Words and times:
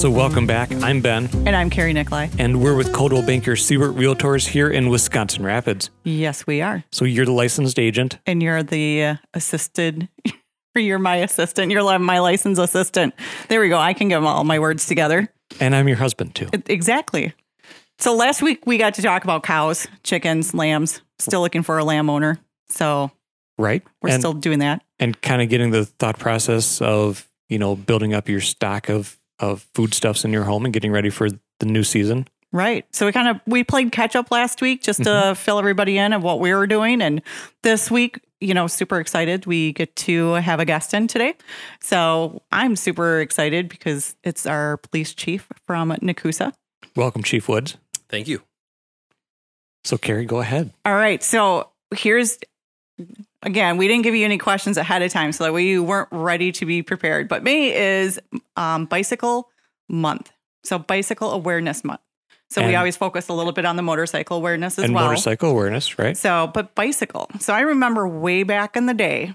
So, 0.00 0.10
welcome 0.10 0.46
back. 0.46 0.72
I'm 0.82 1.02
Ben, 1.02 1.28
And 1.46 1.54
I'm 1.54 1.68
Carrie 1.68 1.92
Nicolai. 1.92 2.28
and 2.38 2.62
we're 2.62 2.74
with 2.74 2.90
Coldwell 2.90 3.20
Banker 3.26 3.54
Siebert 3.54 3.94
Realtors 3.96 4.46
here 4.48 4.70
in 4.70 4.88
Wisconsin 4.88 5.44
Rapids. 5.44 5.90
Yes, 6.04 6.46
we 6.46 6.62
are. 6.62 6.82
So, 6.90 7.04
you're 7.04 7.26
the 7.26 7.32
licensed 7.32 7.78
agent. 7.78 8.18
And 8.24 8.42
you're 8.42 8.62
the 8.62 9.04
uh, 9.04 9.14
assisted, 9.34 10.08
or 10.74 10.80
you're 10.80 10.98
my 10.98 11.16
assistant. 11.16 11.70
You're 11.70 11.98
my 11.98 12.18
licensed 12.18 12.58
assistant. 12.62 13.12
There 13.48 13.60
we 13.60 13.68
go. 13.68 13.76
I 13.76 13.92
can 13.92 14.08
get 14.08 14.22
all 14.22 14.42
my 14.44 14.58
words 14.58 14.86
together. 14.86 15.28
And 15.60 15.76
I'm 15.76 15.86
your 15.86 15.98
husband 15.98 16.34
too. 16.34 16.48
It- 16.50 16.70
exactly. 16.70 17.34
So 17.98 18.16
last 18.16 18.40
week 18.40 18.66
we 18.66 18.78
got 18.78 18.94
to 18.94 19.02
talk 19.02 19.24
about 19.24 19.42
cows, 19.42 19.86
chickens, 20.02 20.54
lambs. 20.54 21.02
Still 21.18 21.42
looking 21.42 21.62
for 21.62 21.76
a 21.76 21.84
lamb 21.84 22.08
owner. 22.08 22.38
So 22.70 23.10
Right? 23.58 23.82
we're 24.00 24.12
and, 24.12 24.22
still 24.22 24.32
doing 24.32 24.60
that. 24.60 24.82
and 24.98 25.20
kind 25.20 25.42
of 25.42 25.50
getting 25.50 25.72
the 25.72 25.84
thought 25.84 26.18
process 26.18 26.80
of, 26.80 27.28
you 27.50 27.58
know, 27.58 27.76
building 27.76 28.14
up 28.14 28.30
your 28.30 28.40
stock 28.40 28.88
of 28.88 29.18
of 29.40 29.66
foodstuffs 29.74 30.24
in 30.24 30.32
your 30.32 30.44
home 30.44 30.64
and 30.64 30.74
getting 30.74 30.92
ready 30.92 31.10
for 31.10 31.28
the 31.30 31.66
new 31.66 31.82
season. 31.82 32.28
Right. 32.52 32.84
So 32.92 33.06
we 33.06 33.12
kind 33.12 33.28
of 33.28 33.40
we 33.46 33.62
played 33.62 33.92
catch 33.92 34.16
up 34.16 34.30
last 34.30 34.60
week 34.60 34.82
just 34.82 35.04
to 35.04 35.10
mm-hmm. 35.10 35.34
fill 35.34 35.58
everybody 35.58 35.98
in 35.98 36.12
of 36.12 36.22
what 36.22 36.40
we 36.40 36.52
were 36.52 36.66
doing 36.66 37.00
and 37.00 37.22
this 37.62 37.90
week, 37.90 38.20
you 38.40 38.54
know, 38.54 38.66
super 38.66 38.98
excited 38.98 39.46
we 39.46 39.72
get 39.72 39.94
to 39.96 40.32
have 40.32 40.58
a 40.58 40.64
guest 40.64 40.92
in 40.92 41.06
today. 41.06 41.34
So 41.80 42.42
I'm 42.50 42.74
super 42.74 43.20
excited 43.20 43.68
because 43.68 44.16
it's 44.24 44.46
our 44.46 44.78
police 44.78 45.14
chief 45.14 45.46
from 45.66 45.90
Nekoosa. 45.90 46.52
Welcome, 46.96 47.22
Chief 47.22 47.48
Woods. 47.48 47.76
Thank 48.08 48.26
you. 48.26 48.42
So, 49.84 49.96
Carrie, 49.96 50.24
go 50.24 50.40
ahead. 50.40 50.72
All 50.84 50.94
right. 50.94 51.22
So 51.22 51.70
here's 51.94 52.38
again, 53.42 53.76
we 53.76 53.88
didn't 53.88 54.02
give 54.02 54.14
you 54.14 54.24
any 54.24 54.38
questions 54.38 54.76
ahead 54.76 55.02
of 55.02 55.10
time 55.12 55.32
so 55.32 55.44
that 55.44 55.52
way 55.52 55.64
you 55.64 55.82
weren't 55.82 56.08
ready 56.10 56.52
to 56.52 56.66
be 56.66 56.82
prepared. 56.82 57.28
But 57.28 57.42
May 57.42 57.74
is 57.74 58.20
um, 58.56 58.86
bicycle 58.86 59.50
month. 59.88 60.30
So 60.64 60.78
bicycle 60.78 61.30
awareness 61.32 61.84
month. 61.84 62.00
So 62.50 62.66
we 62.66 62.74
always 62.74 62.96
focus 62.96 63.28
a 63.28 63.32
little 63.32 63.52
bit 63.52 63.64
on 63.64 63.76
the 63.76 63.82
motorcycle 63.82 64.36
awareness 64.36 64.76
as 64.76 64.86
and 64.86 64.94
well. 64.94 65.06
motorcycle 65.06 65.50
awareness, 65.50 66.00
right? 66.00 66.16
So, 66.16 66.50
but 66.52 66.74
bicycle. 66.74 67.28
So 67.38 67.54
I 67.54 67.60
remember 67.60 68.08
way 68.08 68.42
back 68.42 68.76
in 68.76 68.86
the 68.86 68.94
day, 68.94 69.32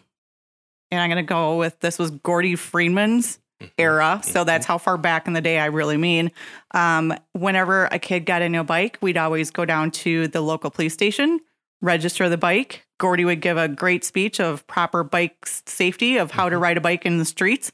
and 0.92 1.00
I'm 1.00 1.10
going 1.10 1.26
to 1.26 1.28
go 1.28 1.58
with 1.58 1.80
this 1.80 1.98
was 1.98 2.12
Gordy 2.12 2.56
Freeman's 2.56 3.40
era. 3.78 4.20
So 4.22 4.44
that's 4.44 4.66
how 4.66 4.78
far 4.78 4.98
back 4.98 5.28
in 5.28 5.34
the 5.34 5.40
day 5.40 5.60
I 5.60 5.68
really 5.68 5.96
mean. 5.96 6.32
Um, 6.72 7.14
whenever 7.32 7.86
a 7.86 8.00
kid 8.00 8.26
got 8.26 8.42
a 8.42 8.50
new 8.50 8.66
bike, 8.66 8.98
we'd 9.00 9.18
always 9.18 9.50
go 9.50 9.64
down 9.64 9.92
to 9.92 10.28
the 10.28 10.42
local 10.42 10.70
police 10.70 10.94
station, 10.94 11.40
register 11.82 12.28
the 12.28 12.38
bike. 12.38 12.85
Gordy 12.98 13.26
would 13.26 13.42
give 13.42 13.58
a 13.58 13.68
great 13.68 14.04
speech 14.04 14.40
of 14.40 14.66
proper 14.68 15.04
bike 15.04 15.46
safety, 15.46 16.18
of 16.18 16.32
how 16.32 16.50
to 16.50 16.58
ride 16.58 16.78
a 16.78 16.82
bike 16.82 17.06
in 17.06 17.18
the 17.18 17.26
streets. 17.26 17.72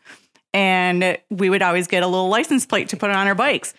And 0.53 1.17
we 1.29 1.49
would 1.49 1.61
always 1.61 1.87
get 1.87 2.03
a 2.03 2.07
little 2.07 2.27
license 2.27 2.65
plate 2.65 2.89
to 2.89 2.97
put 2.97 3.09
on 3.09 3.27
our 3.27 3.35
bikes. 3.35 3.73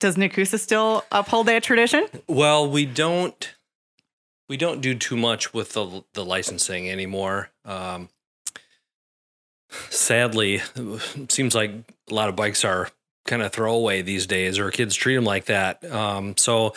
Does 0.00 0.16
Nekoosa 0.16 0.58
still 0.58 1.04
uphold 1.12 1.46
that 1.46 1.62
tradition? 1.62 2.06
Well, 2.26 2.68
we 2.68 2.86
don't 2.86 3.54
we 4.48 4.56
don't 4.56 4.80
do 4.80 4.94
too 4.94 5.16
much 5.16 5.54
with 5.54 5.72
the 5.72 6.04
the 6.12 6.24
licensing 6.24 6.90
anymore. 6.90 7.50
Um, 7.64 8.08
sadly, 9.90 10.62
it 10.76 11.32
seems 11.32 11.54
like 11.54 11.70
a 12.10 12.14
lot 12.14 12.28
of 12.28 12.36
bikes 12.36 12.64
are 12.64 12.90
kind 13.26 13.42
of 13.42 13.52
throwaway 13.52 14.02
these 14.02 14.26
days, 14.26 14.58
or 14.58 14.70
kids 14.70 14.94
treat 14.94 15.14
them 15.14 15.24
like 15.24 15.46
that. 15.46 15.84
Um, 15.90 16.36
so 16.36 16.74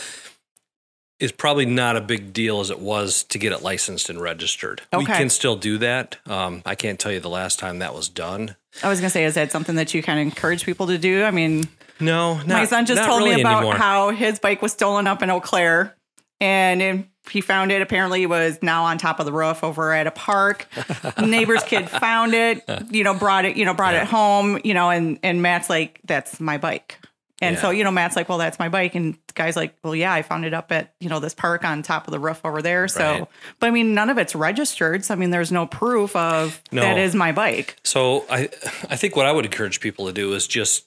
it's 1.19 1.31
probably 1.31 1.65
not 1.65 1.95
a 1.97 2.01
big 2.01 2.31
deal 2.33 2.59
as 2.59 2.69
it 2.69 2.79
was 2.79 3.23
to 3.23 3.39
get 3.39 3.51
it 3.51 3.61
licensed 3.61 4.09
and 4.09 4.21
registered. 4.21 4.81
We 4.95 5.05
can 5.05 5.29
still 5.29 5.55
do 5.55 5.77
that. 5.79 6.17
Um, 6.27 6.61
I 6.65 6.75
can't 6.75 6.99
tell 6.99 7.11
you 7.11 7.19
the 7.19 7.29
last 7.29 7.57
time 7.59 7.79
that 7.79 7.93
was 7.95 8.07
done. 8.09 8.55
I 8.83 8.89
was 8.89 8.99
gonna 8.99 9.09
say, 9.09 9.25
is 9.25 9.33
that 9.35 9.51
something 9.51 9.75
that 9.75 9.93
you 9.93 10.03
kind 10.03 10.19
of 10.19 10.25
encourage 10.25 10.65
people 10.65 10.87
to 10.87 10.97
do? 10.97 11.23
I 11.23 11.31
mean, 11.31 11.63
No, 11.99 12.35
not, 12.37 12.47
my 12.47 12.65
son 12.65 12.85
just 12.85 13.03
told 13.03 13.23
me 13.23 13.39
about 13.41 13.57
anymore. 13.59 13.75
how 13.75 14.11
his 14.11 14.37
bike 14.39 14.61
was 14.61 14.71
stolen 14.73 15.07
up 15.07 15.23
in 15.23 15.31
Eau 15.31 15.39
Claire, 15.39 15.95
and 16.39 17.07
he 17.31 17.41
found 17.41 17.71
it. 17.71 17.81
Apparently, 17.81 18.21
it 18.23 18.27
was 18.29 18.59
now 18.61 18.83
on 18.85 18.99
top 18.99 19.19
of 19.19 19.25
the 19.25 19.33
roof 19.33 19.63
over 19.63 19.93
at 19.93 20.05
a 20.07 20.11
park. 20.11 20.67
Neighbor's 21.21 21.63
kid 21.63 21.89
found 21.89 22.33
it. 22.35 22.63
You 22.91 23.03
know, 23.03 23.15
brought 23.15 23.45
it. 23.45 23.57
You 23.57 23.65
know, 23.65 23.73
brought 23.73 23.95
it 23.95 24.05
home. 24.05 24.59
You 24.63 24.73
know, 24.75 24.91
and 24.91 25.17
and 25.23 25.41
Matt's 25.41 25.69
like, 25.69 25.99
"That's 26.05 26.39
my 26.39 26.57
bike." 26.59 26.99
And 27.41 27.57
so, 27.59 27.69
you 27.69 27.83
know, 27.83 27.91
Matt's 27.91 28.15
like, 28.15 28.29
well, 28.29 28.39
that's 28.39 28.57
my 28.57 28.67
bike. 28.69 28.95
And 28.95 29.13
the 29.27 29.33
guy's 29.35 29.55
like, 29.55 29.75
well, 29.83 29.93
yeah, 29.95 30.11
I 30.11 30.23
found 30.23 30.43
it 30.45 30.53
up 30.55 30.71
at, 30.71 30.93
you 30.99 31.07
know, 31.07 31.19
this 31.19 31.35
park 31.35 31.63
on 31.63 31.83
top 31.83 32.07
of 32.07 32.11
the 32.11 32.19
roof 32.19 32.41
over 32.43 32.61
there. 32.63 32.87
So, 32.87 32.99
Right. 33.11 33.27
but 33.59 33.67
I 33.67 33.69
mean, 33.71 33.93
none 33.93 34.09
of 34.09 34.17
it's 34.17 34.33
registered. 34.33 35.05
So, 35.05 35.13
I 35.13 35.17
mean, 35.17 35.29
there's 35.29 35.51
no 35.51 35.67
proof 35.67 36.15
of 36.15 36.59
No. 36.71 36.81
that 36.81 36.97
is 36.97 37.13
my 37.13 37.31
bike. 37.31 37.75
So 37.83 38.25
I 38.29 38.49
I 38.89 38.95
think 38.95 39.15
what 39.15 39.25
I 39.27 39.31
would 39.31 39.45
encourage 39.45 39.79
people 39.81 40.07
to 40.07 40.13
do 40.13 40.33
is 40.33 40.47
just 40.47 40.85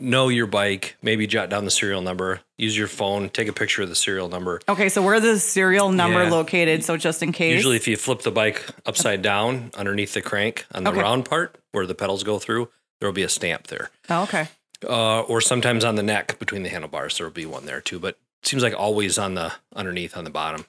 know 0.00 0.28
your 0.28 0.46
bike, 0.46 0.96
maybe 1.02 1.26
jot 1.26 1.50
down 1.50 1.64
the 1.64 1.70
serial 1.70 2.00
number, 2.00 2.40
use 2.56 2.76
your 2.78 2.86
phone, 2.88 3.28
take 3.28 3.48
a 3.48 3.52
picture 3.52 3.82
of 3.82 3.88
the 3.88 3.94
serial 3.94 4.28
number. 4.28 4.60
Okay. 4.68 4.88
So, 4.88 5.02
where 5.02 5.20
the 5.20 5.38
serial 5.38 5.90
number 5.90 6.22
Yeah. 6.24 6.30
located? 6.30 6.84
So, 6.84 6.96
just 6.96 7.22
in 7.22 7.32
case. 7.32 7.52
Usually 7.54 7.76
if 7.76 7.88
you 7.88 7.96
flip 7.96 8.22
the 8.22 8.30
bike 8.30 8.64
upside 8.86 9.20
down 9.22 9.70
underneath 9.76 10.14
the 10.14 10.22
crank 10.22 10.64
on 10.72 10.84
the 10.84 10.90
Okay. 10.90 11.00
round 11.00 11.24
part 11.24 11.56
where 11.72 11.86
the 11.86 11.94
pedals 11.94 12.22
go 12.22 12.38
through, 12.38 12.68
there'll 13.00 13.12
be 13.12 13.22
a 13.22 13.28
stamp 13.28 13.66
there. 13.66 13.90
Oh, 14.08 14.22
okay. 14.22 14.48
Uh, 14.84 15.22
or 15.22 15.40
sometimes 15.40 15.84
on 15.84 15.94
the 15.94 16.02
neck 16.02 16.38
between 16.38 16.62
the 16.62 16.68
handlebars 16.68 17.16
there'll 17.16 17.32
be 17.32 17.46
one 17.46 17.64
there 17.64 17.80
too, 17.80 17.98
but 17.98 18.18
it 18.42 18.48
seems 18.48 18.62
like 18.62 18.74
always 18.74 19.18
on 19.18 19.34
the 19.34 19.52
underneath 19.74 20.16
on 20.16 20.24
the 20.24 20.30
bottom. 20.30 20.66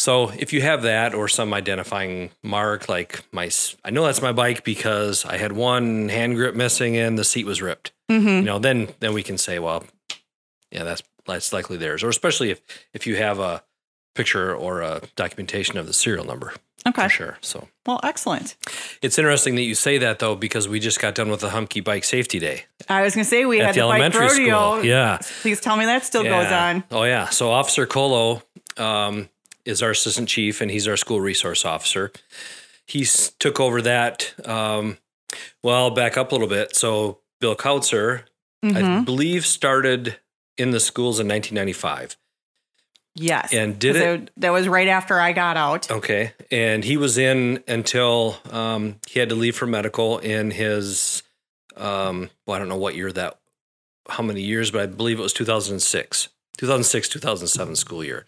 So 0.00 0.30
if 0.30 0.54
you 0.54 0.62
have 0.62 0.80
that 0.82 1.12
or 1.12 1.28
some 1.28 1.52
identifying 1.52 2.30
mark, 2.42 2.88
like 2.88 3.22
my, 3.32 3.50
I 3.84 3.90
know 3.90 4.06
that's 4.06 4.22
my 4.22 4.32
bike 4.32 4.64
because 4.64 5.26
I 5.26 5.36
had 5.36 5.52
one 5.52 6.08
hand 6.08 6.36
grip 6.36 6.54
missing 6.54 6.96
and 6.96 7.18
the 7.18 7.24
seat 7.24 7.44
was 7.44 7.60
ripped. 7.60 7.92
Mm-hmm. 8.10 8.28
You 8.28 8.42
know, 8.42 8.58
then 8.58 8.88
then 9.00 9.12
we 9.12 9.22
can 9.22 9.36
say, 9.36 9.58
well, 9.58 9.84
yeah, 10.70 10.84
that's 10.84 11.02
that's 11.26 11.52
likely 11.52 11.76
theirs. 11.76 12.02
Or 12.02 12.08
especially 12.08 12.50
if 12.50 12.62
if 12.94 13.06
you 13.06 13.16
have 13.16 13.38
a 13.38 13.62
picture 14.14 14.54
or 14.54 14.80
a 14.82 15.02
documentation 15.16 15.78
of 15.78 15.86
the 15.86 15.92
serial 15.92 16.24
number 16.24 16.52
Okay. 16.86 17.02
for 17.04 17.08
sure. 17.08 17.38
So 17.42 17.68
Well, 17.86 18.00
excellent. 18.02 18.56
it's 19.02 19.18
interesting 19.18 19.54
that 19.56 19.62
you 19.62 19.74
say 19.74 19.98
that 19.98 20.18
though, 20.18 20.34
because 20.34 20.66
we 20.68 20.80
just 20.80 20.98
got 21.00 21.14
done 21.14 21.30
with 21.30 21.40
the 21.40 21.50
Humke 21.50 21.84
Bike 21.84 22.04
Safety 22.04 22.38
Day 22.38 22.64
I 22.88 23.02
was 23.02 23.14
going 23.14 23.24
to 23.24 23.28
say 23.30 23.44
we 23.44 23.58
had 23.58 23.74
the 23.74 23.80
the 23.80 23.86
bike 23.86 24.00
elementary 24.00 24.26
rodeo. 24.44 24.72
school. 24.76 24.84
Yeah. 24.84 25.18
Please 25.42 25.60
tell 25.60 25.76
me 25.76 25.84
that 25.84 26.04
still 26.04 26.24
goes 26.24 26.50
on. 26.50 26.84
Oh 26.90 27.04
yeah. 27.04 27.28
So 27.28 27.50
Officer 27.50 27.86
Colo 27.86 28.42
um, 28.78 29.28
is 29.66 29.82
our 29.82 29.90
assistant 29.90 30.28
chief, 30.28 30.60
and 30.62 30.70
he's 30.70 30.88
our 30.88 30.96
school 30.96 31.20
resource 31.20 31.64
officer. 31.66 32.12
He 32.86 33.04
took 33.38 33.60
over 33.60 33.82
that. 33.82 34.32
Um, 34.48 34.96
well, 35.62 35.90
back 35.90 36.16
up 36.16 36.32
a 36.32 36.34
little 36.34 36.48
bit. 36.48 36.74
So 36.74 37.18
Bill 37.40 37.54
Kautzer, 37.54 38.22
I 38.64 38.68
Mhm. 38.68 39.04
believe, 39.04 39.44
started 39.46 40.16
in 40.56 40.70
the 40.72 40.80
schools 40.80 41.20
in 41.20 41.28
1995. 41.28 42.16
Yes. 43.14 43.52
And 43.52 43.78
did 43.78 43.96
it- 43.96 44.30
That 44.36 44.50
was 44.52 44.68
right 44.68 44.88
after 44.88 45.20
I 45.20 45.32
got 45.32 45.56
out. 45.56 45.90
Okay, 45.90 46.32
and 46.50 46.84
he 46.84 46.96
was 46.96 47.18
in 47.18 47.62
until 47.66 48.36
um, 48.50 48.96
he 49.08 49.18
had 49.20 49.28
to 49.30 49.34
leave 49.34 49.56
for 49.56 49.66
medical 49.66 50.18
in 50.18 50.50
his. 50.52 51.22
Um, 51.76 52.30
well, 52.46 52.56
I 52.56 52.58
don't 52.58 52.68
know 52.68 52.76
what 52.76 52.94
year 52.94 53.10
that, 53.12 53.38
how 54.08 54.22
many 54.22 54.42
years, 54.42 54.70
but 54.70 54.80
I 54.82 54.86
believe 54.86 55.18
it 55.18 55.22
was 55.22 55.32
2006, 55.32 56.28
2006, 56.58 57.08
2007 57.08 57.76
school 57.76 58.04
year. 58.04 58.26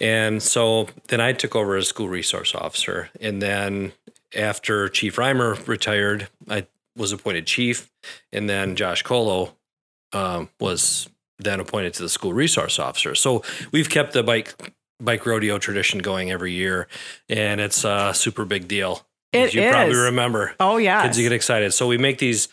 And 0.00 0.42
so 0.42 0.88
then 1.08 1.20
I 1.20 1.32
took 1.32 1.54
over 1.56 1.76
as 1.76 1.88
school 1.88 2.08
resource 2.08 2.54
officer, 2.54 3.10
and 3.20 3.42
then 3.42 3.92
after 4.36 4.88
Chief 4.88 5.16
Reimer 5.16 5.66
retired, 5.66 6.28
I 6.48 6.66
was 6.96 7.12
appointed 7.12 7.46
chief, 7.46 7.90
and 8.32 8.48
then 8.48 8.76
Josh 8.76 9.02
Colo 9.02 9.54
um, 10.12 10.48
was 10.60 11.08
then 11.38 11.60
appointed 11.60 11.94
to 11.94 12.02
the 12.02 12.08
school 12.08 12.32
resource 12.32 12.78
officer. 12.78 13.14
So 13.14 13.42
we've 13.72 13.88
kept 13.88 14.12
the 14.12 14.22
bike 14.22 14.54
bike 15.00 15.24
rodeo 15.26 15.58
tradition 15.58 16.00
going 16.00 16.30
every 16.30 16.52
year, 16.52 16.88
and 17.28 17.60
it's 17.60 17.84
a 17.84 18.12
super 18.14 18.44
big 18.44 18.66
deal. 18.68 19.06
It 19.32 19.38
as 19.48 19.54
you 19.54 19.68
probably 19.68 19.94
remember. 19.94 20.54
Oh, 20.58 20.78
yeah. 20.78 21.02
Kids 21.02 21.18
get 21.18 21.32
excited. 21.32 21.72
So 21.74 21.86
we 21.86 21.98
make 21.98 22.18
these 22.18 22.48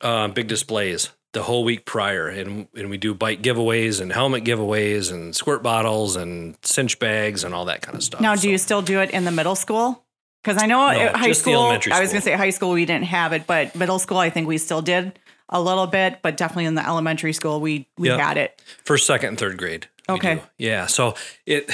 uh, 0.00 0.28
big 0.28 0.46
displays 0.46 1.10
the 1.32 1.42
whole 1.42 1.64
week 1.64 1.84
prior, 1.84 2.28
and 2.28 2.68
and 2.74 2.88
we 2.88 2.96
do 2.96 3.12
bike 3.12 3.42
giveaways 3.42 4.00
and 4.00 4.12
helmet 4.12 4.44
giveaways 4.44 5.12
and 5.12 5.34
squirt 5.36 5.62
bottles 5.62 6.16
and 6.16 6.56
cinch 6.62 6.98
bags 6.98 7.44
and 7.44 7.54
all 7.54 7.66
that 7.66 7.82
kind 7.82 7.96
of 7.96 8.02
stuff. 8.02 8.20
Now, 8.20 8.34
do 8.34 8.42
So- 8.42 8.48
you 8.48 8.58
still 8.58 8.82
do 8.82 9.00
it 9.00 9.10
in 9.10 9.24
the 9.24 9.32
middle 9.32 9.54
school? 9.56 10.02
Because 10.42 10.62
I 10.62 10.66
know 10.66 10.78
No, 10.86 10.90
at 10.92 11.16
high 11.16 11.26
just 11.26 11.40
the 11.40 11.50
school, 11.50 11.54
elementary 11.64 11.92
I 11.92 11.98
was 12.00 12.10
going 12.10 12.20
to 12.20 12.24
say 12.24 12.32
high 12.34 12.50
school, 12.50 12.70
we 12.70 12.84
didn't 12.84 13.06
have 13.06 13.32
it, 13.32 13.48
but 13.48 13.74
middle 13.74 13.98
school, 13.98 14.18
I 14.18 14.30
think 14.30 14.46
we 14.46 14.58
still 14.58 14.80
did 14.80 15.18
a 15.48 15.60
little 15.60 15.86
bit, 15.86 16.18
but 16.22 16.36
definitely 16.36 16.64
in 16.66 16.74
the 16.74 16.86
elementary 16.86 17.32
school, 17.32 17.60
we, 17.60 17.88
we 17.98 18.08
Yeah. 18.08 18.18
had 18.18 18.36
it. 18.36 18.60
first, 18.84 19.06
second, 19.06 19.30
and 19.30 19.38
third 19.38 19.56
grade. 19.58 19.88
Okay. 20.08 20.40
Yeah. 20.58 20.86
So 20.86 21.14
it 21.46 21.70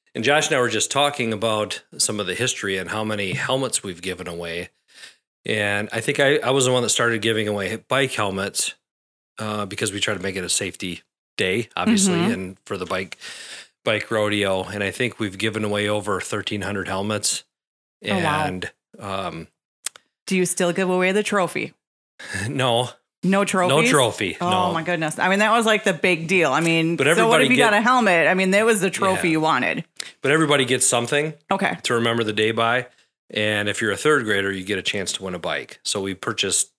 and 0.14 0.24
Josh 0.24 0.48
and 0.48 0.56
I 0.56 0.60
were 0.60 0.68
just 0.68 0.90
talking 0.90 1.32
about 1.32 1.82
some 1.98 2.18
of 2.20 2.26
the 2.26 2.34
history 2.34 2.78
and 2.78 2.90
how 2.90 3.04
many 3.04 3.32
helmets 3.32 3.82
we've 3.82 4.02
given 4.02 4.26
away. 4.28 4.70
And 5.44 5.88
I 5.92 6.00
think 6.00 6.18
I, 6.18 6.38
I 6.38 6.50
was 6.50 6.64
the 6.66 6.72
one 6.72 6.82
that 6.82 6.88
started 6.88 7.22
giving 7.22 7.46
away 7.46 7.76
bike 7.76 8.12
helmets 8.12 8.74
uh, 9.38 9.66
because 9.66 9.92
we 9.92 10.00
try 10.00 10.14
to 10.14 10.20
make 10.20 10.34
it 10.36 10.42
a 10.42 10.48
safety 10.48 11.02
day, 11.36 11.68
obviously, 11.76 12.14
Mhm. 12.16 12.32
and 12.32 12.56
for 12.64 12.76
the 12.76 12.86
bike 12.86 13.18
bike 13.84 14.10
rodeo. 14.10 14.64
And 14.64 14.82
I 14.82 14.90
think 14.90 15.20
we've 15.20 15.38
given 15.38 15.62
away 15.64 15.88
over 15.88 16.20
thirteen 16.20 16.62
hundred 16.62 16.88
helmets. 16.88 17.44
Oh, 18.04 18.16
wow. 18.16 18.46
And 18.46 18.70
um, 18.98 19.46
Do 20.26 20.36
you 20.36 20.46
still 20.46 20.72
give 20.72 20.90
away 20.90 21.12
the 21.12 21.22
trophy? 21.22 21.74
no, 22.48 22.90
No 23.30 23.44
trophy. 23.44 23.68
No 23.74 23.84
trophy. 23.84 24.36
Oh 24.40 24.50
no. 24.50 24.72
my 24.72 24.82
goodness! 24.82 25.18
I 25.18 25.28
mean, 25.28 25.40
that 25.40 25.50
was 25.52 25.66
like 25.66 25.84
the 25.84 25.92
big 25.92 26.28
deal. 26.28 26.52
I 26.52 26.60
mean, 26.60 26.96
But 26.96 27.04
so 27.04 27.10
what 27.10 27.18
everybody 27.40 27.44
if 27.46 27.50
you 27.50 27.56
get- 27.56 27.70
got 27.70 27.74
a 27.78 27.80
helmet? 27.82 28.26
I 28.26 28.34
mean, 28.34 28.50
that 28.52 28.64
was 28.64 28.80
the 28.80 28.90
trophy 28.90 29.28
Yeah. 29.28 29.32
you 29.32 29.40
wanted. 29.40 29.84
But 30.22 30.32
everybody 30.32 30.64
gets 30.64 30.86
something 30.86 31.34
Okay. 31.50 31.76
to 31.84 31.94
remember 31.94 32.24
the 32.24 32.32
day 32.32 32.50
by. 32.52 32.86
And 33.30 33.68
if 33.68 33.80
you're 33.82 33.90
a 33.92 33.96
third 33.96 34.24
grader, 34.24 34.52
you 34.52 34.62
get 34.64 34.78
a 34.78 34.82
chance 34.82 35.12
to 35.14 35.22
win 35.24 35.34
a 35.34 35.38
bike. 35.38 35.80
So 35.82 36.00
we 36.00 36.14
purchased. 36.14 36.70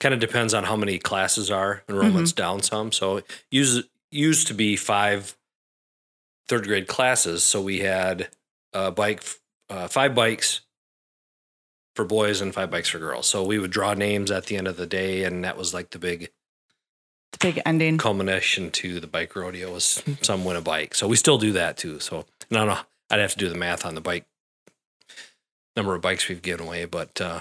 Kind 0.00 0.12
of 0.12 0.18
depends 0.20 0.52
on 0.54 0.64
how 0.64 0.76
many 0.76 0.98
classes 0.98 1.50
are. 1.50 1.82
Enrollment's 1.88 2.32
Mm-hmm. 2.32 2.42
down 2.42 2.62
some. 2.62 2.90
So 2.92 3.22
used 3.50 3.86
used 4.10 4.46
to 4.48 4.54
be 4.54 4.76
five 4.76 5.36
third 6.48 6.64
grade 6.66 6.86
classes. 6.86 7.42
So 7.42 7.60
we 7.60 7.80
had 7.80 8.28
a 8.72 8.90
bike, 8.90 9.22
uh, 9.70 9.88
five 9.88 10.14
bikes 10.14 10.60
for 11.94 12.04
boys 12.04 12.40
and 12.40 12.52
five 12.54 12.70
bikes 12.70 12.88
for 12.88 12.98
girls. 12.98 13.26
So 13.26 13.42
we 13.44 13.58
would 13.58 13.70
draw 13.70 13.94
names 13.94 14.30
at 14.30 14.46
the 14.46 14.56
end 14.56 14.66
of 14.68 14.76
the 14.76 14.86
day, 14.86 15.24
and 15.24 15.44
that 15.44 15.56
was 15.56 15.72
like 15.74 15.90
the 15.90 15.98
big 15.98 16.30
The 17.32 17.38
big 17.38 17.62
ending. 17.64 17.98
culmination 17.98 18.70
to 18.72 19.00
the 19.00 19.06
bike 19.06 19.34
rodeo 19.36 19.72
was 19.72 20.02
some 20.22 20.44
win 20.44 20.56
a 20.56 20.60
bike. 20.60 20.94
So 20.94 21.06
we 21.08 21.16
still 21.16 21.38
do 21.38 21.52
that 21.52 21.76
too. 21.76 22.00
So 22.00 22.26
I 22.50 22.54
don't 22.56 22.66
know. 22.68 22.78
I'd 23.10 23.20
have 23.20 23.32
to 23.32 23.38
do 23.38 23.48
the 23.48 23.54
math 23.54 23.84
on 23.86 23.94
the 23.94 24.00
bike 24.00 24.24
number 25.76 25.94
of 25.94 26.00
bikes 26.02 26.28
we've 26.28 26.42
given 26.42 26.66
away, 26.66 26.84
but 26.84 27.20
uh, 27.20 27.40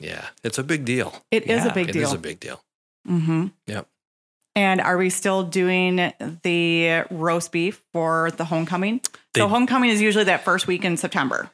yeah, 0.00 0.26
it's 0.44 0.58
a 0.58 0.64
big 0.64 0.84
deal. 0.84 1.22
It 1.30 1.44
is 1.44 1.64
Yeah, 1.64 1.70
a 1.70 1.74
big 1.74 1.86
deal. 1.92 2.02
It 2.02 2.04
is 2.06 2.12
a 2.12 2.18
big 2.18 2.40
deal. 2.40 2.60
mm-hmm. 3.08 3.46
Yep. 3.66 3.86
And 4.56 4.80
are 4.80 4.96
we 4.96 5.10
still 5.10 5.42
doing 5.42 5.96
the 6.42 7.04
roast 7.10 7.52
beef 7.52 7.82
for 7.92 8.30
the 8.32 8.44
homecoming? 8.46 9.00
so 9.36 9.48
homecoming 9.48 9.90
is 9.90 10.00
usually 10.00 10.24
that 10.24 10.44
first 10.44 10.66
week 10.66 10.82
in 10.84 10.96
September, 10.96 11.50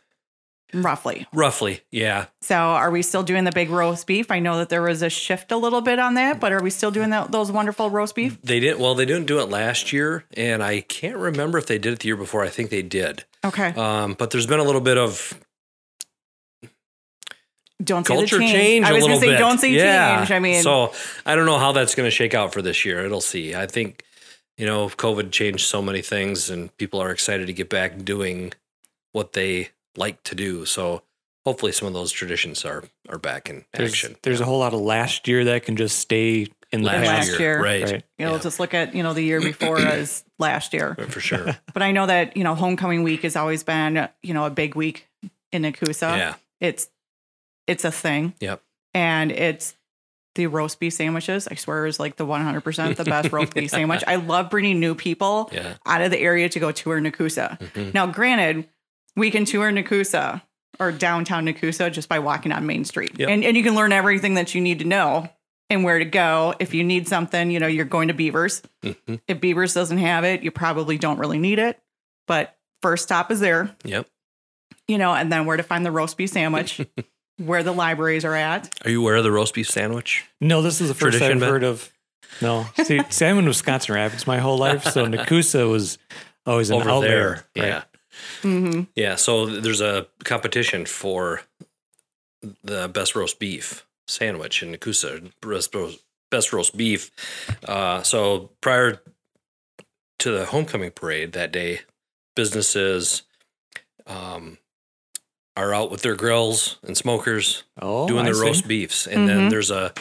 roughly. 0.73 1.27
Roughly, 1.33 1.81
yeah. 1.91 2.27
So 2.41 2.57
are 2.57 2.91
we 2.91 3.03
still 3.03 3.23
doing 3.23 3.45
the 3.45 3.53
big 3.53 3.71
roast 3.71 4.07
beef? 4.07 4.31
I 4.31 4.39
know 4.39 4.59
that 4.59 4.69
there 4.69 4.83
was 4.83 5.03
a 5.03 5.11
shift 5.11 5.53
a 5.53 5.57
little 5.57 5.81
bit 5.81 5.99
on 5.99 6.15
that, 6.15 6.41
but 6.41 6.53
are 6.53 6.63
we 6.63 6.71
still 6.71 6.91
doing 6.91 7.11
those 7.11 7.53
wonderful 7.53 7.91
roast 7.91 8.15
beef? 8.15 8.41
They 8.43 8.61
didn't. 8.61 8.81
Well, 8.81 8.95
they 8.95 9.07
didn't 9.07 9.27
do 9.27 9.39
it 9.41 9.49
last 9.49 9.93
year, 9.93 10.25
and 10.35 10.63
I 10.63 10.81
can't 10.81 11.17
remember 11.17 11.59
if 11.59 11.67
they 11.67 11.79
did 11.79 11.93
it 11.93 11.99
the 12.01 12.09
year 12.09 12.17
before. 12.17 12.43
I 12.43 12.49
think 12.49 12.71
they 12.71 12.83
did. 12.83 13.25
Okay. 13.45 13.69
Um, 13.75 14.15
but 14.15 14.31
there's 14.31 14.47
been 14.47 14.61
a 14.61 14.65
little 14.65 14.81
bit 14.81 14.99
of 14.99 15.35
Don't 17.83 18.07
say 18.07 18.15
culture 18.15 18.39
the 18.39 18.45
change. 18.45 18.53
change 18.53 18.87
I 18.87 18.93
was 18.93 19.05
gonna 19.05 19.19
say 19.19 19.27
bit. 19.27 19.39
don't 19.39 19.59
say 19.59 19.73
yeah. 19.73 20.19
change. 20.19 20.31
I 20.31 20.39
mean, 20.39 20.63
so 20.63 20.93
I 21.27 21.35
don't 21.35 21.47
know 21.47 21.59
how 21.59 21.73
that's 21.73 21.95
going 21.95 22.07
to 22.07 22.11
shake 22.11 22.35
out 22.35 22.53
for 22.53 22.63
this 22.63 22.85
year. 22.85 23.05
It'll 23.05 23.21
see. 23.21 23.55
I 23.55 23.67
think 23.67 24.05
you 24.59 24.67
know, 24.67 24.89
COVID 24.89 25.33
changed 25.33 25.67
so 25.67 25.83
many 25.83 26.03
things, 26.03 26.51
and 26.51 26.77
people 26.77 27.01
are 27.01 27.11
excited 27.11 27.47
to 27.47 27.53
get 27.53 27.69
back 27.69 28.05
doing 28.05 28.53
what 29.13 29.33
they 29.33 29.71
like 29.97 30.23
to 30.25 30.35
do. 30.35 30.65
So 30.67 31.03
hopefully, 31.45 31.73
some 31.73 31.89
of 31.89 31.95
those 31.95 32.13
traditions 32.13 32.65
are 32.65 32.85
are 33.09 33.19
back 33.19 33.49
in 33.51 33.65
There's, 33.73 33.93
action. 33.93 34.17
there's 34.23 34.41
a 34.41 34.45
whole 34.45 34.59
lot 34.59 34.75
of 34.75 34.81
last 34.81 35.27
year 35.29 35.45
that 35.45 35.65
can 35.65 35.77
just 35.77 35.99
stay 35.99 36.49
in 36.73 36.83
the 36.83 36.87
last, 36.87 37.07
past. 37.07 37.29
Last 37.29 37.29
year, 37.29 37.39
year. 37.41 37.63
right? 37.63 37.83
Right. 37.85 38.05
you 38.19 38.25
know, 38.27 38.33
Yeah. 38.33 38.39
just 38.39 38.59
look 38.59 38.73
at, 38.75 38.95
you 38.95 39.03
know, 39.03 39.13
the 39.13 39.23
year 39.23 39.41
before 39.53 39.79
as 39.79 40.25
last 40.39 40.73
year. 40.73 40.95
For 41.11 41.21
sure. 41.21 41.57
But 41.75 41.83
I 41.83 41.93
know 41.93 42.07
that, 42.07 42.37
you 42.37 42.45
know, 42.45 42.55
homecoming 42.55 43.03
week 43.03 43.23
has 43.23 43.37
always 43.37 43.63
been, 43.63 44.09
you 44.23 44.33
know, 44.35 44.45
a 44.47 44.51
big 44.51 44.75
week 44.75 45.07
in 45.53 45.63
Nekoosa. 45.63 46.17
yeah. 46.17 46.35
It's 46.61 46.89
it's 47.67 47.85
a 47.85 47.91
thing. 47.93 48.35
Yep. 48.41 48.63
And 48.95 49.31
it's 49.33 49.75
the 50.35 50.47
roast 50.47 50.81
beef 50.81 50.95
sandwiches, 50.95 51.47
I 51.47 51.57
swear 51.57 51.85
is 51.87 52.01
like 52.01 52.17
the 52.17 52.25
100% 52.25 52.97
the 52.97 53.05
best 53.05 53.31
roast 53.33 53.53
beef 53.53 53.71
sandwich. 53.77 54.03
I 54.07 54.17
love 54.17 54.49
bringing 54.49 54.81
new 54.81 54.95
people 54.95 55.51
Yeah. 55.53 55.75
out 55.85 56.01
of 56.01 56.11
the 56.11 56.19
area 56.19 56.49
to 56.49 56.59
go 56.59 56.73
tour 56.73 56.99
Nekoosa. 57.01 57.59
Mhm. 57.59 57.93
Now, 57.93 58.07
granted, 58.07 58.67
we 59.17 59.31
can 59.31 59.45
tour 59.45 59.71
Nekoosa 59.71 60.43
or 60.81 60.91
downtown 60.93 61.45
Nekoosa 61.47 61.93
just 61.93 62.09
by 62.09 62.19
walking 62.19 62.53
on 62.53 62.67
Main 62.67 62.85
Street. 62.85 63.13
Yep. 63.19 63.29
And, 63.29 63.45
and 63.45 63.57
you 63.57 63.63
can 63.63 63.75
learn 63.75 63.93
everything 63.93 64.35
that 64.35 64.55
you 64.55 64.61
need 64.61 64.79
to 64.81 64.85
know 64.87 65.29
and 65.71 65.85
where 65.85 65.99
to 65.99 66.05
go. 66.05 66.55
If 66.59 66.75
you 66.75 66.83
need 66.85 67.09
something, 67.09 67.51
you 67.51 67.61
know, 67.61 67.67
you're 67.67 67.85
going 67.85 68.09
to 68.09 68.15
Beavers. 68.15 68.63
Mhm. 68.83 69.21
If 69.29 69.41
Beavers 69.41 69.75
doesn't 69.75 69.99
have 69.99 70.25
it, 70.25 70.43
you 70.43 70.51
probably 70.51 70.99
don't 70.99 71.19
really 71.19 71.39
need 71.39 71.59
it. 71.59 71.79
But 72.27 72.57
first 72.81 73.05
stop 73.05 73.31
is 73.31 73.41
there, 73.41 73.75
Yep. 73.85 74.07
you 74.89 74.99
know, 74.99 75.13
and 75.15 75.31
then 75.33 75.45
where 75.47 75.57
to 75.57 75.63
find 75.63 75.85
the 75.85 75.91
roast 75.91 76.17
beef 76.17 76.31
sandwich, 76.31 76.81
where 77.37 77.63
the 77.63 77.73
libraries 77.73 78.25
are 78.25 78.35
at. 78.35 78.73
Are 78.85 78.91
you 78.91 79.01
aware 79.01 79.17
of 79.17 79.25
the 79.25 79.33
roast 79.33 79.55
beef 79.55 79.69
sandwich? 79.69 80.25
No, 80.41 80.63
this 80.63 80.81
is 80.81 80.89
the 80.89 80.95
first 80.95 81.19
Tradition, 81.19 81.33
I've 81.37 81.41
Ben? 81.41 81.49
heard 81.51 81.65
of. 81.65 81.93
No, 82.41 82.67
see, 82.83 83.01
see, 83.11 83.27
I'm 83.27 83.39
in 83.39 83.47
Wisconsin 83.47 83.95
Rapids 83.95 84.27
my 84.27 84.39
whole 84.39 84.57
life, 84.59 84.85
so 84.85 85.07
Nekoosa 85.07 85.71
was 85.71 85.99
always 86.47 86.71
an 86.71 86.77
Over 86.77 86.91
outlier. 86.91 87.09
there. 87.09 87.63
right? 87.65 87.67
Yeah. 87.69 87.83
Hmm 88.43 88.83
Yeah, 88.97 89.17
so 89.17 89.47
there's 89.47 89.81
a 89.81 90.07
competition 90.25 90.87
for 90.87 91.43
the 92.63 92.89
best 92.89 93.15
roast 93.15 93.39
beef 93.39 93.87
sandwich 94.09 94.63
in 94.63 94.73
Nekoosa, 94.73 95.31
best 95.41 95.75
roast, 95.75 96.01
best 96.31 96.53
roast 96.53 96.77
beef. 96.77 97.11
Uh, 97.65 98.03
so 98.03 98.51
prior 98.61 99.01
to 100.19 100.31
the 100.31 100.47
homecoming 100.47 100.91
parade 100.91 101.33
that 101.33 101.53
day, 101.53 101.81
businesses 102.37 103.23
um, 104.07 104.59
are 105.57 105.73
out 105.75 105.91
with 105.91 106.03
their 106.03 106.17
grills 106.17 106.79
and 106.83 106.97
smokers 106.97 107.63
Oh, 107.81 108.07
doing 108.09 108.23
I 108.23 108.25
their 108.25 108.35
see. 108.35 108.43
roast 108.43 108.67
beefs, 108.69 109.07
and 109.07 109.29
then 109.29 109.47
Mhm. 109.47 109.51
there's 109.51 109.71
a 109.71 109.93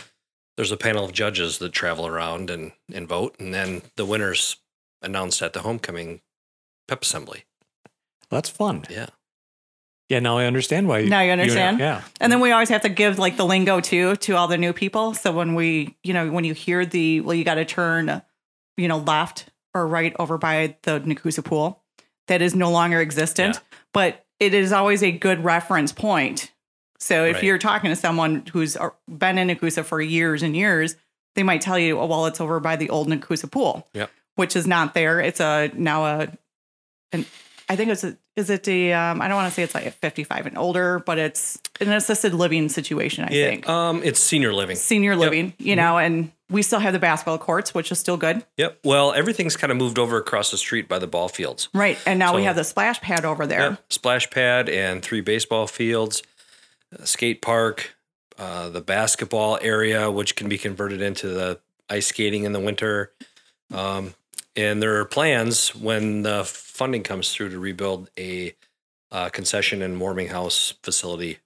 there's 0.58 0.72
a 0.72 0.78
panel 0.78 1.06
of 1.06 1.12
judges 1.14 1.58
that 1.60 1.72
travel 1.72 2.06
around 2.06 2.50
and 2.50 2.72
and 2.94 3.08
vote, 3.08 3.36
and 3.40 3.54
then 3.54 3.82
the 3.96 4.06
winners 4.06 4.58
announced 5.02 5.42
at 5.42 5.54
the 5.54 5.62
homecoming 5.62 6.22
pep 6.88 7.02
assembly. 7.04 7.46
That's 8.32 8.50
fun. 8.50 8.86
Yeah. 8.90 9.08
Yeah, 10.10 10.20
now 10.20 10.38
I 10.38 10.46
understand 10.46 10.88
why. 10.90 11.04
Now 11.04 11.22
you 11.22 11.32
understand? 11.32 11.80
yeah. 11.80 12.02
And 12.20 12.32
then 12.32 12.40
we 12.42 12.52
always 12.52 12.68
have 12.70 12.82
to 12.82 12.90
give 12.90 13.18
like 13.20 13.38
the 13.38 13.46
lingo 13.46 13.80
too 13.80 14.16
to 14.18 14.36
all 14.36 14.48
the 14.48 14.58
new 14.58 14.74
people. 14.74 15.14
So 15.14 15.32
when 15.32 15.54
we, 15.56 15.96
you 16.04 16.14
know, 16.14 16.30
when 16.32 16.44
you 16.44 16.54
hear 16.54 16.86
the, 16.86 17.22
well, 17.22 17.34
you 17.34 17.46
got 17.46 17.56
to 17.56 17.64
turn, 17.66 18.22
you 18.76 18.88
know, 18.90 18.98
left 18.98 19.46
or 19.74 19.88
right 19.88 20.14
over 20.20 20.38
by 20.38 20.76
the 20.84 21.00
Nekoosa 21.00 21.46
pool, 21.46 21.82
that 22.28 22.42
is 22.42 22.54
no 22.56 22.72
longer 22.72 23.00
existent, 23.00 23.56
Yeah. 23.56 23.78
but 23.94 24.26
it 24.40 24.54
is 24.54 24.74
always 24.74 25.02
a 25.02 25.12
good 25.12 25.46
reference 25.46 25.94
point. 25.94 26.52
So 27.00 27.24
if 27.26 27.36
Right. 27.36 27.44
you're 27.46 27.58
talking 27.58 27.90
to 27.90 27.96
someone 27.96 28.44
who's 28.52 28.76
uh, 28.76 28.90
been 29.08 29.38
in 29.38 29.48
Nekoosa 29.48 29.84
for 29.86 30.02
years 30.02 30.44
and 30.44 30.56
years, 30.58 30.96
they 31.36 31.44
might 31.44 31.62
tell 31.62 31.80
you, 31.80 31.98
oh, 32.00 32.06
well, 32.06 32.26
it's 32.26 32.42
over 32.42 32.60
by 32.60 32.76
the 32.76 32.90
old 32.90 33.08
Nekoosa 33.08 33.50
pool, 33.50 33.88
Yep. 33.94 34.12
which 34.36 34.58
is 34.58 34.68
not 34.68 34.94
there. 34.94 35.22
It's 35.22 35.40
a 35.40 35.72
now 35.74 36.04
a, 36.06 36.28
an, 37.14 37.26
I 37.72 37.78
think 37.78 37.90
it's 37.90 38.04
a, 38.04 38.18
is 38.36 38.50
it 38.50 38.64
the, 38.64 38.92
um, 38.92 39.22
I 39.22 39.30
don't 39.30 39.38
want 39.38 39.48
to 39.48 39.54
say 39.56 39.64
it's 39.64 39.74
like 39.74 39.86
a 39.86 39.92
55 39.92 40.46
and 40.46 40.58
older, 40.58 41.00
but 41.00 41.18
it's 41.18 41.58
an 41.80 41.90
assisted 41.94 42.34
living 42.34 42.68
situation, 42.68 43.24
I 43.24 43.30
Yeah, 43.32 43.46
think. 43.50 43.70
um, 43.70 44.02
it's 44.04 44.20
senior 44.20 44.52
living. 44.54 44.76
Senior 44.76 45.16
living, 45.16 45.54
you 45.58 45.78
know, 45.78 45.98
and 45.98 46.34
we 46.50 46.64
still 46.64 46.80
have 46.80 46.92
the 46.92 47.00
basketball 47.00 47.38
courts, 47.38 47.74
which 47.74 47.90
is 47.90 47.98
still 47.98 48.18
good. 48.18 48.44
Yep. 48.58 48.80
Well, 48.84 49.14
everything's 49.14 49.56
kind 49.56 49.72
of 49.72 49.78
moved 49.78 49.98
over 49.98 50.18
across 50.18 50.52
the 50.52 50.58
street 50.58 50.90
by 50.90 51.00
the 51.00 51.08
ball 51.08 51.30
fields. 51.30 51.70
Right. 51.74 51.98
And 52.06 52.20
now 52.20 52.36
we 52.36 52.44
have 52.44 52.58
the 52.58 52.66
splash 52.66 53.00
pad 53.00 53.24
over 53.24 53.48
there. 53.48 53.62
Yep. 53.70 53.84
Splash 53.90 54.30
pad 54.30 54.68
and 54.68 55.02
three 55.02 55.22
baseball 55.22 55.66
fields, 55.66 56.24
skate 57.06 57.42
park, 57.42 57.96
uh, 58.38 58.68
the 58.68 58.82
basketball 58.82 59.60
area, 59.62 60.12
which 60.12 60.36
can 60.36 60.50
be 60.50 60.58
converted 60.58 61.02
into 61.02 61.30
the 61.30 61.58
ice 61.90 62.08
skating 62.08 62.44
in 62.44 62.52
the 62.52 62.60
winter. 62.60 63.14
Um, 63.74 64.14
and 64.56 64.82
there 64.82 64.98
are 65.00 65.06
plans 65.06 65.74
when 65.76 66.24
the 66.24 66.44
funding 66.46 67.04
comes 67.04 67.34
through 67.34 67.50
to 67.50 67.60
rebuild 67.60 68.10
a 68.18 68.56
uh, 69.12 69.30
concession 69.30 69.82
and 69.82 70.00
warming 70.00 70.28
house 70.28 70.74
facility 70.84 71.40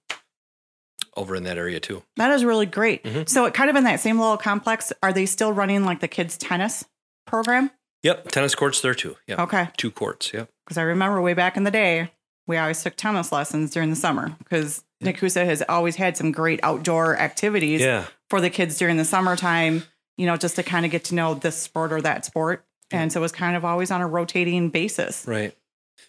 over 1.16 1.34
in 1.34 1.44
that 1.44 1.56
area 1.58 1.80
too. 1.80 2.02
That 2.16 2.30
is 2.32 2.44
really 2.44 2.66
great. 2.66 3.02
Mhm. 3.04 3.28
So, 3.28 3.44
it 3.46 3.54
kind 3.54 3.70
of 3.70 3.76
in 3.76 3.84
that 3.84 4.00
same 4.00 4.18
little 4.18 4.36
complex, 4.36 4.92
are 5.02 5.12
they 5.12 5.26
still 5.26 5.52
running 5.52 5.84
like 5.84 6.00
the 6.00 6.08
kids' 6.08 6.36
tennis 6.36 6.84
program? 7.26 7.70
Yep. 8.02 8.28
Tennis 8.28 8.54
courts 8.54 8.80
there 8.82 8.94
too. 8.94 9.16
Yeah. 9.26 9.42
Okay. 9.42 9.68
Two 9.76 9.90
courts. 9.90 10.32
Yep. 10.32 10.48
Because 10.64 10.78
I 10.78 10.82
remember 10.82 11.20
way 11.20 11.34
back 11.34 11.56
in 11.56 11.64
the 11.64 11.70
day, 11.70 12.12
we 12.46 12.56
always 12.58 12.82
took 12.82 12.96
tennis 12.96 13.32
lessons 13.32 13.70
during 13.72 13.90
the 13.90 13.96
summer 13.96 14.36
because 14.38 14.84
Nekoosa 15.02 15.44
has 15.44 15.62
always 15.68 15.96
had 15.96 16.16
some 16.16 16.30
great 16.32 16.60
outdoor 16.62 17.16
activities 17.18 17.80
Yeah. 17.80 18.04
for 18.30 18.40
the 18.40 18.50
kids 18.50 18.78
during 18.78 18.96
the 18.98 19.04
summertime, 19.04 19.84
you 20.16 20.26
know, 20.26 20.36
just 20.36 20.56
to 20.56 20.62
kind 20.62 20.84
of 20.84 20.92
get 20.92 21.04
to 21.04 21.14
know 21.14 21.34
this 21.34 21.56
sport 21.56 21.92
or 21.92 22.00
that 22.02 22.24
sport. 22.24 22.64
And 22.90 23.12
so 23.12 23.20
it 23.20 23.22
was 23.22 23.32
kind 23.32 23.56
of 23.56 23.64
always 23.64 23.90
on 23.90 24.00
a 24.00 24.06
rotating 24.06 24.70
basis. 24.70 25.24
Right. 25.26 25.56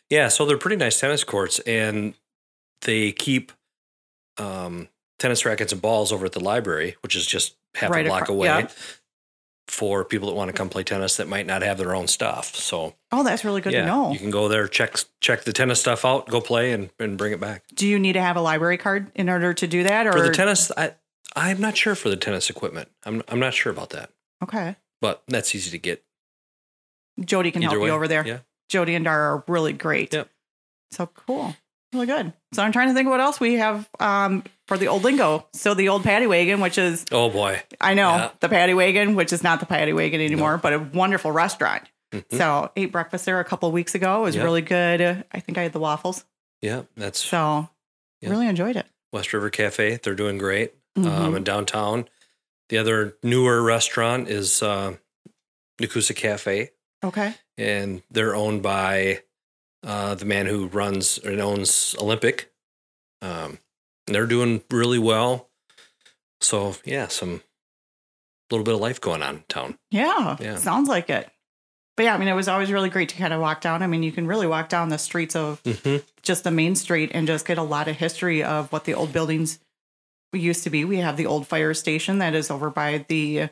Yeah, 0.09 0.27
so 0.27 0.45
they're 0.45 0.57
pretty 0.57 0.75
nice 0.77 0.99
tennis 0.99 1.23
courts, 1.23 1.59
and 1.59 2.13
they 2.83 3.11
keep 3.11 3.51
um, 4.37 4.87
tennis 5.19 5.45
rackets 5.45 5.71
and 5.73 5.81
balls 5.81 6.11
over 6.11 6.25
at 6.25 6.33
the 6.33 6.39
library, 6.43 6.95
which 7.01 7.15
is 7.15 7.25
just 7.25 7.55
half 7.75 7.89
Right 7.89 8.05
a 8.05 8.09
block 8.09 8.23
acro- 8.23 8.35
away, 8.35 8.47
yeah. 8.47 8.67
for 9.67 10.05
people 10.05 10.27
that 10.29 10.35
want 10.35 10.49
to 10.49 10.53
come 10.53 10.69
play 10.69 10.83
tennis 10.83 11.17
that 11.17 11.27
might 11.27 11.45
not 11.45 11.61
have 11.61 11.77
their 11.77 11.93
own 11.95 12.07
stuff. 12.07 12.55
So 12.55 12.93
Oh, 13.11 13.23
that's 13.23 13.43
really 13.43 13.61
good 13.61 13.73
yeah, 13.73 13.81
to 13.81 13.87
know. 13.87 14.11
you 14.11 14.19
can 14.19 14.29
go 14.31 14.47
there, 14.47 14.67
check 14.67 14.95
check 15.19 15.43
the 15.43 15.53
tennis 15.53 15.79
stuff 15.81 16.05
out, 16.05 16.27
go 16.29 16.39
play, 16.41 16.71
and, 16.71 16.89
and 16.99 17.17
bring 17.17 17.33
it 17.33 17.39
back. 17.39 17.63
Do 17.73 17.87
you 17.87 17.99
need 17.99 18.13
to 18.13 18.21
have 18.21 18.35
a 18.37 18.41
library 18.41 18.77
card 18.77 19.11
in 19.15 19.29
order 19.29 19.53
to 19.53 19.67
do 19.67 19.83
that? 19.83 20.07
Or 20.07 20.13
For 20.13 20.21
the 20.21 20.31
tennis, 20.33 20.71
I 20.77 20.93
I'm 21.35 21.59
not 21.59 21.75
sure 21.75 21.95
for 21.95 22.09
the 22.09 22.15
tennis 22.17 22.49
equipment. 22.49 22.89
I'm 23.05 23.23
I'm 23.27 23.39
not 23.39 23.53
sure 23.53 23.71
about 23.71 23.89
that, 23.91 24.11
okay, 24.43 24.75
but 25.01 25.23
that's 25.27 25.53
easy 25.55 25.71
to 25.71 25.77
get. 25.77 26.03
Jody 27.19 27.51
can 27.51 27.63
Either 27.63 27.71
help 27.71 27.81
way, 27.81 27.87
you 27.89 27.93
over 27.93 28.07
there. 28.07 28.25
yeah. 28.25 28.39
Jody 28.69 28.95
and 28.95 29.05
Dara 29.05 29.35
are 29.37 29.43
really 29.47 29.73
great. 29.73 30.13
Yep. 30.13 30.29
So 30.91 31.07
cool. 31.07 31.55
really 31.93 32.05
good. 32.05 32.33
So 32.53 32.61
I'm 32.63 32.71
trying 32.71 32.89
to 32.89 32.93
think 32.93 33.07
of 33.07 33.11
what 33.11 33.21
else 33.21 33.39
we 33.39 33.55
have 33.55 33.89
um, 33.99 34.43
for 34.67 34.77
the 34.77 34.87
old 34.89 35.03
lingo. 35.03 35.47
So 35.53 35.73
the 35.73 35.89
old 35.89 36.03
paddy 36.03 36.27
wagon, 36.27 36.59
which 36.59 36.77
is 36.77 37.05
Oh 37.11 37.29
boy. 37.29 37.61
I 37.79 37.93
know 37.93 38.09
Yeah. 38.15 38.31
the 38.41 38.49
paddy 38.49 38.73
wagon, 38.73 39.15
which 39.15 39.31
is 39.33 39.41
not 39.43 39.59
the 39.61 39.65
paddy 39.65 39.93
wagon 39.93 40.19
anymore, 40.21 40.57
but 40.57 40.73
a 40.73 40.79
wonderful 40.79 41.31
restaurant. 41.31 41.83
Mhm. 42.13 42.37
So 42.37 42.71
ate 42.75 42.91
breakfast 42.91 43.25
there 43.25 43.39
a 43.39 43.45
couple 43.45 43.67
of 43.67 43.73
weeks 43.73 43.95
ago. 43.95 44.19
It 44.19 44.23
was 44.23 44.35
Yeah. 44.35 44.43
really 44.43 44.61
good. 44.61 45.23
I 45.31 45.39
think 45.39 45.57
I 45.57 45.63
had 45.63 45.73
the 45.73 45.79
waffles. 45.79 46.25
Yeah, 46.61 46.83
that's 46.95 47.23
So 47.23 47.69
Yeah. 48.21 48.29
really 48.29 48.47
enjoyed 48.47 48.75
it. 48.75 48.85
West 49.13 49.31
River 49.33 49.49
Cafe. 49.49 49.97
They're 50.03 50.13
doing 50.15 50.37
great. 50.37 50.73
Um, 50.97 51.03
Mhm. 51.05 51.37
in 51.37 51.43
downtown. 51.43 52.09
The 52.69 52.77
other 52.79 53.15
newer 53.23 53.61
restaurant 53.61 54.27
is 54.29 54.61
uh, 54.63 54.95
Nekoosa 55.81 56.15
Cafe, 56.15 56.71
okay. 57.03 57.33
and 57.57 58.01
they're 58.11 58.35
owned 58.35 58.61
by 58.63 59.21
uh, 59.83 60.15
the 60.15 60.25
man 60.25 60.45
who 60.47 60.67
runs 60.67 61.17
and 61.19 61.39
owns 61.39 61.95
Olympic. 61.99 62.51
Um, 63.21 63.59
they're 64.07 64.25
doing 64.27 64.63
really 64.71 64.99
well. 64.99 65.49
So 66.41 66.75
yeah, 66.85 67.07
some 67.07 67.41
little 68.51 68.63
bit 68.63 68.73
of 68.75 68.79
life 68.79 69.01
going 69.01 69.21
on 69.21 69.35
in 69.37 69.43
town. 69.49 69.77
Yeah, 69.91 70.37
Yeah. 70.39 70.55
sounds 70.55 70.87
like 70.87 71.09
it. 71.09 71.29
But 71.97 72.03
yeah, 72.03 72.13
I 72.13 72.17
mean, 72.19 72.27
it 72.27 72.33
was 72.33 72.47
always 72.47 72.71
really 72.71 72.89
great 72.89 73.09
to 73.09 73.15
kind 73.17 73.33
of 73.33 73.41
walk 73.41 73.59
down. 73.59 73.81
I 73.81 73.87
mean, 73.87 74.03
you 74.03 74.11
can 74.11 74.27
really 74.27 74.45
walk 74.47 74.69
down 74.69 74.89
the 74.89 74.97
streets 74.99 75.35
of 75.35 75.61
Mm-hmm. 75.63 76.05
just 76.21 76.43
the 76.43 76.51
main 76.51 76.75
street 76.75 77.11
and 77.13 77.25
just 77.27 77.45
get 77.47 77.57
a 77.57 77.63
lot 77.63 77.87
of 77.87 77.97
history 77.97 78.43
of 78.43 78.71
what 78.71 78.85
the 78.85 78.93
old 78.93 79.11
buildings 79.11 79.59
used 80.31 80.63
to 80.65 80.69
be. 80.69 80.85
We 80.85 80.97
have 80.97 81.17
the 81.17 81.25
old 81.25 81.47
fire 81.47 81.73
station 81.73 82.19
that 82.19 82.35
is 82.35 82.51
over 82.51 82.69
by 82.69 83.03
the 83.07 83.49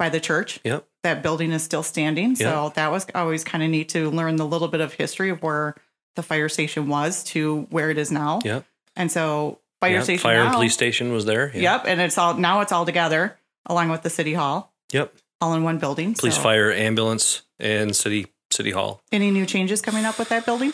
by 0.00 0.08
the 0.08 0.18
church. 0.18 0.58
Yep. 0.64 0.86
That 1.02 1.22
building 1.22 1.52
is 1.52 1.62
still 1.62 1.82
standing. 1.82 2.34
So 2.34 2.72
that 2.74 2.90
was 2.90 3.06
always 3.14 3.44
kind 3.44 3.62
of 3.62 3.68
neat 3.70 3.90
to 3.90 4.10
learn 4.10 4.36
the 4.36 4.46
little 4.46 4.66
bit 4.68 4.80
of 4.80 4.94
history 4.94 5.28
of 5.28 5.42
where 5.42 5.74
the 6.16 6.22
fire 6.22 6.48
station 6.48 6.88
was 6.88 7.22
to 7.24 7.66
where 7.70 7.90
it 7.90 7.98
is 7.98 8.10
now. 8.10 8.40
Yep. 8.42 8.64
And 8.96 9.12
so 9.12 9.60
fire 9.80 9.92
Yep, 9.96 10.04
station 10.04 10.22
Fire 10.22 10.40
and 10.40 10.52
police 10.54 10.72
station 10.72 11.12
was 11.12 11.26
there. 11.26 11.50
Yeah. 11.54 11.76
Yep. 11.76 11.82
And 11.86 12.00
it's 12.00 12.16
all 12.18 12.34
now 12.34 12.60
it's 12.62 12.72
all 12.72 12.86
together 12.86 13.36
along 13.66 13.90
with 13.90 14.02
the 14.02 14.10
city 14.10 14.32
hall, 14.34 14.72
Yep. 14.92 15.14
all 15.42 15.52
in 15.54 15.62
one 15.62 15.78
building. 15.78 16.14
Police, 16.14 16.36
So 16.36 16.40
fire, 16.42 16.72
ambulance, 16.72 17.42
and 17.58 17.94
city 17.94 18.26
city 18.50 18.70
hall. 18.70 19.02
Any 19.12 19.30
new 19.30 19.44
changes 19.46 19.80
coming 19.82 20.04
up 20.06 20.18
with 20.18 20.30
that 20.30 20.44
building? 20.46 20.72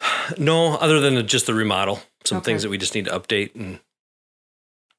No, 0.38 0.74
other 0.76 1.00
than 1.00 1.26
just 1.26 1.46
the 1.46 1.54
remodel. 1.54 2.00
Some 2.24 2.38
Okay. 2.38 2.46
things 2.46 2.62
that 2.62 2.70
we 2.70 2.78
just 2.78 2.94
need 2.94 3.04
to 3.04 3.10
update 3.12 3.54
and 3.54 3.78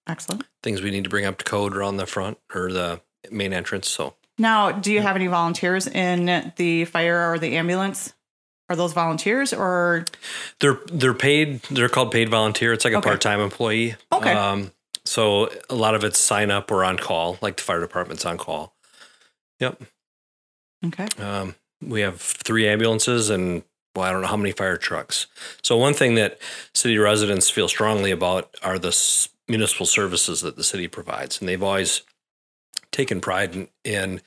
Excellent. 0.07 0.43
things 0.63 0.81
we 0.81 0.91
need 0.91 1.03
to 1.03 1.10
bring 1.10 1.25
up 1.25 1.38
to 1.39 1.43
code 1.43 1.75
around 1.75 1.98
the 1.98 2.05
front 2.05 2.38
or 2.53 2.72
the 2.72 3.01
main 3.32 3.53
entrance. 3.53 3.89
So 3.89 4.15
Now, 4.38 4.72
do 4.72 4.91
you 4.91 5.01
have 5.01 5.15
any 5.15 5.27
volunteers 5.27 5.88
in 5.88 6.51
the 6.55 6.86
fire 6.86 7.32
or 7.32 7.39
the 7.39 7.58
ambulance? 7.58 8.13
Are 8.67 8.75
those 8.75 8.94
volunteers 8.94 9.53
or 9.53 10.05
they're 10.60 10.79
they're 10.91 11.13
paid. 11.13 11.62
They're 11.70 11.88
called 11.89 12.12
paid 12.12 12.29
volunteer. 12.29 12.74
It's 12.74 12.84
like 12.84 12.96
a 12.96 12.98
Okay. 12.98 13.10
part 13.10 13.22
time 13.22 13.39
employee. 13.39 13.96
Okay. 14.12 14.34
Um, 14.34 14.72
so 15.05 15.51
a 15.70 15.75
lot 15.75 15.94
of 15.94 16.03
it's 16.03 16.17
sign 16.17 16.50
up 16.50 16.72
or 16.72 16.84
on 16.84 16.98
call, 16.98 17.38
like 17.41 17.58
the 17.58 17.62
fire 17.63 17.79
department's 17.79 18.25
on 18.25 18.39
call. 18.39 18.74
Yep. 19.60 19.84
okay? 20.88 21.08
Um, 21.22 21.53
we 21.82 22.01
have 22.01 22.20
three 22.20 22.67
ambulances 22.67 23.29
and 23.29 23.62
well, 23.96 24.05
I 24.05 24.12
don't 24.12 24.22
know 24.22 24.27
how 24.27 24.36
many 24.38 24.51
fire 24.51 24.77
trucks. 24.77 25.27
So 25.62 25.77
one 25.77 25.94
thing 25.94 26.15
that 26.15 26.39
city 26.74 26.98
residents 26.98 27.50
feel 27.50 27.67
strongly 27.70 28.12
about 28.12 28.53
are 28.63 28.77
the 28.79 28.89
s- 28.89 29.29
municipal 29.48 29.86
services 29.86 30.41
that 30.41 30.58
the 30.58 30.63
city 30.65 30.88
provides, 30.89 31.39
and 31.39 31.48
they've 31.48 31.62
always 31.63 32.01
taken 32.95 33.21
pride 33.21 33.53
in, 33.55 33.67
in 33.83 34.21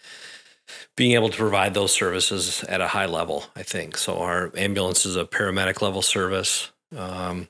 being 0.97 1.13
able 1.13 1.31
to 1.31 1.37
provide 1.37 1.75
those 1.75 1.93
services 1.93 2.63
at 2.65 2.81
a 2.81 2.89
high 2.89 3.07
level. 3.07 3.45
I 3.57 3.63
think 3.63 3.97
so. 3.97 4.19
Our 4.19 4.53
ambulance 4.57 5.07
is 5.07 5.17
a 5.17 5.25
paramedic 5.25 5.81
level 5.81 6.03
service. 6.03 6.71
Um, 6.97 7.49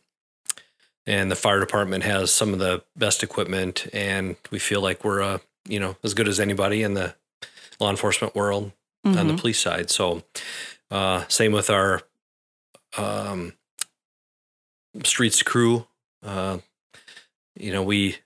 and 1.06 1.30
the 1.30 1.36
fire 1.36 1.58
department 1.58 2.04
has 2.04 2.30
some 2.30 2.52
of 2.52 2.58
the 2.58 2.82
best 2.94 3.22
equipment, 3.22 3.86
and 3.92 4.36
we 4.50 4.58
feel 4.58 4.80
like 4.82 5.04
we're, 5.04 5.22
uh, 5.22 5.38
you 5.66 5.80
know, 5.80 5.96
as 6.04 6.14
good 6.14 6.28
as 6.28 6.38
anybody 6.38 6.82
in 6.82 6.94
the 6.94 7.14
law 7.80 7.90
enforcement 7.90 8.34
world 8.34 8.72
on 9.04 9.26
the 9.26 9.32
Mhm. 9.34 9.40
police 9.40 9.58
side. 9.60 9.90
So, 9.90 10.22
uh, 10.90 11.24
same 11.28 11.52
with 11.52 11.70
our 11.70 12.02
um, 12.96 13.54
streets 15.04 15.42
crew. 15.42 15.86
Uh, 16.22 16.58
you 17.54 17.72
know, 17.72 17.82
we 17.82 18.16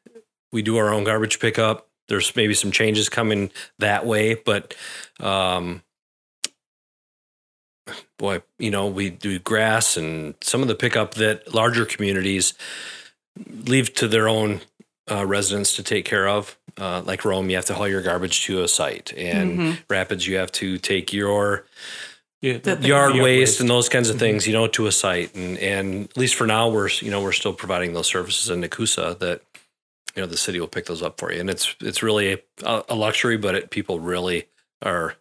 we 0.52 0.62
do 0.62 0.76
our 0.76 0.92
own 0.92 1.04
garbage 1.04 1.38
pickup. 1.40 1.88
There's 2.08 2.34
maybe 2.36 2.54
some 2.54 2.70
changes 2.72 3.08
coming 3.08 3.50
that 3.78 4.04
way, 4.06 4.34
but 4.34 4.74
um, 5.20 5.82
boy, 8.18 8.42
you 8.58 8.70
know, 8.70 8.86
we 8.86 9.10
do 9.10 9.38
grass 9.38 9.96
and 9.96 10.34
some 10.40 10.62
of 10.62 10.68
the 10.68 10.74
pickup 10.74 11.14
that 11.14 11.54
larger 11.54 11.84
communities 11.84 12.54
leave 13.64 13.94
to 13.94 14.08
their 14.08 14.28
own 14.28 14.60
uh, 15.10 15.24
residents 15.26 15.74
to 15.76 15.82
take 15.82 16.04
care 16.04 16.28
of. 16.28 16.56
Uh, 16.78 17.02
like 17.04 17.24
Rome, 17.24 17.50
you 17.50 17.56
have 17.56 17.64
to 17.66 17.74
haul 17.74 17.88
your 17.88 18.02
garbage 18.02 18.44
to 18.44 18.62
a 18.62 18.68
site, 18.68 19.12
and 19.16 19.58
Mhm. 19.58 19.78
Rapids, 19.90 20.26
you 20.26 20.36
have 20.36 20.52
to 20.52 20.78
take 20.78 21.12
your 21.12 21.66
Yeah, 22.40 22.54
The- 22.54 22.74
the- 22.74 22.88
yard 22.88 23.14
Yard 23.14 23.22
waste 23.22 23.50
waste. 23.52 23.60
and 23.60 23.70
those 23.70 23.88
kinds 23.88 24.10
of 24.10 24.18
things, 24.18 24.48
you 24.48 24.52
know, 24.52 24.66
to 24.66 24.88
a 24.88 24.92
site. 24.92 25.32
And 25.36 25.56
and 25.58 26.04
at 26.10 26.16
least 26.16 26.34
for 26.34 26.44
now, 26.44 26.68
we're 26.68 26.88
you 27.00 27.08
know 27.10 27.20
we're 27.20 27.30
still 27.32 27.52
providing 27.52 27.92
those 27.92 28.08
services 28.08 28.48
in 28.50 28.60
Nekoosa 28.62 29.16
that 29.20 29.42
you 30.14 30.22
know 30.22 30.26
the 30.26 30.36
city 30.36 30.60
will 30.60 30.68
pick 30.68 30.86
those 30.86 31.02
up 31.02 31.18
for 31.18 31.32
you, 31.32 31.40
and 31.40 31.48
it's 31.50 31.74
it's 31.80 32.02
really 32.02 32.42
a, 32.64 32.82
a 32.88 32.94
luxury, 32.94 33.36
but 33.36 33.54
it, 33.54 33.70
people 33.70 34.00
really 34.00 34.48
are, 34.82 35.14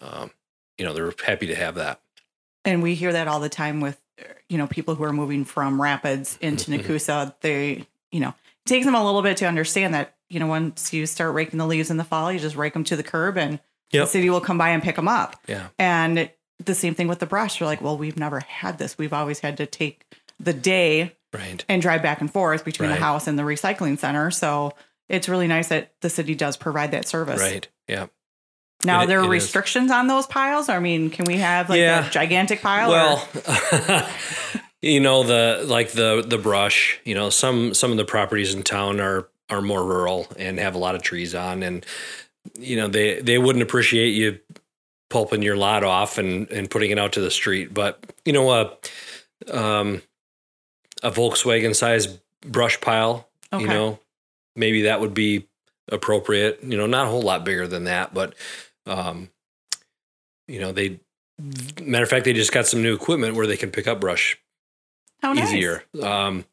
um, 0.00 0.30
you 0.78 0.84
know, 0.84 0.92
they're 0.92 1.12
happy 1.26 1.46
to 1.46 1.54
have 1.54 1.74
that. 1.76 2.00
And 2.64 2.82
we 2.82 2.94
hear 2.94 3.12
that 3.12 3.28
all 3.28 3.40
the 3.40 3.48
time 3.48 3.80
with, 3.80 4.00
you 4.48 4.56
know, 4.58 4.66
people 4.66 4.94
who 4.94 5.04
are 5.04 5.12
moving 5.12 5.44
from 5.44 5.80
Rapids 5.82 6.38
into 6.40 6.70
Mhm. 6.70 6.82
Nekoosa. 6.84 7.34
They, 7.40 7.86
you 8.10 8.20
know, 8.20 8.28
it 8.30 8.66
takes 8.68 8.86
them 8.86 8.94
a 8.94 9.04
little 9.04 9.22
bit 9.22 9.36
to 9.38 9.46
understand 9.46 9.94
that, 9.94 10.14
you 10.30 10.38
know, 10.40 10.46
once 10.46 10.92
you 10.92 11.06
start 11.06 11.34
raking 11.34 11.58
the 11.58 11.66
leaves 11.66 11.90
in 11.90 11.96
the 11.96 12.04
fall, 12.04 12.32
you 12.32 12.38
just 12.38 12.56
rake 12.56 12.72
them 12.72 12.84
to 12.84 12.96
the 12.96 13.02
curb 13.02 13.36
and 13.36 13.58
Yep. 13.90 14.04
the 14.04 14.10
city 14.10 14.30
will 14.30 14.40
come 14.40 14.56
by 14.56 14.70
and 14.70 14.82
pick 14.82 14.96
them 14.96 15.08
up. 15.08 15.36
Yeah, 15.46 15.68
And 15.78 16.30
the 16.64 16.74
same 16.74 16.94
thing 16.94 17.08
with 17.08 17.18
the 17.18 17.26
brush. 17.26 17.60
You're 17.60 17.66
like, 17.68 17.82
well, 17.82 17.98
we've 17.98 18.16
never 18.16 18.40
had 18.40 18.78
this. 18.78 18.96
We've 18.96 19.12
always 19.12 19.40
had 19.40 19.56
to 19.58 19.66
take 19.66 20.06
the 20.40 20.54
day 20.54 21.16
right. 21.32 21.64
and 21.68 21.80
drive 21.82 22.02
back 22.02 22.20
and 22.20 22.30
forth 22.32 22.64
between 22.64 22.90
Right. 22.90 22.96
the 22.98 23.04
house 23.04 23.26
and 23.26 23.38
the 23.38 23.42
recycling 23.42 23.98
center. 23.98 24.30
So 24.30 24.72
it's 25.08 25.28
really 25.28 25.46
nice 25.48 25.68
that 25.68 25.92
the 26.00 26.10
city 26.10 26.34
does 26.34 26.56
provide 26.56 26.90
that 26.92 27.06
service. 27.06 27.40
Right. 27.40 27.66
Yeah. 27.88 28.06
Now, 28.84 29.02
It- 29.02 29.06
there 29.06 29.20
are 29.20 29.24
it 29.32 29.36
is. 29.36 29.44
restrictions 29.44 29.90
on 29.90 30.06
those 30.08 30.26
piles. 30.26 30.68
I 30.68 30.78
mean, 30.78 31.10
can 31.10 31.24
we 31.24 31.36
have 31.36 31.68
like 31.68 31.78
Yeah. 31.78 32.06
a 32.06 32.10
gigantic 32.10 32.62
pile? 32.62 32.90
Well, 32.90 33.28
you 34.82 35.00
know 35.00 35.22
the 35.22 35.64
like 35.66 35.92
the 35.92 36.24
the 36.26 36.38
brush. 36.38 36.98
You 37.04 37.14
know 37.14 37.30
some 37.30 37.74
some 37.74 37.90
of 37.90 37.96
the 37.96 38.04
properties 38.04 38.54
in 38.54 38.62
town 38.62 39.00
are 39.00 39.28
are 39.50 39.62
more 39.62 39.84
rural 39.84 40.26
and 40.38 40.58
have 40.58 40.74
a 40.74 40.78
lot 40.78 40.94
of 40.94 41.02
trees 41.02 41.34
on, 41.34 41.62
and 41.62 41.84
you 42.58 42.76
know 42.76 42.88
they 42.88 43.20
they 43.20 43.38
wouldn't 43.38 43.62
appreciate 43.62 44.10
you 44.10 44.38
pulping 45.10 45.42
your 45.42 45.56
lot 45.56 45.84
off 45.84 46.18
and 46.18 46.48
and 46.50 46.70
putting 46.70 46.90
it 46.90 46.98
out 46.98 47.12
to 47.12 47.20
the 47.20 47.30
street. 47.30 47.72
But 47.72 48.02
you 48.24 48.32
know 48.32 48.50
a 48.50 48.72
um 49.50 50.02
a 51.02 51.10
Volkswagen 51.10 51.74
size 51.74 52.06
brush 52.40 52.80
pile. 52.80 53.28
Okay. 53.52 53.62
You 53.62 53.68
know 53.68 53.98
maybe 54.54 54.82
that 54.82 55.00
would 55.00 55.14
be 55.14 55.46
appropriate. 55.90 56.60
You 56.62 56.76
know 56.76 56.86
not 56.86 57.06
a 57.06 57.10
whole 57.10 57.22
lot 57.22 57.44
bigger 57.44 57.66
than 57.66 57.84
that, 57.84 58.14
but 58.14 58.34
um 58.86 59.28
you 60.48 60.60
know 60.60 60.72
they 60.72 61.00
matter 61.82 62.04
of 62.04 62.10
fact 62.10 62.24
they 62.24 62.32
just 62.32 62.52
got 62.52 62.66
some 62.66 62.82
new 62.82 62.94
equipment 62.94 63.34
where 63.34 63.46
they 63.46 63.56
can 63.56 63.70
pick 63.70 63.86
up 63.86 64.00
brush 64.00 64.38
How 65.22 65.32
nice. 65.32 65.48
easier 65.48 65.82
um 66.02 66.44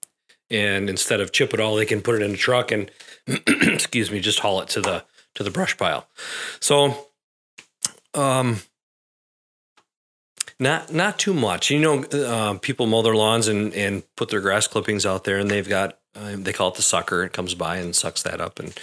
and 0.50 0.90
instead 0.90 1.20
of 1.22 1.32
chip 1.32 1.54
it 1.54 1.60
all 1.60 1.76
they 1.76 1.86
can 1.86 2.02
put 2.02 2.16
it 2.16 2.22
in 2.22 2.32
a 2.32 2.38
truck 2.38 2.72
and 2.72 2.90
excuse 3.28 4.10
me 4.10 4.20
just 4.20 4.40
haul 4.40 4.62
it 4.62 4.70
to 4.70 4.82
the 4.82 5.04
to 5.36 5.44
the 5.44 5.52
brush 5.52 5.78
pile 5.78 6.08
so 6.60 7.08
um 8.14 8.62
not 10.60 10.92
not 10.94 11.18
too 11.20 11.34
much 11.34 11.72
you 11.72 11.80
know 11.80 12.04
uh, 12.04 12.58
people 12.60 12.86
mow 12.86 13.02
their 13.02 13.16
lawns 13.16 13.48
and 13.48 13.74
and 13.74 14.04
put 14.16 14.30
their 14.30 14.42
grass 14.42 14.68
clippings 14.68 15.06
out 15.06 15.24
there 15.24 15.38
and 15.40 15.50
they've 15.50 15.70
got 15.70 15.98
uh, 16.16 16.36
they 16.38 16.52
call 16.54 16.70
it 16.70 16.76
the 16.76 16.82
sucker 16.82 17.24
it 17.24 17.32
comes 17.34 17.54
by 17.56 17.78
and 17.78 17.96
sucks 17.96 18.24
that 18.24 18.42
up 18.42 18.60
and 18.60 18.74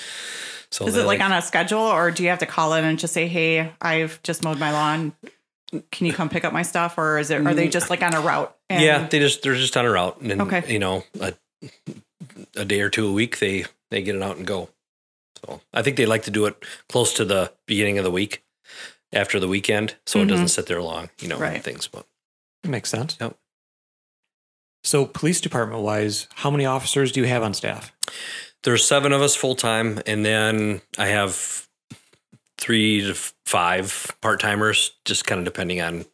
so 0.71 0.87
Is 0.87 0.97
it 0.97 1.06
like 1.06 1.21
on 1.21 1.33
a 1.33 1.40
schedule 1.40 1.78
or 1.78 2.11
do 2.11 2.23
you 2.25 2.28
have 2.30 2.40
to 2.40 2.47
call 2.47 2.75
in 2.75 2.85
and 2.85 2.99
just 2.99 3.14
say, 3.14 3.28
hey, 3.28 3.73
I've 3.80 4.21
just 4.25 4.42
mowed 4.42 4.59
my 4.59 4.73
lawn. 4.73 5.12
Can 5.92 6.06
you 6.06 6.12
come 6.12 6.28
pick 6.28 6.45
up 6.45 6.52
my 6.52 6.62
stuff? 6.62 6.99
Or 6.99 7.18
is 7.18 7.30
it, 7.30 7.47
are 7.47 7.54
they 7.54 7.68
just 7.68 7.88
like 7.88 8.02
on 8.02 8.14
a 8.14 8.21
route? 8.21 8.54
And- 8.68 8.83
yeah, 8.83 9.06
they 9.06 9.21
just 9.21 9.42
they're 9.42 9.54
just 9.54 9.76
on 9.76 9.85
a 9.87 9.90
route, 9.90 10.21
and 10.21 10.28
then, 10.30 10.40
Okay. 10.42 10.64
you 10.71 10.80
know, 10.80 11.04
a, 11.21 11.33
a 12.56 12.64
day 12.64 12.80
or 12.80 12.90
two 12.90 13.06
a 13.06 13.12
week, 13.12 13.38
they 13.38 13.64
they 13.90 14.02
get 14.02 14.16
it 14.16 14.23
out 14.23 14.37
and 14.38 14.47
go. 14.47 14.68
So 15.45 15.61
I 15.73 15.83
think 15.83 15.97
they 15.97 16.04
like 16.06 16.25
to 16.25 16.30
do 16.33 16.47
it 16.47 16.56
close 16.88 17.14
to 17.14 17.25
the 17.25 17.52
beginning 17.66 17.99
of 17.99 18.04
the 18.04 18.11
week, 18.11 18.42
after 19.17 19.41
the 19.41 19.49
weekend, 19.49 19.97
so 20.07 20.21
it 20.21 20.27
Mhm. 20.27 20.29
doesn't 20.29 20.49
sit 20.49 20.67
there 20.67 20.81
long, 20.83 21.11
you 21.21 21.27
know, 21.29 21.39
Right. 21.39 21.63
things. 21.65 21.89
But 21.89 22.07
makes 22.63 22.91
sense. 22.91 23.17
Yep. 23.21 23.37
So, 24.85 25.05
police 25.07 25.41
department 25.41 25.83
wise, 25.83 26.29
how 26.37 26.51
many 26.51 26.65
officers 26.65 27.11
do 27.11 27.21
you 27.21 27.27
have 27.27 27.43
on 27.43 27.55
staff? 27.55 27.93
there's 28.63 28.85
seven 28.85 29.13
of 29.13 29.23
us 29.23 29.37
full 29.37 29.55
time, 29.55 30.01
and 30.07 30.25
then 30.25 30.81
I 30.99 31.07
have 31.07 31.69
three 32.59 33.01
to 33.03 33.15
five 33.45 34.11
part 34.21 34.41
timers, 34.41 34.91
just 35.05 35.25
kind 35.25 35.39
of 35.39 35.45
depending 35.45 35.81
on 35.81 36.05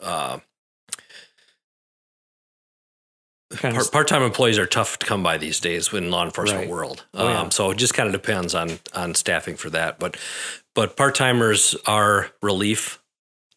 uh, 0.00 0.40
kind 3.52 3.76
of 3.76 3.90
Part 3.90 4.08
time 4.08 4.22
employees 4.22 4.58
are 4.58 4.66
tough 4.66 4.98
to 4.98 5.06
come 5.06 5.22
by 5.22 5.38
these 5.38 5.60
days 5.60 5.92
in 5.94 6.10
law 6.10 6.24
enforcement 6.24 6.62
Right. 6.62 6.68
world. 6.68 7.06
Oh, 7.14 7.26
yeah. 7.28 7.40
um, 7.40 7.50
so 7.50 7.70
it 7.70 7.78
just 7.78 7.94
kind 7.94 8.06
of 8.06 8.12
depends 8.12 8.54
on 8.54 8.78
on 8.94 9.14
staffing 9.14 9.56
for 9.56 9.70
that. 9.70 9.98
But 9.98 10.16
but 10.74 10.96
part 10.96 11.14
timers 11.14 11.74
are 11.86 12.30
relief. 12.42 12.98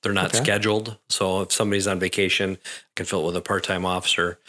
They're 0.01 0.13
not 0.13 0.33
Okay. 0.33 0.43
scheduled. 0.43 0.97
So 1.09 1.41
if 1.41 1.51
somebody's 1.51 1.87
on 1.87 1.99
vacation, 1.99 2.57
I 2.61 2.91
can 2.95 3.05
fill 3.05 3.21
it 3.23 3.25
with 3.27 3.35
a 3.37 3.41
part 3.41 3.63
time 3.63 3.85
officer, 3.85 4.39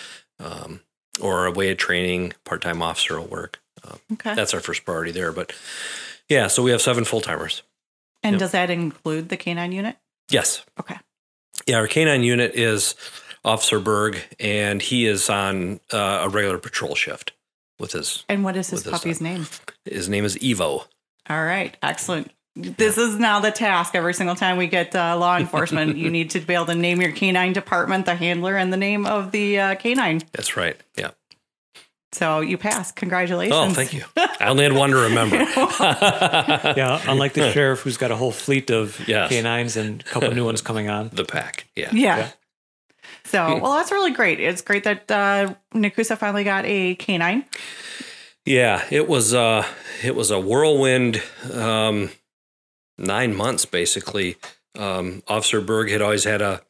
um, 0.40 0.80
or 1.20 1.46
away 1.46 1.70
at 1.70 1.78
training. 1.78 2.32
Part 2.44 2.62
time 2.62 2.82
officer 2.82 3.20
will 3.20 3.28
work. 3.28 3.60
Okay. 4.14 4.34
That's 4.34 4.54
our 4.54 4.60
first 4.60 4.84
priority 4.84 5.12
there. 5.12 5.30
But 5.30 5.52
yeah, 6.28 6.46
so 6.48 6.62
we 6.62 6.70
have 6.70 6.80
seven 6.82 7.04
full 7.04 7.20
timers. 7.20 7.62
and 8.22 8.34
yep. 8.34 8.40
does 8.40 8.50
that 8.52 8.70
include 8.70 9.28
the 9.28 9.36
canine 9.36 9.72
unit? 9.72 9.96
Yes. 10.30 10.64
Okay. 10.80 10.96
Yeah, 11.66 11.76
our 11.76 11.86
canine 11.86 12.22
unit 12.24 12.54
is 12.54 12.94
Officer 13.44 13.78
Berg, 13.78 14.22
and 14.40 14.80
he 14.80 15.06
is 15.06 15.28
on 15.28 15.80
uh, 15.92 16.22
a 16.22 16.28
regular 16.30 16.56
patrol 16.58 16.94
shift 16.94 17.32
with 17.78 17.92
his 17.92 18.24
And 18.28 18.42
what 18.42 18.56
is 18.56 18.70
his 18.70 18.82
this 18.84 18.90
puppy's 18.92 19.20
name? 19.20 19.46
his 19.84 20.08
name 20.08 20.24
is 20.24 20.36
Evo. 20.38 20.86
All 21.28 21.44
right, 21.44 21.76
excellent. 21.82 22.32
This 22.56 22.98
is 22.98 23.18
now 23.18 23.40
the 23.40 23.50
task. 23.50 23.94
Every 23.96 24.14
single 24.14 24.36
time 24.36 24.56
we 24.56 24.66
get 24.68 24.94
uh, 24.94 25.16
law 25.18 25.36
enforcement, 25.44 25.96
you 25.96 26.10
need 26.10 26.30
to 26.30 26.40
be 26.40 26.54
able 26.54 26.66
to 26.66 26.74
name 26.74 27.00
your 27.00 27.12
canine 27.12 27.52
department, 27.52 28.06
the 28.06 28.14
handler, 28.14 28.56
and 28.56 28.72
the 28.72 28.76
name 28.76 29.06
of 29.06 29.32
the 29.32 29.58
uh, 29.58 29.74
canine. 29.74 30.22
That's 30.32 30.56
right. 30.56 30.76
Yeah. 30.96 31.10
So 32.12 32.38
you 32.40 32.56
passed. 32.56 32.94
Congratulations. 32.94 33.56
Oh, 33.56 33.70
thank 33.74 33.92
you. 33.92 34.04
I 34.16 34.46
only 34.46 34.62
had 34.62 34.72
one 34.72 34.90
to 34.90 34.96
remember. 34.96 35.34
yeah, 36.76 37.00
unlike 37.08 37.32
the 37.32 37.50
sheriff 37.52 37.80
who's 37.80 37.96
got 37.96 38.12
a 38.12 38.16
whole 38.16 38.30
fleet 38.30 38.70
of 38.70 39.00
Yes. 39.08 39.30
canines 39.30 39.76
and 39.76 40.00
a 40.00 40.04
couple 40.04 40.30
new 40.32 40.44
ones 40.44 40.62
coming 40.62 40.88
on. 40.88 41.08
the 41.12 41.24
pack. 41.24 41.66
Yeah. 41.74 41.88
Yeah. 41.92 42.16
Yeah. 42.18 42.30
So, 43.24 43.58
well, 43.58 43.72
that's 43.72 43.90
really 43.90 44.12
great. 44.12 44.38
It's 44.38 44.62
great 44.62 44.84
that 44.84 45.10
uh, 45.10 45.54
Nekoosa 45.74 46.16
finally 46.16 46.44
got 46.44 46.64
a 46.66 46.94
canine. 46.96 47.44
Yeah, 48.46 48.84
it 48.90 49.08
was 49.08 49.32
uh 49.34 49.64
it 50.04 50.14
was 50.14 50.30
a 50.30 50.38
whirlwind 50.38 51.20
um 51.50 52.10
9 52.98 53.34
months 53.34 53.64
basically. 53.64 54.36
Um 54.76 55.22
Officer 55.28 55.60
Berg 55.60 55.90
had 55.90 56.02
always 56.02 56.24
had 56.24 56.42
a 56.42 56.62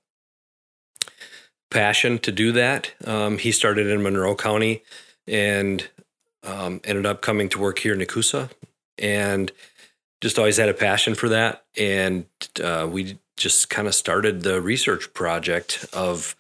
passion 1.71 2.19
to 2.21 2.33
do 2.33 2.53
that. 2.53 2.93
Um 3.07 3.39
he 3.39 3.53
started 3.53 3.87
in 3.87 4.03
Monroe 4.03 4.37
County 4.37 4.83
and 5.27 5.89
um 6.43 6.81
ended 6.85 7.07
up 7.07 7.23
coming 7.23 7.49
to 7.51 7.59
work 7.59 7.79
here 7.79 7.95
in 7.95 8.01
Nekoosa 8.01 8.51
and 8.99 9.53
just 10.21 10.39
always 10.39 10.57
had 10.57 10.69
a 10.69 10.75
passion 10.75 11.15
for 11.15 11.29
that 11.29 11.65
and 11.77 12.27
uh 12.63 12.89
we 12.91 13.19
just 13.37 13.69
kind 13.69 13.89
of 13.89 13.95
started 13.95 14.43
the 14.43 14.61
research 14.61 15.13
project 15.13 15.87
of 15.93 16.37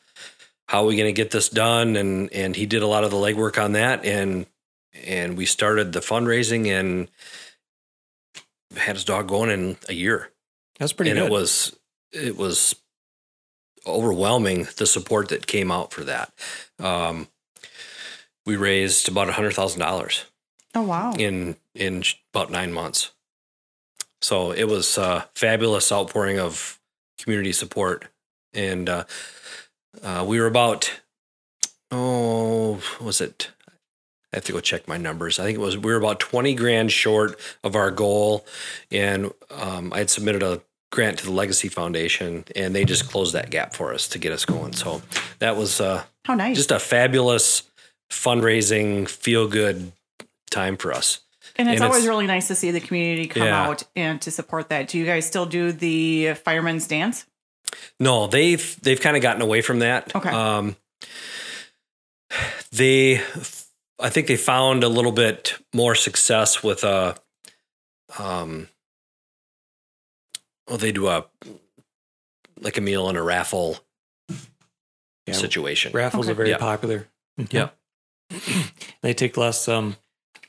how 0.68 0.82
are 0.82 0.86
we 0.86 0.96
going 0.96 1.12
to 1.12 1.12
get 1.12 1.30
this 1.30 1.48
done 1.48 1.96
and 1.96 2.32
and 2.32 2.56
he 2.56 2.66
did 2.66 2.82
a 2.82 2.86
lot 2.86 3.04
of 3.04 3.10
the 3.10 3.16
legwork 3.16 3.62
on 3.62 3.72
that 3.72 4.04
and 4.04 4.46
and 5.04 5.36
we 5.36 5.44
started 5.44 5.92
the 5.92 6.00
fundraising 6.00 6.66
and 6.68 7.08
had 8.76 8.96
his 8.96 9.04
dog 9.04 9.28
going 9.28 9.50
in 9.50 9.76
a 9.88 9.94
year 9.94 10.30
That's 10.78 10.92
pretty 10.92 11.10
and 11.10 11.20
good. 11.20 11.26
it 11.26 11.32
was 11.32 11.76
it 12.12 12.36
was 12.36 12.74
overwhelming 13.86 14.66
the 14.76 14.86
support 14.86 15.28
that 15.28 15.46
came 15.46 15.70
out 15.70 15.92
for 15.92 16.04
that 16.04 16.32
um, 16.78 17.28
we 18.46 18.56
raised 18.56 19.08
about 19.08 19.28
a 19.28 19.32
hundred 19.32 19.52
thousand 19.54 19.80
dollars 19.80 20.24
Oh, 20.76 20.82
wow. 20.82 21.12
in 21.12 21.56
in 21.74 22.02
about 22.32 22.50
nine 22.50 22.72
months 22.72 23.10
so 24.20 24.50
it 24.52 24.64
was 24.64 24.96
a 24.98 25.28
fabulous 25.34 25.92
outpouring 25.92 26.38
of 26.40 26.80
community 27.18 27.52
support 27.52 28.06
and 28.54 28.88
uh, 28.88 29.04
uh, 30.02 30.24
we 30.26 30.40
were 30.40 30.46
about 30.46 31.00
oh 31.90 32.80
was 33.00 33.20
it 33.20 33.50
I 34.34 34.38
have 34.38 34.44
to 34.46 34.52
go 34.52 34.58
check 34.60 34.88
my 34.88 34.96
numbers. 34.96 35.38
I 35.38 35.44
think 35.44 35.56
it 35.58 35.60
was 35.60 35.78
we 35.78 35.92
were 35.92 35.96
about 35.98 36.18
twenty 36.18 36.54
grand 36.56 36.90
short 36.90 37.38
of 37.62 37.76
our 37.76 37.92
goal, 37.92 38.44
and 38.90 39.30
um, 39.50 39.92
I 39.92 39.98
had 39.98 40.10
submitted 40.10 40.42
a 40.42 40.60
grant 40.90 41.18
to 41.20 41.24
the 41.26 41.30
Legacy 41.30 41.68
Foundation, 41.68 42.44
and 42.56 42.74
they 42.74 42.84
just 42.84 43.08
closed 43.08 43.32
that 43.34 43.50
gap 43.50 43.74
for 43.74 43.94
us 43.94 44.08
to 44.08 44.18
get 44.18 44.32
us 44.32 44.44
going. 44.44 44.72
So 44.72 45.02
that 45.38 45.56
was 45.56 45.80
uh, 45.80 46.02
How 46.24 46.34
nice. 46.34 46.56
just 46.56 46.72
a 46.72 46.80
fabulous 46.80 47.62
fundraising, 48.10 49.08
feel 49.08 49.46
good 49.46 49.92
time 50.50 50.76
for 50.76 50.92
us. 50.92 51.20
and 51.56 51.68
it's 51.68 51.76
and 51.80 51.84
always 51.84 51.98
it's- 52.02 52.08
really 52.08 52.26
nice 52.26 52.48
to 52.48 52.56
see 52.56 52.72
the 52.72 52.80
community 52.80 53.28
come 53.28 53.44
Yeah. 53.44 53.66
out 53.68 53.84
and 53.94 54.20
to 54.22 54.32
support 54.32 54.68
that. 54.70 54.88
Do 54.88 54.98
you 54.98 55.06
guys 55.06 55.26
still 55.26 55.46
do 55.46 55.70
the 55.70 56.34
fireman's 56.34 56.88
dance? 56.88 57.24
No, 58.00 58.26
they've 58.26 58.76
they've 58.82 59.00
kind 59.00 59.14
of 59.16 59.22
gotten 59.22 59.42
away 59.42 59.60
from 59.62 59.78
that. 59.78 60.14
Okay. 60.14 60.28
Um, 60.30 60.74
they, 62.72 63.20
I 64.00 64.10
think 64.10 64.26
they 64.26 64.36
found 64.36 64.82
a 64.84 64.88
little 64.88 65.12
bit 65.12 65.54
more 65.72 65.94
success 65.94 66.62
with 66.62 66.82
a, 66.84 67.16
um, 68.18 68.68
well, 70.68 70.78
they 70.78 70.92
do 70.92 71.06
a 71.08 71.26
like 72.60 72.76
a 72.76 72.80
meal 72.80 73.08
and 73.08 73.18
a 73.18 73.22
raffle 73.22 73.78
Yeah, 75.26 75.34
situation. 75.34 75.92
Raffles 75.92 76.26
Okay. 76.26 76.32
are 76.32 76.34
very 76.34 76.50
Yeah. 76.50 76.58
popular. 76.58 77.08
Mhm. 77.40 77.52
Yeah. 77.52 77.68
they 79.02 79.14
take 79.14 79.36
less 79.36 79.68
um 79.68 79.96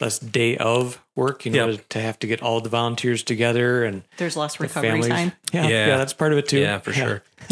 less 0.01 0.19
day 0.19 0.57
of 0.57 0.99
work, 1.15 1.45
you 1.45 1.51
know, 1.53 1.69
Yep. 1.69 1.89
to 1.89 2.01
have 2.01 2.19
to 2.19 2.27
get 2.27 2.41
all 2.41 2.59
the 2.61 2.67
volunteers 2.69 3.23
together 3.23 3.85
and 3.85 4.03
There's 4.17 4.35
less 4.35 4.59
recovery 4.59 4.89
families. 4.89 5.09
time. 5.11 5.31
Yeah, 5.53 5.63
yeah, 5.67 5.87
Yeah. 5.87 5.97
that's 5.97 6.13
part 6.13 6.33
of 6.33 6.37
it 6.37 6.47
too. 6.49 6.59
Yeah, 6.59 6.79
for 6.79 6.91
sure. 6.93 7.23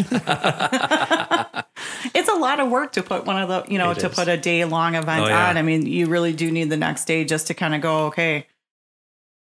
It's 2.13 2.29
a 2.29 2.33
lot 2.35 2.59
of 2.59 2.69
work 2.69 2.93
to 2.93 3.03
put 3.03 3.25
one 3.25 3.41
of 3.41 3.47
the, 3.49 3.71
you 3.71 3.77
know, 3.77 3.91
It 3.91 3.99
to 3.99 4.09
is. 4.09 4.15
put 4.15 4.27
a 4.27 4.37
day 4.37 4.65
long 4.65 4.95
event 4.95 5.25
Oh, 5.25 5.27
yeah. 5.27 5.49
on. 5.49 5.57
I 5.57 5.61
mean, 5.61 5.85
you 5.85 6.07
really 6.07 6.33
do 6.33 6.51
need 6.51 6.69
the 6.69 6.77
next 6.77 7.05
day 7.05 7.23
just 7.25 7.47
to 7.47 7.53
kind 7.53 7.73
of 7.75 7.81
go, 7.81 8.05
okay, 8.07 8.47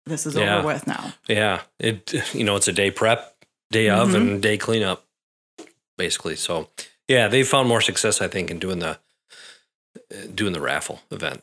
this 0.06 0.26
is 0.26 0.34
Yeah. 0.34 0.58
over 0.58 0.66
with 0.66 0.86
now. 0.86 1.12
Yeah, 1.28 1.62
it 1.78 2.12
you 2.34 2.44
know 2.44 2.56
it's 2.56 2.68
a 2.68 2.72
day 2.72 2.90
prep, 2.90 3.36
day 3.70 3.88
of, 3.88 4.08
Mhm. 4.10 4.14
and 4.16 4.42
day 4.42 4.56
cleanup, 4.58 5.04
basically. 5.96 6.36
So 6.36 6.68
yeah, 7.08 7.28
they 7.28 7.42
found 7.44 7.68
more 7.68 7.80
success, 7.80 8.20
I 8.20 8.28
think, 8.28 8.50
in 8.50 8.58
doing 8.58 8.78
the 8.80 8.98
doing 10.34 10.52
the 10.52 10.60
raffle 10.60 11.00
event. 11.10 11.42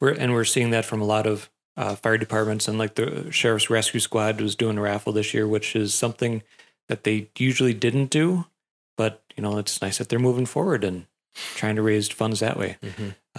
We're 0.00 0.12
and 0.12 0.32
we're 0.32 0.44
seeing 0.44 0.70
that 0.70 0.84
from 0.84 1.00
a 1.00 1.04
lot 1.04 1.26
of 1.26 1.48
uh, 1.76 1.94
fire 1.96 2.16
departments 2.18 2.68
and 2.68 2.78
like 2.78 2.94
the 2.94 3.30
sheriff's 3.30 3.68
rescue 3.70 4.00
squad 4.00 4.40
was 4.40 4.54
doing 4.56 4.78
a 4.78 4.80
raffle 4.80 5.12
this 5.12 5.34
year, 5.34 5.46
which 5.46 5.76
is 5.76 5.94
something 5.94 6.42
that 6.88 7.04
they 7.04 7.28
usually 7.38 7.74
didn't 7.74 8.06
do. 8.10 8.46
But 8.96 9.22
you 9.36 9.42
know, 9.42 9.58
it's 9.58 9.82
nice 9.82 9.98
that 9.98 10.08
they're 10.08 10.18
moving 10.18 10.46
forward 10.46 10.84
and 10.84 11.06
trying 11.54 11.76
to 11.76 11.82
raise 11.82 12.08
funds 12.08 12.40
that 12.40 12.56
way. 12.58 12.76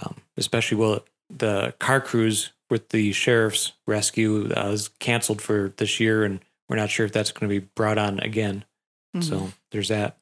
Um, 0.02 0.16
especially 0.36 0.76
well, 0.78 1.04
the 1.30 1.74
car 1.78 2.00
cruise 2.00 2.52
with 2.70 2.90
the 2.90 3.12
sheriff's 3.12 3.72
rescue 3.86 4.52
uh, 4.56 4.68
is 4.68 4.88
canceled 5.00 5.42
for 5.42 5.72
this 5.78 5.98
year, 6.00 6.22
and 6.24 6.40
we're 6.68 6.76
not 6.76 6.90
sure 6.90 7.06
if 7.06 7.12
that's 7.12 7.32
going 7.32 7.48
to 7.50 7.60
be 7.60 7.66
brought 7.74 7.98
on 7.98 8.20
again. 8.20 8.64
Mhm. 9.16 9.24
So 9.24 9.52
there's 9.72 9.88
that. 9.88 10.18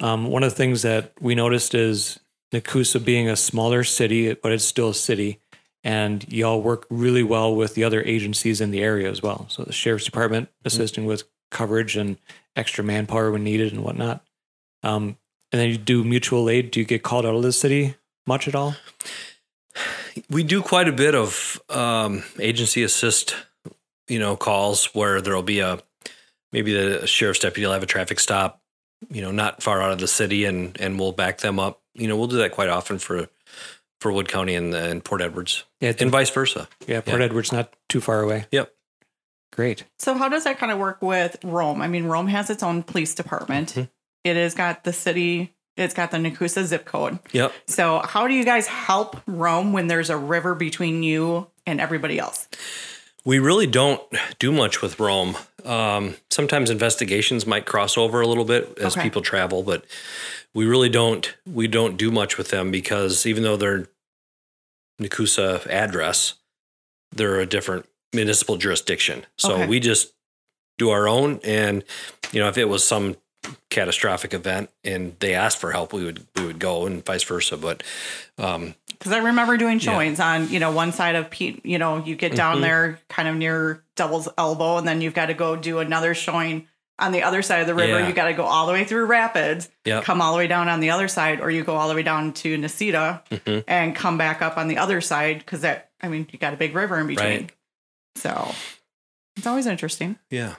Um, 0.00 0.26
one 0.28 0.42
of 0.42 0.50
the 0.50 0.56
things 0.56 0.82
that 0.82 1.12
we 1.20 1.34
noticed 1.34 1.74
is 1.74 2.18
Nekoosa 2.52 3.02
being 3.04 3.28
a 3.28 3.36
smaller 3.36 3.84
city, 3.84 4.34
but 4.34 4.52
it's 4.52 4.64
still 4.64 4.90
a 4.90 4.94
city, 4.94 5.40
and 5.84 6.30
y'all 6.32 6.60
work 6.60 6.86
really 6.90 7.22
well 7.22 7.54
with 7.54 7.74
the 7.74 7.84
other 7.84 8.02
agencies 8.02 8.60
in 8.60 8.70
the 8.70 8.82
area 8.82 9.10
as 9.10 9.22
well. 9.22 9.46
So 9.48 9.62
the 9.62 9.72
sheriff's 9.72 10.04
department 10.04 10.48
assisting 10.64 11.06
with 11.06 11.24
coverage 11.50 11.96
and 11.96 12.16
extra 12.54 12.82
manpower 12.84 13.30
when 13.30 13.44
needed 13.44 13.72
and 13.72 13.82
whatnot. 13.84 14.24
Um, 14.82 15.16
and 15.52 15.60
then 15.60 15.68
you 15.70 15.76
do 15.78 16.04
mutual 16.04 16.48
aid. 16.50 16.70
Do 16.70 16.80
you 16.80 16.86
get 16.86 17.02
called 17.02 17.24
out 17.26 17.34
of 17.34 17.42
the 17.42 17.52
city 17.52 17.94
much 18.26 18.48
at 18.48 18.54
all? 18.54 18.74
We 20.30 20.42
do 20.42 20.62
quite 20.62 20.88
a 20.88 20.92
bit 20.92 21.14
of 21.14 21.60
um, 21.68 22.22
agency 22.40 22.82
assist, 22.82 23.36
you 24.08 24.18
know, 24.18 24.36
calls 24.36 24.86
where 24.94 25.20
there'll 25.20 25.42
be 25.42 25.60
a 25.60 25.78
maybe 26.52 26.72
the 26.72 27.06
sheriff's 27.06 27.40
deputy 27.40 27.66
will 27.66 27.74
have 27.74 27.82
a 27.82 27.86
traffic 27.86 28.18
stop, 28.18 28.62
you 29.10 29.20
know, 29.20 29.30
not 29.30 29.62
far 29.62 29.82
out 29.82 29.92
of 29.92 29.98
the 29.98 30.08
city, 30.08 30.46
and 30.46 30.80
and 30.80 30.98
we'll 30.98 31.12
back 31.12 31.38
them 31.38 31.58
up. 31.60 31.82
You 31.94 32.08
know, 32.08 32.16
we'll 32.16 32.28
do 32.28 32.38
that 32.38 32.52
quite 32.52 32.70
often 32.70 32.98
for 32.98 33.28
for 34.00 34.10
Wood 34.12 34.28
County 34.28 34.54
and, 34.54 34.74
and 34.74 35.04
Port 35.04 35.20
Edwards, 35.22 35.64
Yeah, 35.80 35.92
and 35.98 36.10
vice 36.10 36.30
versa. 36.30 36.68
yeah. 36.86 37.00
Port 37.00 37.20
Edward's 37.22 37.52
not 37.52 37.72
too 37.88 38.00
far 38.00 38.20
away. 38.20 38.46
Yep. 38.52 38.72
Great. 39.52 39.84
So 39.98 40.14
how 40.14 40.28
does 40.28 40.44
that 40.44 40.58
kind 40.58 40.70
of 40.72 40.78
work 40.78 41.00
with 41.00 41.36
Rome? 41.42 41.80
I 41.80 41.88
mean, 41.88 42.04
Rome 42.04 42.26
has 42.28 42.50
its 42.50 42.62
own 42.62 42.82
police 42.82 43.14
department. 43.14 43.72
Mhm. 43.74 43.88
It 44.24 44.36
has 44.36 44.54
got 44.54 44.84
the 44.84 44.92
city. 44.92 45.54
It's 45.76 45.94
got 45.94 46.10
the 46.10 46.16
Nekoosa 46.18 46.64
zip 46.64 46.84
code. 46.84 47.18
Yep. 47.32 47.52
So 47.66 48.00
how 48.04 48.26
do 48.26 48.34
you 48.34 48.44
guys 48.44 48.66
help 48.66 49.16
Rome 49.26 49.72
when 49.72 49.86
there's 49.88 50.10
a 50.10 50.16
river 50.16 50.54
between 50.54 51.02
you 51.02 51.48
and 51.66 51.80
everybody 51.80 52.18
else? 52.18 52.48
We 53.24 53.38
really 53.38 53.66
don't 53.66 54.00
do 54.38 54.52
much 54.52 54.82
with 54.82 55.00
Rome. 55.00 55.36
Um, 55.64 56.16
sometimes 56.30 56.70
investigations 56.70 57.46
might 57.46 57.66
cross 57.66 57.98
over 57.98 58.20
a 58.20 58.26
little 58.26 58.44
bit 58.44 58.78
as 58.78 58.92
Okay. 58.96 59.02
people 59.02 59.20
travel, 59.20 59.62
but 59.62 59.84
we 60.54 60.64
really 60.64 60.88
don't. 60.88 61.34
We 61.44 61.66
don't 61.66 61.96
do 61.96 62.10
much 62.10 62.38
with 62.38 62.48
them 62.50 62.70
because 62.70 63.26
even 63.26 63.42
though 63.42 63.56
they're 63.56 63.88
Nekoosa 65.00 65.66
address, 65.66 66.34
they're 67.12 67.40
a 67.40 67.46
different 67.46 67.86
municipal 68.12 68.56
jurisdiction. 68.56 69.24
So 69.38 69.54
Okay. 69.54 69.66
we 69.66 69.80
just 69.80 70.12
do 70.78 70.90
our 70.90 71.08
own. 71.08 71.40
And 71.44 71.84
you 72.32 72.40
know, 72.40 72.48
if 72.48 72.58
it 72.58 72.66
was 72.68 72.84
some 72.84 73.16
catastrophic 73.70 74.34
event 74.34 74.70
and 74.84 75.14
they 75.20 75.34
asked 75.34 75.58
for 75.58 75.70
help, 75.72 75.92
we 75.92 76.04
would 76.04 76.26
we 76.36 76.44
would 76.46 76.58
go 76.58 76.86
and 76.86 77.04
vice 77.04 77.22
versa. 77.22 77.56
But 77.56 77.82
um, 78.38 78.74
Because 78.88 79.12
I 79.12 79.18
remember 79.18 79.56
doing 79.56 79.78
showings 79.78 80.18
on, 80.20 80.48
you 80.50 80.58
know, 80.58 80.70
one 80.72 80.92
side 80.92 81.14
of 81.14 81.30
Pete, 81.30 81.64
you 81.64 81.78
know, 81.78 82.02
you 82.04 82.16
get 82.16 82.34
down 82.34 82.58
Mhm. 82.58 82.62
there 82.62 83.00
kind 83.08 83.28
of 83.28 83.36
near 83.36 83.82
Devil's 83.94 84.28
Elbow, 84.36 84.78
and 84.78 84.88
then 84.88 85.00
you've 85.00 85.14
got 85.14 85.26
to 85.26 85.34
go 85.34 85.54
do 85.56 85.78
another 85.78 86.14
showing 86.14 86.66
on 86.98 87.12
the 87.12 87.22
other 87.22 87.42
side 87.42 87.60
of 87.60 87.66
the 87.66 87.74
river. 87.74 88.00
Yeah. 88.00 88.08
You 88.08 88.14
got 88.14 88.24
to 88.26 88.32
go 88.32 88.44
all 88.44 88.66
the 88.66 88.72
way 88.72 88.84
through 88.84 89.04
Rapids, 89.04 89.68
yeah, 89.84 90.00
come 90.02 90.20
all 90.22 90.32
the 90.32 90.38
way 90.38 90.46
down 90.46 90.68
on 90.68 90.80
the 90.80 90.90
other 90.90 91.08
side, 91.08 91.40
or 91.40 91.50
you 91.50 91.62
go 91.62 91.76
all 91.76 91.88
the 91.88 91.94
way 91.94 92.02
down 92.02 92.32
to 92.34 92.56
Necedah 92.56 93.20
Mhm. 93.30 93.64
and 93.68 93.94
come 93.94 94.16
back 94.18 94.40
up 94.42 94.56
on 94.56 94.66
the 94.68 94.78
other 94.78 95.00
side 95.02 95.38
because 95.40 95.60
that, 95.60 95.90
I 96.02 96.08
mean, 96.08 96.26
you 96.32 96.38
got 96.38 96.54
a 96.54 96.56
big 96.56 96.74
river 96.74 96.98
in 96.98 97.06
between. 97.06 97.28
Right. 97.28 97.50
So 98.16 98.52
it's 99.36 99.46
always 99.46 99.66
interesting. 99.66 100.18
yeah. 100.30 100.56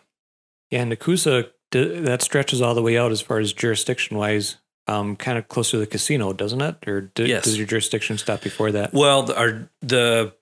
Yeah, 0.69 0.81
and 0.81 0.91
Nekoosa, 0.91 1.49
that 1.71 2.21
stretches 2.21 2.61
all 2.61 2.75
the 2.75 2.81
way 2.81 2.97
out 2.97 3.11
as 3.13 3.21
far 3.21 3.39
as 3.39 3.53
jurisdiction 3.53 4.17
wise, 4.17 4.57
um, 4.87 5.15
kind 5.15 5.37
of 5.37 5.47
close 5.47 5.71
to 5.71 5.77
the 5.77 5.87
casino, 5.87 6.33
doesn't 6.33 6.59
it? 6.61 6.85
Or 6.87 7.01
d- 7.01 7.25
Yes. 7.27 7.45
does 7.45 7.57
your 7.57 7.65
jurisdiction 7.67 8.17
stop 8.17 8.41
before 8.41 8.71
that? 8.73 8.93
Well, 8.93 9.23
the, 9.23 9.37
our 9.39 9.69
the 9.81 10.33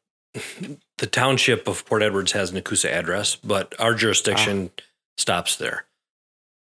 the 0.97 1.05
township 1.07 1.67
of 1.67 1.85
Port 1.85 2.01
Edwards 2.01 2.31
has 2.33 2.51
Nekoosa 2.51 2.89
address, 2.91 3.35
but 3.35 3.73
our 3.79 3.93
jurisdiction 3.93 4.71
stops 5.17 5.55
there. 5.57 5.85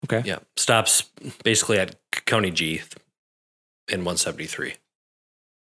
Okay. 0.05 0.21
Yeah, 0.27 0.39
stops 0.57 1.03
basically 1.43 1.79
at 1.79 1.95
County 2.25 2.51
G 2.51 2.81
in 3.87 3.99
173, 4.03 4.75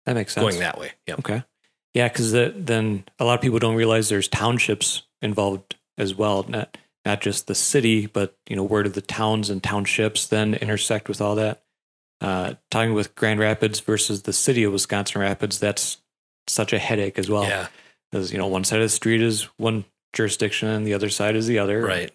That 0.06 0.16
makes 0.16 0.34
sense. 0.34 0.44
going 0.48 0.60
that 0.60 0.80
way. 0.80 0.94
Yeah. 1.06 1.16
Okay. 1.20 1.44
Yeah, 1.94 2.08
because 2.08 2.32
then 2.32 3.04
a 3.20 3.26
lot 3.26 3.36
of 3.36 3.42
people 3.42 3.60
don't 3.60 3.76
realize 3.76 4.10
there's 4.10 4.28
townships 4.28 5.04
involved 5.22 5.76
as 5.98 6.16
well. 6.16 6.44
Not 6.48 6.78
not 7.06 7.22
just 7.22 7.48
the 7.48 7.56
city, 7.56 8.08
but 8.08 8.38
you 8.50 8.56
know 8.56 8.64
where 8.64 8.84
do 8.84 8.90
the 8.90 9.02
towns 9.02 9.50
and 9.50 9.62
townships 9.62 10.28
then 10.28 10.54
intersect 10.56 11.08
with 11.08 11.22
all 11.22 11.36
that? 11.36 11.64
Uh, 12.22 12.54
talking 12.72 12.94
with 12.94 13.16
Grand 13.16 13.40
Rapids 13.40 13.80
versus 13.80 14.24
the 14.24 14.34
city 14.34 14.64
of 14.64 14.72
Wisconsin 14.72 15.22
Rapids, 15.22 15.60
that's 15.60 15.98
such 16.48 16.74
a 16.74 16.80
headache 16.80 17.20
as 17.20 17.30
well. 17.30 17.44
yeah. 17.44 17.68
Because 18.12 18.32
you 18.32 18.38
know 18.38 18.48
one 18.48 18.64
side 18.64 18.80
of 18.80 18.86
the 18.86 18.90
street 18.90 19.22
is 19.22 19.44
one 19.58 19.86
jurisdiction 20.14 20.70
and 20.70 20.88
the 20.88 20.94
other 20.94 21.10
side 21.10 21.36
is 21.36 21.48
the 21.48 21.60
other. 21.60 21.82
Right. 21.82 22.12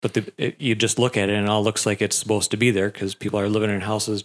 But 0.00 0.14
the, 0.14 0.32
it, 0.36 0.60
you 0.60 0.74
just 0.74 0.98
look 0.98 1.16
at 1.16 1.28
it 1.28 1.34
and 1.34 1.46
it 1.46 1.50
all 1.50 1.62
looks 1.62 1.86
like 1.86 2.02
it's 2.02 2.16
supposed 2.16 2.50
to 2.50 2.56
be 2.56 2.72
there 2.72 2.90
because 2.90 3.14
people 3.14 3.38
are 3.38 3.48
living 3.48 3.70
in 3.70 3.82
houses 3.82 4.24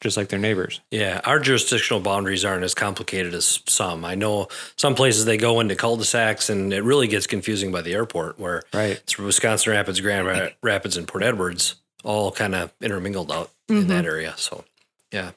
just 0.00 0.16
like 0.16 0.28
their 0.28 0.38
neighbors. 0.38 0.80
Yeah, 0.90 1.20
our 1.24 1.38
jurisdictional 1.38 2.00
boundaries 2.00 2.44
aren't 2.44 2.64
as 2.64 2.74
complicated 2.74 3.34
as 3.34 3.60
some. 3.68 4.04
I 4.04 4.14
know 4.14 4.48
some 4.76 4.94
places 4.94 5.24
they 5.26 5.36
go 5.36 5.60
into 5.60 5.76
cul-de-sacs, 5.76 6.48
and 6.50 6.72
it 6.72 6.82
really 6.82 7.06
gets 7.06 7.26
confusing 7.26 7.70
by 7.70 7.82
the 7.82 7.92
airport, 7.92 8.38
where 8.38 8.62
Right. 8.72 8.92
it's 9.02 9.18
Wisconsin 9.18 9.72
Rapids, 9.72 10.00
Grand 10.00 10.52
Rapids, 10.62 10.96
and 10.96 11.06
Port 11.06 11.22
Edwards 11.22 11.76
all 12.02 12.32
kind 12.32 12.54
of 12.54 12.72
intermingled 12.80 13.30
out 13.30 13.50
in 13.68 13.88
that 13.88 14.06
area. 14.06 14.34
So, 14.36 14.64
yeah, 15.12 15.32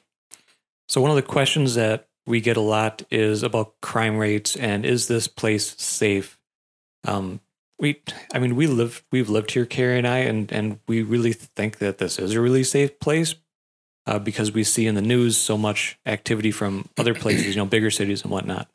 So 0.88 1.00
one 1.00 1.10
of 1.10 1.16
the 1.16 1.22
questions 1.22 1.74
that 1.74 2.08
we 2.26 2.40
get 2.40 2.56
a 2.56 2.60
lot 2.62 3.02
is 3.10 3.42
about 3.42 3.74
crime 3.82 4.16
rates 4.16 4.56
and 4.56 4.86
is 4.86 5.08
this 5.08 5.26
place 5.28 5.76
safe? 5.76 6.38
Um, 7.06 7.40
we, 7.78 8.00
I 8.32 8.38
mean, 8.38 8.56
we 8.56 8.66
live, 8.66 9.04
we've 9.12 9.28
lived 9.28 9.50
here, 9.50 9.66
Carrie 9.66 9.98
and 9.98 10.06
I, 10.06 10.18
and 10.20 10.50
and 10.52 10.78
we 10.86 11.02
really 11.02 11.32
think 11.34 11.78
that 11.78 11.98
this 11.98 12.18
is 12.18 12.32
a 12.32 12.40
really 12.40 12.64
safe 12.64 12.98
place 12.98 13.34
uh, 14.06 14.18
because 14.18 14.52
we 14.52 14.64
see 14.64 14.86
in 14.86 14.94
the 14.94 15.02
news 15.02 15.36
so 15.36 15.56
much 15.56 15.98
activity 16.06 16.50
from 16.50 16.88
other 16.98 17.14
places, 17.14 17.54
you 17.54 17.56
know, 17.56 17.66
bigger 17.66 17.90
cities 17.90 18.22
and 18.22 18.30
whatnot. 18.30 18.68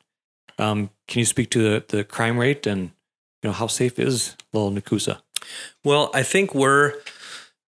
Um, 0.58 0.90
can 1.08 1.20
you 1.20 1.24
speak 1.24 1.50
to 1.50 1.62
the, 1.62 1.84
the 1.88 2.04
crime 2.04 2.38
rate 2.38 2.66
and 2.66 2.90
you 3.42 3.48
know 3.48 3.52
how 3.52 3.66
safe 3.66 3.98
is 3.98 4.36
Little 4.52 4.70
Nekoosa? 4.70 5.20
Well, 5.84 6.10
I 6.12 6.22
think 6.22 6.54
we're 6.54 6.94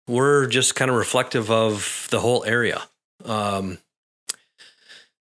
we're 0.08 0.48
just 0.48 0.76
kind 0.76 0.92
of 0.92 0.98
reflective 0.98 1.50
of 1.50 2.08
the 2.12 2.20
whole 2.20 2.44
area. 2.44 2.82
Um, 3.24 3.78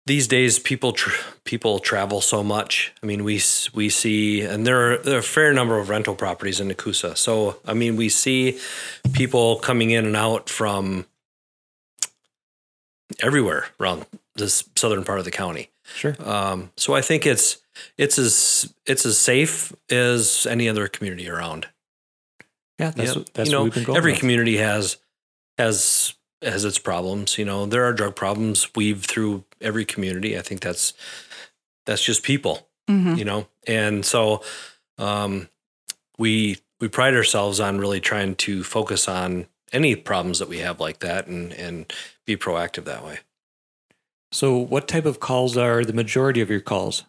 these 0.06 0.28
days, 0.28 0.58
people 0.58 0.92
tr- 0.92 1.22
people 1.44 1.78
travel 1.78 2.20
so 2.20 2.42
much. 2.42 2.92
I 3.02 3.06
mean, 3.06 3.24
we 3.24 3.40
we 3.74 3.88
see, 3.88 4.42
and 4.42 4.66
there 4.66 4.92
are, 4.92 4.98
there 4.98 5.16
are 5.16 5.20
a 5.20 5.22
fair 5.22 5.52
number 5.52 5.78
of 5.78 5.88
rental 5.88 6.14
properties 6.14 6.60
in 6.60 6.68
Nekoosa. 6.68 7.16
So, 7.16 7.56
I 7.66 7.74
mean, 7.74 7.96
we 7.96 8.08
see 8.08 8.58
people 9.12 9.56
coming 9.56 9.90
in 9.90 10.04
and 10.06 10.16
out 10.16 10.50
from 10.50 11.06
everywhere 13.20 13.66
around 13.80 14.06
this 14.34 14.68
southern 14.76 15.04
part 15.04 15.18
of 15.18 15.24
the 15.24 15.30
county. 15.30 15.70
Sure. 15.94 16.16
Um, 16.18 16.70
so, 16.76 16.94
I 16.94 17.02
think 17.02 17.26
it's 17.26 17.58
it's 17.98 18.18
as 18.18 18.72
it's 18.86 19.04
as 19.04 19.18
safe 19.18 19.72
as 19.90 20.46
any 20.48 20.68
other 20.68 20.88
community 20.88 21.28
around. 21.28 21.68
Yeah, 22.78 22.90
that's 22.90 23.08
Yep. 23.08 23.16
what, 23.16 23.34
that's 23.34 23.48
you 23.48 23.52
know, 23.54 23.60
what 23.60 23.64
we've 23.64 23.74
been 23.74 23.84
going. 23.84 23.96
every 23.98 24.12
with. 24.12 24.20
community 24.20 24.56
has 24.56 24.96
has 25.58 26.14
has 26.42 26.64
its 26.64 26.78
problems. 26.78 27.38
You 27.38 27.44
know, 27.44 27.66
there 27.66 27.84
are 27.84 27.92
drug 27.92 28.16
problems 28.16 28.74
weave 28.74 29.04
through 29.04 29.44
every 29.60 29.84
community. 29.84 30.36
I 30.38 30.42
think 30.42 30.60
that's 30.60 30.94
that's 31.86 32.02
just 32.02 32.22
people. 32.22 32.66
Mhm. 32.90 33.16
You 33.18 33.24
know, 33.24 33.46
and 33.66 34.04
so 34.04 34.42
um, 34.98 35.48
we 36.18 36.58
we 36.80 36.88
pride 36.88 37.14
ourselves 37.14 37.60
on 37.60 37.78
really 37.78 38.00
trying 38.00 38.34
to 38.36 38.62
focus 38.64 39.08
on 39.08 39.46
any 39.72 39.96
problems 39.96 40.38
that 40.38 40.48
we 40.48 40.58
have 40.58 40.80
like 40.80 40.98
that 41.00 41.26
and 41.26 41.52
and 41.52 41.92
be 42.26 42.36
proactive 42.36 42.84
that 42.84 43.04
way. 43.04 43.20
So, 44.32 44.56
what 44.56 44.88
type 44.88 45.06
of 45.06 45.20
calls 45.20 45.56
are 45.56 45.84
the 45.84 45.92
majority 45.92 46.40
of 46.40 46.50
your 46.50 46.60
calls? 46.60 47.04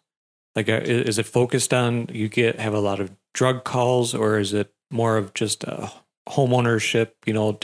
Like, 0.55 0.69
uh, 0.69 0.81
is 0.83 1.17
it 1.17 1.25
focused 1.25 1.73
on 1.73 2.07
you 2.11 2.29
get 2.29 2.59
have 2.59 2.73
a 2.73 2.79
lot 2.79 2.99
of 2.99 3.11
drug 3.33 3.63
calls, 3.63 4.13
or 4.13 4.37
is 4.37 4.53
it 4.53 4.71
more 4.91 5.17
of 5.17 5.33
just 5.33 5.65
uh, 5.65 5.89
home 6.29 6.53
ownership? 6.53 7.17
You 7.25 7.33
know, 7.33 7.59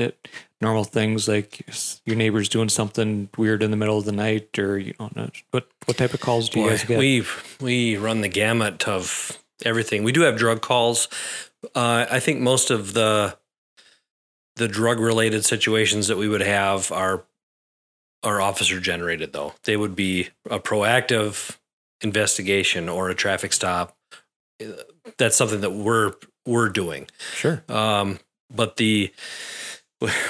normal 0.62 0.84
things 0.84 1.28
like 1.28 1.64
your 2.06 2.16
neighbor's 2.16 2.50
doing 2.50 2.70
something 2.70 3.30
weird 3.38 3.64
in 3.64 3.72
the 3.72 3.78
middle 3.78 3.98
of 3.98 4.06
the 4.06 4.12
night, 4.12 4.58
or 4.58 4.78
you 4.78 4.94
know, 5.00 5.30
what 5.52 5.68
what 5.86 5.98
type 5.98 6.14
of 6.14 6.20
calls 6.20 6.50
do 6.50 6.60
you 6.60 6.70
guys 6.70 6.84
get? 6.84 6.98
We 6.98 7.24
we 7.62 7.98
run 7.98 8.22
the 8.22 8.30
gamut 8.30 8.88
of 8.88 9.38
everything. 9.64 10.04
We 10.04 10.12
do 10.12 10.22
have 10.22 10.38
drug 10.38 10.62
calls. 10.62 11.08
Uh, 11.76 12.08
I 12.10 12.20
think 12.20 12.40
most 12.40 12.72
of 12.72 12.94
the 12.94 13.38
the 14.56 14.68
drug 14.68 15.00
related 15.00 15.46
situations 15.46 16.08
that 16.08 16.18
we 16.18 16.28
would 16.28 16.42
have 16.42 16.92
are 16.92 17.26
are 18.24 18.42
officer 18.42 18.80
generated 18.80 19.34
though. 19.34 19.54
They 19.64 19.78
would 19.78 19.96
be 19.96 20.30
a 20.50 20.60
proactive 20.60 21.58
investigation 22.02 22.90
or 22.90 23.10
a 23.10 23.16
traffic 23.16 23.54
stop. 23.54 23.96
Uh, 24.62 24.84
That's 25.18 25.36
something 25.36 25.62
that 25.62 25.72
we're 25.72 26.14
we're 26.46 26.70
doing. 26.70 27.08
sure. 27.34 27.64
Um, 27.70 28.20
but 28.54 28.78
the 28.78 29.12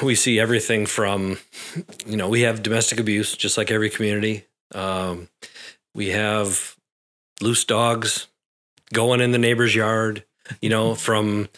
we 0.04 0.16
see 0.16 0.40
everything 0.40 0.86
from 0.86 1.38
you 2.06 2.18
know 2.18 2.30
we 2.30 2.42
have 2.42 2.64
domestic 2.64 3.00
abuse 3.00 3.36
just 3.36 3.58
like 3.58 3.72
every 3.72 3.90
community. 3.90 4.46
Um, 4.74 5.28
we 5.94 6.10
have 6.10 6.76
loose 7.42 7.66
dogs 7.66 8.28
going 8.94 9.22
in 9.22 9.32
the 9.32 9.38
neighbor's 9.38 9.76
yard. 9.76 10.24
You 10.62 10.70
know 10.70 10.96
from 10.96 11.50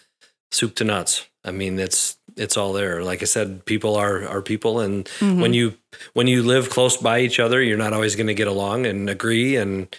soup 0.52 0.76
to 0.76 0.84
nuts. 0.84 1.28
I 1.44 1.52
mean 1.52 1.80
it's 1.80 2.18
it's 2.36 2.58
all 2.58 2.74
there. 2.74 3.04
Like 3.04 3.22
I 3.22 3.26
said, 3.26 3.66
people 3.66 3.96
are 3.96 4.28
are 4.28 4.42
people, 4.42 4.80
and 4.80 5.06
Mhm. 5.20 5.42
when 5.42 5.54
you 5.54 5.74
when 6.14 6.28
you 6.28 6.44
live 6.44 6.70
close 6.70 6.98
by 6.98 7.20
each 7.20 7.40
other, 7.40 7.62
you're 7.62 7.78
not 7.78 7.94
always 7.94 8.16
going 8.16 8.28
to 8.28 8.34
get 8.34 8.48
along 8.48 8.86
and 8.86 9.10
agree. 9.10 9.56
And 9.58 9.96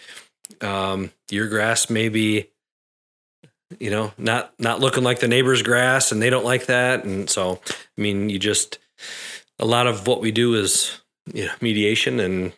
um, 0.61 1.11
your 1.31 1.49
grass 1.49 1.89
may 1.91 2.09
be, 2.09 2.51
you 3.79 3.91
know, 3.91 4.13
not 4.19 4.53
not 4.59 4.81
looking 4.81 5.05
like 5.05 5.21
the 5.21 5.29
neighbor's 5.29 5.63
grass, 5.63 6.13
and 6.13 6.21
they 6.23 6.31
don't 6.31 6.45
like 6.45 6.67
that. 6.67 7.05
And 7.05 7.29
so, 7.29 7.61
I 7.69 8.01
mean, 8.01 8.29
you 8.31 8.39
just 8.39 8.79
a 9.59 9.65
lot 9.67 9.87
of 9.87 10.07
what 10.07 10.21
we 10.21 10.31
do 10.33 10.55
is 10.55 11.01
you 11.33 11.47
know, 11.47 11.53
mediation 11.61 12.21
and 12.21 12.53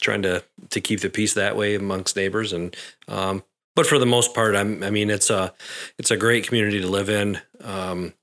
trying 0.00 0.22
to 0.22 0.42
to 0.70 0.80
keep 0.80 1.00
the 1.00 1.10
peace 1.10 1.34
that 1.34 1.56
way 1.56 1.74
amongst 1.74 2.16
neighbors. 2.16 2.52
And 2.52 2.74
um, 3.08 3.42
but 3.74 3.86
for 3.86 3.98
the 3.98 4.06
most 4.06 4.34
part, 4.34 4.54
I'm, 4.54 4.82
I 4.82 4.90
mean, 4.90 5.10
it's 5.10 5.30
a 5.30 5.52
it's 5.98 6.10
a 6.10 6.16
great 6.16 6.46
community 6.46 6.80
to 6.80 6.86
live 6.86 7.08
in. 7.08 7.40
Um, 7.60 8.14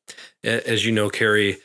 as 0.44 0.86
you 0.86 0.92
know, 0.92 1.10
Carrie, 1.10 1.58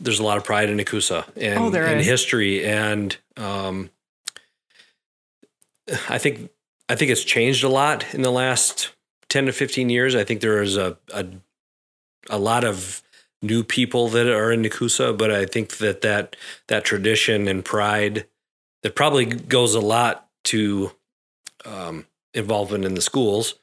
there's 0.00 0.18
a 0.18 0.24
lot 0.24 0.36
of 0.36 0.44
pride 0.44 0.68
in 0.68 0.78
Nekoosa 0.78 1.24
and, 1.36 1.58
Oh, 1.58 1.78
and 1.78 2.00
history, 2.00 2.64
and 2.64 3.16
um, 3.36 3.90
I 6.08 6.18
think 6.18 6.50
I 6.88 6.96
think 6.96 7.10
it's 7.10 7.24
changed 7.24 7.64
a 7.64 7.68
lot 7.68 8.14
in 8.14 8.22
the 8.22 8.32
last 8.32 8.92
ten 9.28 9.46
to 9.46 9.52
fifteen 9.52 9.90
years. 9.90 10.14
I 10.14 10.24
think 10.24 10.40
there 10.40 10.62
is 10.62 10.76
a 10.76 10.96
a, 11.12 11.26
a 12.30 12.38
lot 12.38 12.64
of 12.64 13.02
new 13.42 13.62
people 13.62 14.08
that 14.08 14.26
are 14.26 14.50
in 14.50 14.62
Nekoosa, 14.62 15.16
but 15.16 15.30
I 15.30 15.46
think 15.46 15.76
that 15.78 16.00
that 16.00 16.36
that 16.68 16.84
tradition 16.84 17.48
and 17.48 17.64
pride 17.64 18.26
that 18.82 18.94
probably 18.94 19.24
goes 19.24 19.74
a 19.74 19.80
lot 19.80 20.28
to 20.44 20.92
um, 21.64 22.06
involvement 22.36 22.84
in 22.84 22.94
the 22.94 23.00
schools 23.02 23.54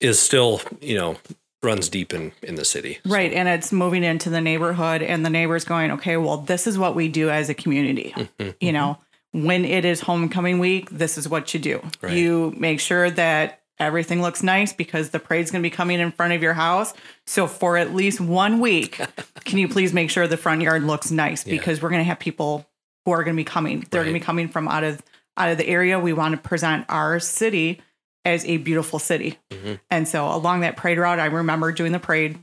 is 0.00 0.18
still 0.18 0.60
you 0.80 0.96
know 0.96 1.16
runs 1.62 1.88
deep 1.88 2.12
in 2.12 2.32
in 2.42 2.54
the 2.56 2.64
city. 2.64 2.98
So, 3.06 3.10
Right. 3.14 3.32
And 3.32 3.48
it's 3.48 3.72
moving 3.72 4.04
into 4.04 4.28
the 4.30 4.40
neighborhood, 4.40 5.02
and 5.02 5.24
the 5.24 5.30
neighbors 5.30 5.64
going, 5.64 5.90
okay, 5.92 6.16
well, 6.16 6.38
this 6.38 6.66
is 6.66 6.78
what 6.78 6.94
we 6.94 7.08
do 7.08 7.30
as 7.30 7.48
a 7.48 7.54
community. 7.54 8.12
mhm. 8.16 8.54
You 8.60 8.72
know, 8.72 8.98
when 9.32 9.64
it 9.64 9.84
is 9.84 10.00
homecoming 10.00 10.58
week, 10.58 10.90
this 10.90 11.16
is 11.18 11.28
what 11.28 11.52
you 11.54 11.60
do. 11.60 11.82
Right. 12.02 12.12
You 12.12 12.54
make 12.56 12.80
sure 12.80 13.10
that 13.10 13.60
everything 13.80 14.22
looks 14.22 14.42
nice 14.42 14.72
because 14.72 15.10
the 15.10 15.18
parade's 15.18 15.50
going 15.50 15.60
to 15.62 15.66
be 15.68 15.74
coming 15.74 15.98
in 16.00 16.12
front 16.12 16.32
of 16.34 16.42
your 16.42 16.52
house. 16.54 16.92
So 17.26 17.46
for 17.48 17.76
at 17.76 17.92
least 17.94 18.20
one 18.20 18.60
week, 18.60 19.00
can 19.44 19.58
you 19.58 19.66
please 19.66 19.92
make 19.92 20.10
sure 20.10 20.28
the 20.28 20.36
front 20.36 20.62
yard 20.62 20.84
looks 20.84 21.10
nice 21.10 21.44
Yeah. 21.46 21.52
because 21.56 21.82
we're 21.82 21.88
going 21.90 22.00
to 22.00 22.04
have 22.04 22.20
people 22.20 22.66
who 23.04 23.10
are 23.12 23.24
going 23.24 23.34
to 23.34 23.40
be 23.40 23.44
coming. 23.44 23.84
They're 23.90 24.02
going 24.04 24.14
to 24.14 24.20
be 24.20 24.24
coming 24.24 24.48
from 24.48 24.68
out 24.68 24.84
of 24.84 25.02
out 25.36 25.50
of 25.50 25.58
the 25.58 25.66
area. 25.68 25.98
We 25.98 26.12
want 26.12 26.32
to 26.34 26.38
present 26.48 26.86
our 26.88 27.18
city 27.20 27.80
as 28.24 28.44
a 28.46 28.56
beautiful 28.58 28.98
city. 28.98 29.38
Mhm. 29.50 29.78
And 29.90 30.08
so 30.08 30.28
along 30.28 30.60
that 30.60 30.76
parade 30.76 30.98
route, 30.98 31.18
I 31.20 31.26
remember 31.26 31.72
doing 31.72 31.92
the 31.92 31.98
parade 31.98 32.38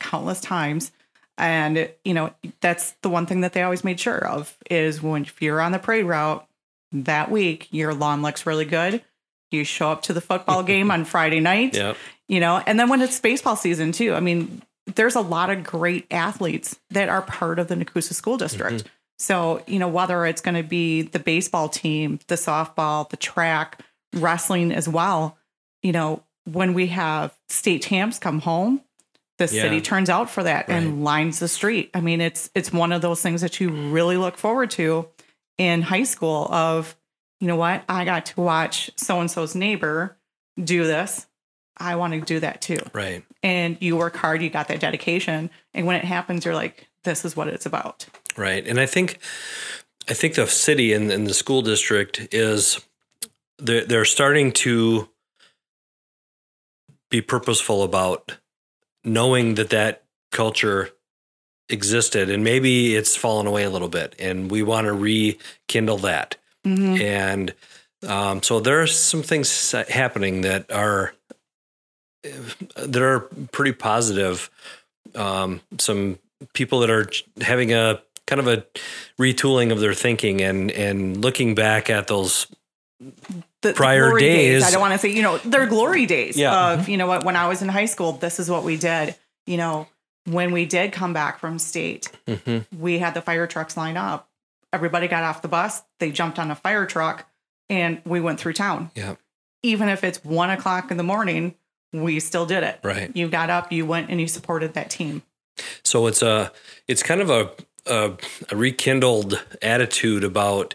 countless 0.00 0.40
times. 0.40 0.90
And 1.38 1.90
you 2.04 2.14
know, 2.14 2.32
that's 2.60 2.92
the 3.02 3.08
one 3.08 3.26
thing 3.26 3.40
that 3.42 3.52
they 3.52 3.62
always 3.62 3.84
made 3.84 3.98
sure 4.00 4.24
of 4.26 4.56
is 4.70 5.02
when 5.02 5.22
if 5.22 5.40
you're 5.42 5.60
on 5.60 5.72
the 5.72 5.78
parade 5.78 6.04
route 6.06 6.46
that 6.92 7.30
week, 7.30 7.68
your 7.70 7.92
lawn 7.94 8.22
looks 8.22 8.46
really 8.46 8.64
good. 8.64 9.02
You 9.50 9.64
show 9.64 9.90
up 9.90 10.02
to 10.02 10.12
the 10.12 10.20
football 10.20 10.62
game 10.72 10.90
on 10.90 11.04
Friday 11.04 11.40
night, 11.40 11.74
Yeah. 11.74 11.94
you 12.28 12.40
know, 12.40 12.62
and 12.66 12.78
then 12.78 12.88
when 12.88 13.00
it's 13.02 13.18
baseball 13.20 13.56
season 13.56 13.92
too. 13.92 14.14
I 14.14 14.20
mean, 14.20 14.62
there's 14.94 15.14
a 15.16 15.20
lot 15.20 15.50
of 15.50 15.64
great 15.64 16.06
athletes 16.10 16.78
that 16.90 17.08
are 17.08 17.22
part 17.22 17.58
of 17.58 17.68
the 17.68 17.74
Nekoosa 17.74 18.12
School 18.14 18.36
District. 18.36 18.84
So, 19.18 19.62
you 19.66 19.78
know, 19.78 19.88
whether 19.88 20.26
it's 20.26 20.40
going 20.40 20.56
to 20.56 20.62
be 20.62 21.02
the 21.02 21.18
baseball 21.18 21.68
team, 21.68 22.18
the 22.26 22.34
softball, 22.34 23.08
the 23.08 23.16
track, 23.16 23.80
wrestling 24.14 24.72
as 24.72 24.88
well, 24.88 25.36
you 25.82 25.92
know, 25.92 26.22
when 26.50 26.74
we 26.74 26.88
have 26.88 27.34
state 27.48 27.82
champs 27.82 28.18
come 28.18 28.40
home, 28.40 28.80
the 29.38 29.44
Yeah. 29.46 29.62
city 29.62 29.80
turns 29.80 30.08
out 30.10 30.30
for 30.30 30.42
that 30.44 30.68
Right. 30.68 30.76
and 30.76 31.02
lines 31.04 31.38
the 31.38 31.48
street. 31.48 31.90
I 31.94 32.00
mean, 32.00 32.20
it's 32.20 32.50
it's 32.54 32.72
one 32.72 32.92
of 32.92 33.02
those 33.02 33.20
things 33.22 33.40
that 33.40 33.60
you 33.60 33.70
really 33.70 34.16
look 34.16 34.36
forward 34.36 34.70
to 34.72 35.08
in 35.58 35.82
high 35.82 36.02
school 36.04 36.46
of, 36.52 36.96
you 37.40 37.48
know 37.48 37.56
what, 37.56 37.82
I 37.88 38.04
got 38.04 38.26
to 38.26 38.40
watch 38.40 38.90
so 38.96 39.20
and 39.20 39.30
so's 39.30 39.54
neighbor 39.54 40.16
do 40.62 40.84
this. 40.84 41.26
I 41.76 41.96
want 41.96 42.14
to 42.14 42.20
do 42.20 42.38
that 42.40 42.60
too. 42.60 42.78
Right. 42.92 43.24
And 43.42 43.76
you 43.80 43.96
work 43.96 44.14
hard, 44.16 44.40
you 44.42 44.50
got 44.50 44.68
that 44.68 44.78
dedication. 44.80 45.50
And 45.72 45.86
when 45.86 45.96
it 45.96 46.04
happens, 46.04 46.44
you're 46.44 46.54
like, 46.54 46.86
this 47.02 47.24
is 47.24 47.36
what 47.36 47.48
it's 47.48 47.66
about. 47.66 48.06
Right. 48.36 48.66
And 48.66 48.80
I 48.80 48.86
think 48.86 49.18
I 50.08 50.14
think 50.14 50.34
the 50.34 50.46
city 50.46 50.92
and, 50.92 51.10
and 51.10 51.26
the 51.26 51.34
school 51.34 51.62
district 51.62 52.28
is 52.34 52.80
they're 53.58 53.84
they're 53.84 54.04
starting 54.04 54.52
to 54.52 55.08
be 57.10 57.20
purposeful 57.20 57.82
about 57.82 58.32
knowing 59.04 59.54
that 59.54 59.70
that 59.70 60.02
culture 60.32 60.90
existed 61.68 62.28
and 62.28 62.42
maybe 62.44 62.94
it's 62.96 63.16
fallen 63.16 63.46
away 63.46 63.62
a 63.64 63.70
little 63.70 63.88
bit 63.88 64.14
and 64.18 64.50
we 64.50 64.62
want 64.62 64.86
to 64.86 64.92
rekindle 64.92 65.98
that 65.98 66.36
Mhm. 66.66 67.00
and 67.00 67.54
um, 68.06 68.42
so 68.42 68.60
there 68.60 68.80
are 68.82 68.86
some 68.86 69.22
things 69.22 69.72
happening 69.88 70.42
that 70.42 70.70
are 70.70 71.14
that 72.76 73.02
are 73.02 73.20
pretty 73.52 73.72
positive. 73.72 74.50
Um, 75.14 75.60
some 75.78 76.18
people 76.54 76.80
that 76.80 76.90
are 76.90 77.08
having 77.40 77.72
a 77.72 78.00
kind 78.26 78.40
of 78.40 78.46
a 78.46 78.64
retooling 79.20 79.72
of 79.72 79.80
their 79.80 79.94
thinking 79.94 80.40
and 80.40 80.70
and 80.70 81.22
looking 81.22 81.54
back 81.54 81.90
at 81.90 82.06
those. 82.06 82.46
the 83.00 83.42
the 83.62 83.72
prior 83.72 84.08
glory 84.08 84.20
days. 84.22 84.62
I 84.64 84.70
don't 84.70 84.80
want 84.80 84.92
to 84.92 84.98
say, 84.98 85.08
you 85.08 85.22
know, 85.22 85.38
they're 85.38 85.66
glory 85.66 86.06
days 86.06 86.36
Yeah. 86.36 86.72
of, 86.74 86.88
you 86.88 86.96
know 86.96 87.06
what, 87.06 87.24
when 87.24 87.34
I 87.36 87.48
was 87.48 87.60
in 87.62 87.68
high 87.68 87.86
school, 87.86 88.12
this 88.12 88.38
is 88.38 88.50
what 88.50 88.62
we 88.62 88.76
did. 88.76 89.14
You 89.46 89.56
know, 89.56 89.88
when 90.26 90.52
we 90.52 90.64
did 90.66 90.92
come 90.92 91.12
back 91.12 91.38
from 91.40 91.58
state, 91.58 92.10
Mhm. 92.26 92.66
we 92.78 92.98
had 92.98 93.14
the 93.14 93.22
fire 93.22 93.46
trucks 93.46 93.76
line 93.76 93.96
up. 93.96 94.28
Everybody 94.72 95.08
got 95.08 95.24
off 95.24 95.40
the 95.42 95.48
bus, 95.48 95.82
they 95.98 96.10
jumped 96.10 96.38
on 96.38 96.50
a 96.50 96.54
fire 96.54 96.84
truck, 96.86 97.26
and 97.70 98.00
we 98.04 98.20
went 98.20 98.38
through 98.38 98.52
town. 98.54 98.90
Yeah. 98.94 99.14
Even 99.62 99.88
if 99.88 100.04
it's 100.04 100.22
one 100.24 100.50
o'clock 100.50 100.90
in 100.90 100.96
the 100.96 101.02
morning, 101.02 101.54
we 101.92 102.20
still 102.20 102.44
did 102.46 102.62
it. 102.62 102.80
Right. 102.82 103.10
You 103.14 103.28
got 103.28 103.50
up, 103.50 103.72
you 103.72 103.86
went 103.86 104.10
and 104.10 104.20
you 104.20 104.28
supported 104.28 104.74
that 104.74 104.90
team. 104.90 105.22
So 105.82 106.06
it's 106.06 106.22
a 106.22 106.52
it's 106.88 107.02
kind 107.02 107.20
of 107.20 107.30
a 107.30 107.50
a, 107.86 108.12
a 108.50 108.56
rekindled 108.56 109.44
attitude 109.62 110.24
about 110.24 110.74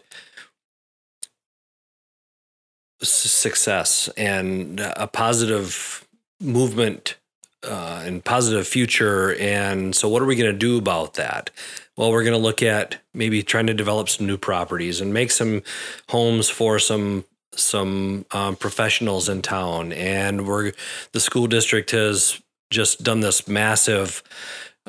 success 3.02 4.10
and 4.18 4.80
a 4.80 5.08
positive 5.08 6.08
movement 6.42 7.16
uh, 7.64 8.04
and 8.06 8.24
positive 8.24 8.68
future. 8.68 9.36
And 9.36 9.96
so, 9.96 10.08
what 10.08 10.22
are 10.22 10.26
we 10.26 10.36
going 10.36 10.52
to 10.52 10.58
do 10.58 10.78
about 10.78 11.16
that? 11.16 11.50
Well, 11.98 12.12
we're 12.12 12.24
going 12.24 12.34
to 12.34 12.40
look 12.40 12.64
at 12.64 13.02
maybe 13.14 13.44
trying 13.44 13.68
to 13.68 13.74
develop 13.74 14.10
some 14.10 14.26
new 14.26 14.38
properties 14.38 15.02
and 15.02 15.14
make 15.14 15.32
some 15.32 15.64
homes 16.10 16.50
for 16.50 16.80
some 16.80 17.26
some 17.54 18.26
um, 18.32 18.56
professionals 18.56 19.28
in 19.28 19.42
town. 19.42 19.92
And 19.92 20.48
we're 20.48 20.72
the 21.12 21.20
school 21.20 21.48
district 21.48 21.92
has 21.92 22.42
just 22.70 23.04
done 23.04 23.20
this 23.20 23.48
massive 23.48 24.24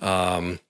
um, 0.01 0.61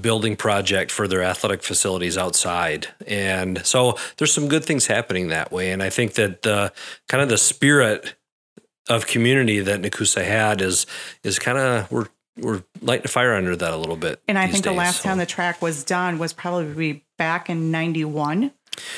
building 0.00 0.36
project 0.36 0.90
for 0.90 1.06
their 1.06 1.22
athletic 1.22 1.62
facilities 1.62 2.16
outside. 2.16 2.88
And 3.06 3.64
so 3.66 3.98
there's 4.16 4.32
some 4.32 4.48
good 4.48 4.64
things 4.64 4.86
happening 4.86 5.28
that 5.28 5.52
way. 5.52 5.70
And 5.70 5.82
I 5.82 5.90
think 5.90 6.14
that 6.14 6.42
the 6.42 6.72
kind 7.08 7.22
of 7.22 7.28
the 7.28 7.38
spirit 7.38 8.14
of 8.88 9.06
community 9.06 9.60
that 9.60 9.80
Nekoosa 9.82 10.24
had 10.24 10.60
is 10.60 10.86
is 11.22 11.38
kind 11.38 11.58
of 11.58 11.90
we're 11.90 12.06
we're 12.38 12.62
lighting 12.80 13.04
a 13.04 13.08
fire 13.08 13.34
under 13.34 13.54
that 13.54 13.72
a 13.72 13.76
little 13.76 13.96
bit. 13.96 14.20
And 14.26 14.38
I 14.38 14.48
think 14.48 14.64
the 14.64 14.72
last 14.72 15.02
so. 15.02 15.08
time 15.08 15.18
the 15.18 15.26
track 15.26 15.60
was 15.60 15.84
done 15.84 16.18
was 16.18 16.32
probably 16.32 17.04
back 17.18 17.50
in 17.50 17.70
91. 17.70 18.52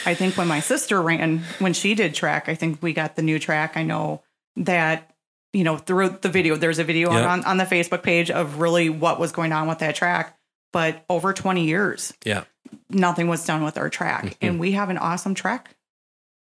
I 0.07 0.15
think 0.15 0.37
when 0.37 0.47
my 0.47 0.61
sister 0.61 1.03
ran, 1.03 1.41
when 1.59 1.73
she 1.73 1.97
did 1.97 2.15
track, 2.15 2.49
I 2.49 2.55
think 2.55 2.81
we 2.81 2.93
got 2.93 3.17
the 3.17 3.23
new 3.23 3.41
track. 3.41 3.77
I 3.77 3.83
know 3.83 4.23
that, 4.57 5.11
you 5.53 5.65
know, 5.65 5.77
through 5.79 6.19
the 6.21 6.29
video, 6.29 6.55
there's 6.55 6.79
a 6.79 6.85
video 6.85 7.11
Yeah. 7.13 7.27
on, 7.29 7.45
on 7.45 7.57
the 7.57 7.65
Facebook 7.65 8.05
page 8.05 8.31
of 8.31 8.61
really 8.61 8.89
what 8.89 9.19
was 9.19 9.33
going 9.33 9.53
on 9.53 9.67
with 9.67 9.81
that 9.81 9.97
track. 9.97 10.39
But 10.75 11.05
over 11.09 11.33
20 11.33 11.65
years, 11.65 12.13
Yeah. 12.25 12.43
nothing 12.91 13.29
was 13.29 13.47
done 13.47 13.63
with 13.65 13.79
our 13.79 13.89
track. 13.89 14.25
Mhm. 14.25 14.37
And 14.43 14.59
we 14.61 14.73
have 14.73 14.91
an 14.91 14.99
awesome 14.99 15.35
track. 15.35 15.71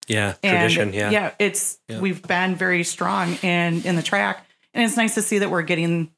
yeah 0.08 0.34
And 0.42 0.50
tradition 0.58 0.92
yeah 0.92 1.08
yeah, 1.10 1.30
it's 1.38 1.78
Yeah. 1.88 2.00
we've 2.00 2.20
been 2.20 2.56
very 2.56 2.84
strong 2.84 3.36
in 3.42 3.80
in 3.86 3.96
the 3.96 4.02
track, 4.02 4.44
and 4.74 4.84
it's 4.84 4.96
nice 4.98 5.14
to 5.14 5.22
see 5.22 5.38
that 5.38 5.50
we're 5.50 5.62
getting 5.62 6.10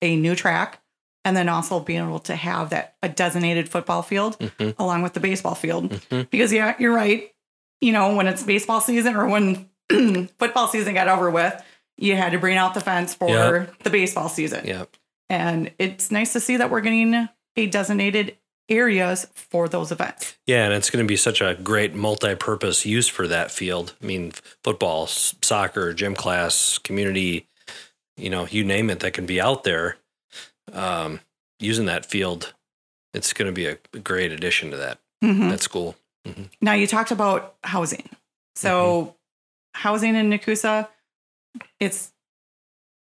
a 0.00 0.14
new 0.14 0.36
track, 0.36 0.78
and 1.24 1.36
then 1.36 1.48
also 1.48 1.80
being 1.80 2.00
able 2.06 2.20
to 2.20 2.36
have 2.36 2.70
that 2.70 2.94
a 3.02 3.08
designated 3.08 3.68
football 3.68 4.02
field 4.02 4.38
Mhm. 4.38 4.74
along 4.78 5.02
with 5.02 5.14
the 5.14 5.20
baseball 5.20 5.54
field. 5.56 5.90
Mhm. 5.90 6.30
Because 6.30 6.52
yeah, 6.52 6.74
you're 6.78 6.94
right. 6.94 7.32
You 7.80 7.92
know, 7.92 8.14
when 8.14 8.28
it's 8.28 8.42
baseball 8.44 8.80
season 8.80 9.16
or 9.16 9.26
when 9.26 9.68
football 10.38 10.68
season 10.68 10.94
got 10.94 11.08
over 11.08 11.28
with, 11.30 11.54
you 11.98 12.14
had 12.16 12.30
to 12.32 12.38
bring 12.38 12.56
out 12.58 12.74
the 12.74 12.80
fence 12.80 13.12
for 13.14 13.28
Yep. 13.28 13.78
the 13.82 13.90
baseball 13.90 14.28
season, 14.28 14.66
yeah 14.66 14.84
and 15.30 15.70
it's 15.78 16.10
nice 16.10 16.32
to 16.34 16.40
see 16.40 16.58
that 16.58 16.68
we're 16.70 16.80
getting 16.82 17.28
a 17.56 17.66
designated 17.66 18.36
areas 18.68 19.26
for 19.34 19.68
those 19.68 19.92
events. 19.92 20.36
Yeah, 20.46 20.64
and 20.64 20.72
it's 20.72 20.88
going 20.90 21.04
to 21.04 21.08
be 21.08 21.16
such 21.16 21.40
a 21.40 21.54
great 21.62 21.94
multi-purpose 21.94 22.86
use 22.86 23.08
for 23.08 23.26
that 23.28 23.50
field. 23.50 23.94
I 24.02 24.06
mean, 24.06 24.32
football, 24.62 25.06
soccer, 25.06 25.92
gym 25.92 26.14
class, 26.14 26.78
community, 26.78 27.48
you 28.16 28.30
know, 28.30 28.46
you 28.46 28.64
name 28.64 28.88
it, 28.90 29.00
that 29.00 29.12
can 29.12 29.26
be 29.26 29.40
out 29.40 29.64
there 29.64 29.96
um, 30.72 31.20
using 31.58 31.86
that 31.86 32.06
field. 32.06 32.54
It's 33.12 33.32
going 33.32 33.46
to 33.46 33.52
be 33.52 33.66
a 33.66 33.76
great 34.00 34.32
addition 34.32 34.70
to 34.70 34.76
that 34.78 34.98
Mhm. 35.22 35.50
that 35.50 35.60
school. 35.60 35.96
Now 36.60 36.72
you 36.72 36.86
talked 36.86 37.10
about 37.10 37.56
housing. 37.64 38.08
So 38.54 39.16
housing 39.74 40.14
in 40.14 40.30
Nekoosa, 40.30 40.88
it's 41.80 42.11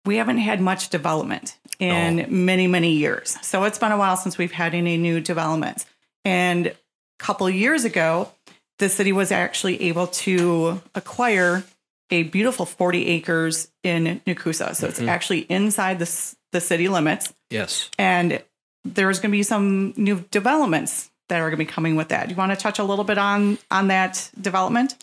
we 0.04 0.16
haven't 0.16 0.38
had 0.38 0.60
much 0.60 0.88
development 0.88 1.56
in 1.78 2.26
many, 2.44 2.66
many 2.66 2.92
years. 2.92 3.36
So 3.42 3.64
it's 3.64 3.78
been 3.78 3.92
a 3.92 3.98
while 3.98 4.16
since 4.16 4.38
we've 4.38 4.52
had 4.52 4.74
any 4.74 4.96
new 4.96 5.20
developments. 5.20 5.86
And 6.24 6.68
a 6.68 6.74
couple 7.18 7.46
of 7.46 7.54
years 7.54 7.84
ago, 7.84 8.30
the 8.78 8.88
city 8.88 9.12
was 9.12 9.30
actually 9.32 9.80
able 9.82 10.06
to 10.08 10.80
acquire 10.94 11.64
a 12.10 12.24
beautiful 12.24 12.66
40 12.66 13.06
acres 13.06 13.68
in 13.82 14.20
Nekoosa. 14.26 14.74
So 14.74 14.88
it's 14.88 14.98
Mhm. 15.00 15.08
actually 15.08 15.40
inside 15.40 15.98
the, 15.98 16.34
the 16.52 16.60
city 16.60 16.88
limits 16.88 17.32
Yes. 17.50 17.88
and 17.98 18.42
there's 18.84 19.20
going 19.20 19.30
to 19.30 19.36
be 19.36 19.42
some 19.42 19.92
new 19.96 20.24
developments 20.30 21.10
that 21.28 21.36
are 21.40 21.50
going 21.50 21.52
to 21.52 21.64
be 21.64 21.66
coming 21.66 21.94
with 21.96 22.08
that. 22.08 22.26
Do 22.26 22.30
you 22.32 22.36
want 22.36 22.50
to 22.50 22.56
touch 22.56 22.78
a 22.78 22.84
little 22.84 23.04
bit 23.04 23.18
on 23.18 23.58
on 23.70 23.88
that 23.88 24.30
development? 24.40 24.96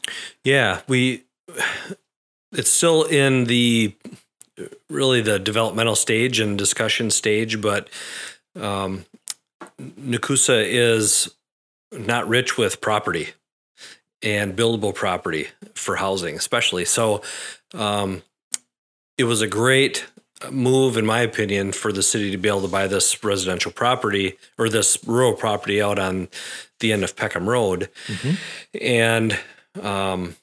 Yeah, 0.43 0.81
we 0.87 1.23
it's 2.51 2.69
still 2.71 3.03
in 3.03 3.45
the 3.45 3.93
really 4.89 5.21
the 5.21 5.39
developmental 5.39 5.95
stage 5.95 6.39
and 6.39 6.57
discussion 6.57 7.09
stage, 7.11 7.61
but 7.61 7.89
um, 8.55 9.05
Nekoosa 9.79 10.65
is 10.65 11.33
not 11.91 12.27
rich 12.27 12.57
with 12.57 12.81
property 12.81 13.29
and 14.23 14.55
buildable 14.55 14.93
property 14.93 15.47
for 15.75 15.97
housing, 15.97 16.35
especially. 16.35 16.85
So 16.85 17.21
um, 17.73 18.23
it 19.17 19.25
was 19.25 19.41
a 19.41 19.47
great 19.47 20.05
move, 20.51 20.97
in 20.97 21.05
my 21.05 21.21
opinion, 21.21 21.71
for 21.71 21.91
the 21.91 22.03
city 22.03 22.31
to 22.31 22.37
be 22.37 22.49
able 22.49 22.61
to 22.61 22.67
buy 22.67 22.87
this 22.87 23.23
residential 23.23 23.71
property 23.71 24.37
or 24.57 24.69
this 24.69 24.97
rural 25.05 25.33
property 25.33 25.81
out 25.81 25.99
on 25.99 26.27
the 26.79 26.93
end 26.93 27.03
of 27.03 27.15
Peckham 27.15 27.47
Road. 27.47 27.89
And 28.79 29.37
um, 29.81 30.35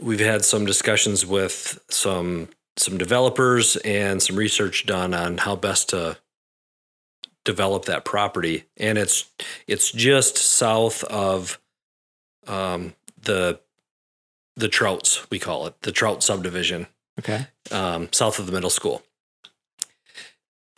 we've 0.00 0.20
had 0.20 0.44
some 0.44 0.66
discussions 0.66 1.24
with 1.26 1.80
some 1.88 2.48
some 2.76 2.98
developers 2.98 3.76
and 3.76 4.22
some 4.22 4.36
research 4.36 4.86
done 4.86 5.14
on 5.14 5.38
how 5.38 5.56
best 5.56 5.88
to 5.90 6.18
develop 7.44 7.84
that 7.86 8.04
property, 8.04 8.64
and 8.76 8.98
it's 8.98 9.30
it's 9.66 9.92
just 9.92 10.36
south 10.36 11.04
of 11.04 11.60
um, 12.46 12.94
the 13.20 13.60
the 14.56 14.68
Trouts 14.68 15.28
we 15.30 15.38
call 15.38 15.66
it 15.66 15.74
the 15.82 15.92
Trout 15.92 16.22
subdivision, 16.22 16.86
Okay. 17.18 17.46
um, 17.70 18.08
south 18.12 18.38
of 18.38 18.46
the 18.46 18.52
middle 18.52 18.70
school, 18.70 19.02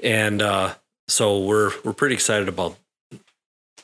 and 0.03 0.43
uh, 0.43 0.75
so 1.09 1.41
we're 1.45 1.73
we're 1.85 1.93
pretty 1.93 2.15
excited 2.15 2.49
about 2.49 2.77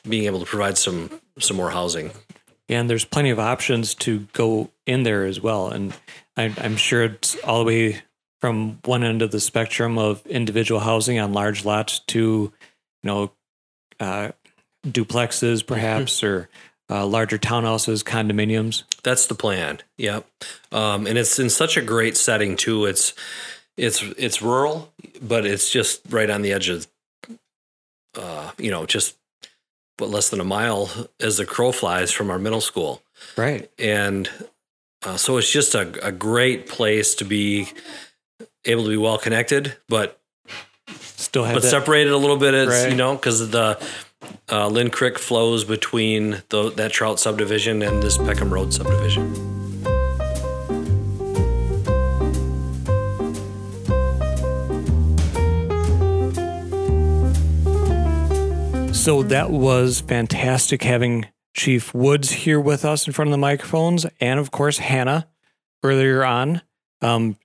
being 0.07 0.25
able 0.25 0.39
to 0.39 0.45
provide 0.45 0.77
some 0.77 1.09
some 1.39 1.57
more 1.57 1.71
housing. 1.71 2.11
And 2.67 2.89
there's 2.89 3.05
plenty 3.05 3.29
of 3.29 3.37
options 3.39 3.93
to 3.95 4.27
go 4.33 4.71
in 4.87 5.03
there 5.03 5.23
as 5.25 5.39
well. 5.39 5.67
And 5.69 5.93
I, 6.35 6.51
I'm 6.57 6.77
sure 6.77 7.03
it's 7.03 7.35
all 7.43 7.59
the 7.59 7.65
way 7.65 8.01
from 8.45 8.77
one 8.85 9.03
end 9.03 9.23
of 9.23 9.31
the 9.31 9.39
spectrum 9.39 9.97
of 9.97 10.23
individual 10.27 10.79
housing 10.79 11.17
on 11.17 11.33
large 11.33 11.65
lots 11.65 11.97
to, 11.97 12.19
you 12.19 12.53
know, 13.01 13.31
uh, 13.99 14.31
duplexes 14.85 15.65
perhaps 15.65 16.23
or 16.23 16.47
uh, 16.87 17.03
larger 17.07 17.39
townhouses, 17.39 18.03
condominiums. 18.03 18.83
That's 19.01 19.25
the 19.25 19.33
plan. 19.33 19.79
Yep. 19.97 20.27
Um, 20.71 21.07
and 21.07 21.17
it's 21.17 21.39
in 21.39 21.49
such 21.49 21.75
a 21.75 21.81
great 21.81 22.15
setting 22.15 22.55
too. 22.55 22.85
It's 22.85 23.15
it's 23.77 24.03
it's 24.15 24.43
rural, 24.43 24.93
but 25.19 25.47
it's 25.47 25.71
just 25.71 26.01
right 26.11 26.29
on 26.29 26.43
the 26.43 26.53
edge 26.53 26.69
of 26.69 26.85
uh, 28.15 28.51
you 28.59 28.69
know, 28.69 28.85
just 28.85 29.15
but 29.97 30.09
less 30.09 30.29
than 30.29 30.39
a 30.39 30.43
mile 30.45 30.91
as 31.19 31.37
the 31.37 31.47
crow 31.47 31.71
flies 31.71 32.11
from 32.11 32.29
our 32.29 32.37
middle 32.37 32.61
school. 32.61 33.01
Right. 33.35 33.71
And 33.79 34.29
uh, 35.03 35.17
so 35.17 35.37
it's 35.37 35.51
just 35.51 35.73
a, 35.73 36.05
a 36.05 36.11
great 36.11 36.67
place 36.67 37.15
to 37.15 37.25
be 37.25 37.69
able 38.65 38.83
to 38.83 38.89
be 38.89 38.97
well 38.97 39.17
connected, 39.17 39.75
but 39.89 40.19
Still 40.97 41.43
have 41.43 41.55
but 41.55 41.63
that. 41.63 41.69
separated 41.69 42.11
a 42.13 42.17
little 42.17 42.37
bit 42.37 42.53
as 42.53 42.67
Right. 42.69 42.89
you 42.91 42.95
know 42.95 43.15
because 43.15 43.49
the 43.49 43.79
uh, 44.51 44.67
Lynn 44.67 44.89
Creek 44.89 45.17
flows 45.19 45.63
between 45.63 46.41
the, 46.49 46.71
that 46.71 46.91
Trout 46.91 47.19
subdivision 47.19 47.81
and 47.81 48.01
this 48.03 48.17
Peckham 48.17 48.53
Road 48.53 48.73
subdivision. 48.73 49.33
So 58.91 59.21
that 59.23 59.51
was 59.51 60.01
fantastic 60.01 60.81
having 60.81 61.27
Chief 61.53 61.93
Woods 61.93 62.31
here 62.31 62.59
with 62.59 62.83
us 62.83 63.05
in 63.05 63.13
front 63.13 63.27
of 63.27 63.31
the 63.33 63.37
microphones, 63.37 64.05
and 64.19 64.39
of 64.39 64.49
course 64.49 64.79
Hannah 64.79 65.27
earlier 65.83 66.25
on. 66.25 66.61
Um, 67.01 67.37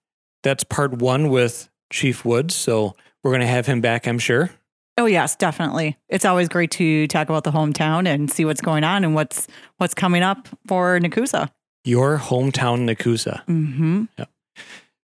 that's 0.42 0.64
part 0.64 0.92
one 0.94 1.28
with 1.28 1.68
Chief 1.92 2.24
Woods, 2.24 2.54
so 2.54 2.94
we're 3.22 3.30
going 3.32 3.40
to 3.42 3.46
have 3.46 3.66
him 3.66 3.80
back, 3.80 4.06
I'm 4.06 4.18
sure. 4.18 4.50
Oh 4.98 5.06
yes, 5.06 5.34
definitely. 5.36 5.96
It's 6.08 6.24
always 6.26 6.48
great 6.48 6.70
to 6.72 7.06
talk 7.06 7.28
about 7.30 7.44
the 7.44 7.50
hometown 7.52 8.06
and 8.06 8.30
see 8.30 8.44
what's 8.44 8.60
going 8.60 8.84
on 8.84 9.02
and 9.02 9.14
what's 9.14 9.46
what's 9.78 9.94
coming 9.94 10.22
up 10.22 10.46
for 10.66 10.98
Nekoosa. 11.00 11.48
Your 11.84 12.18
hometown, 12.18 12.86
Nekoosa. 12.86 13.42
Mm-hmm. 13.46 14.04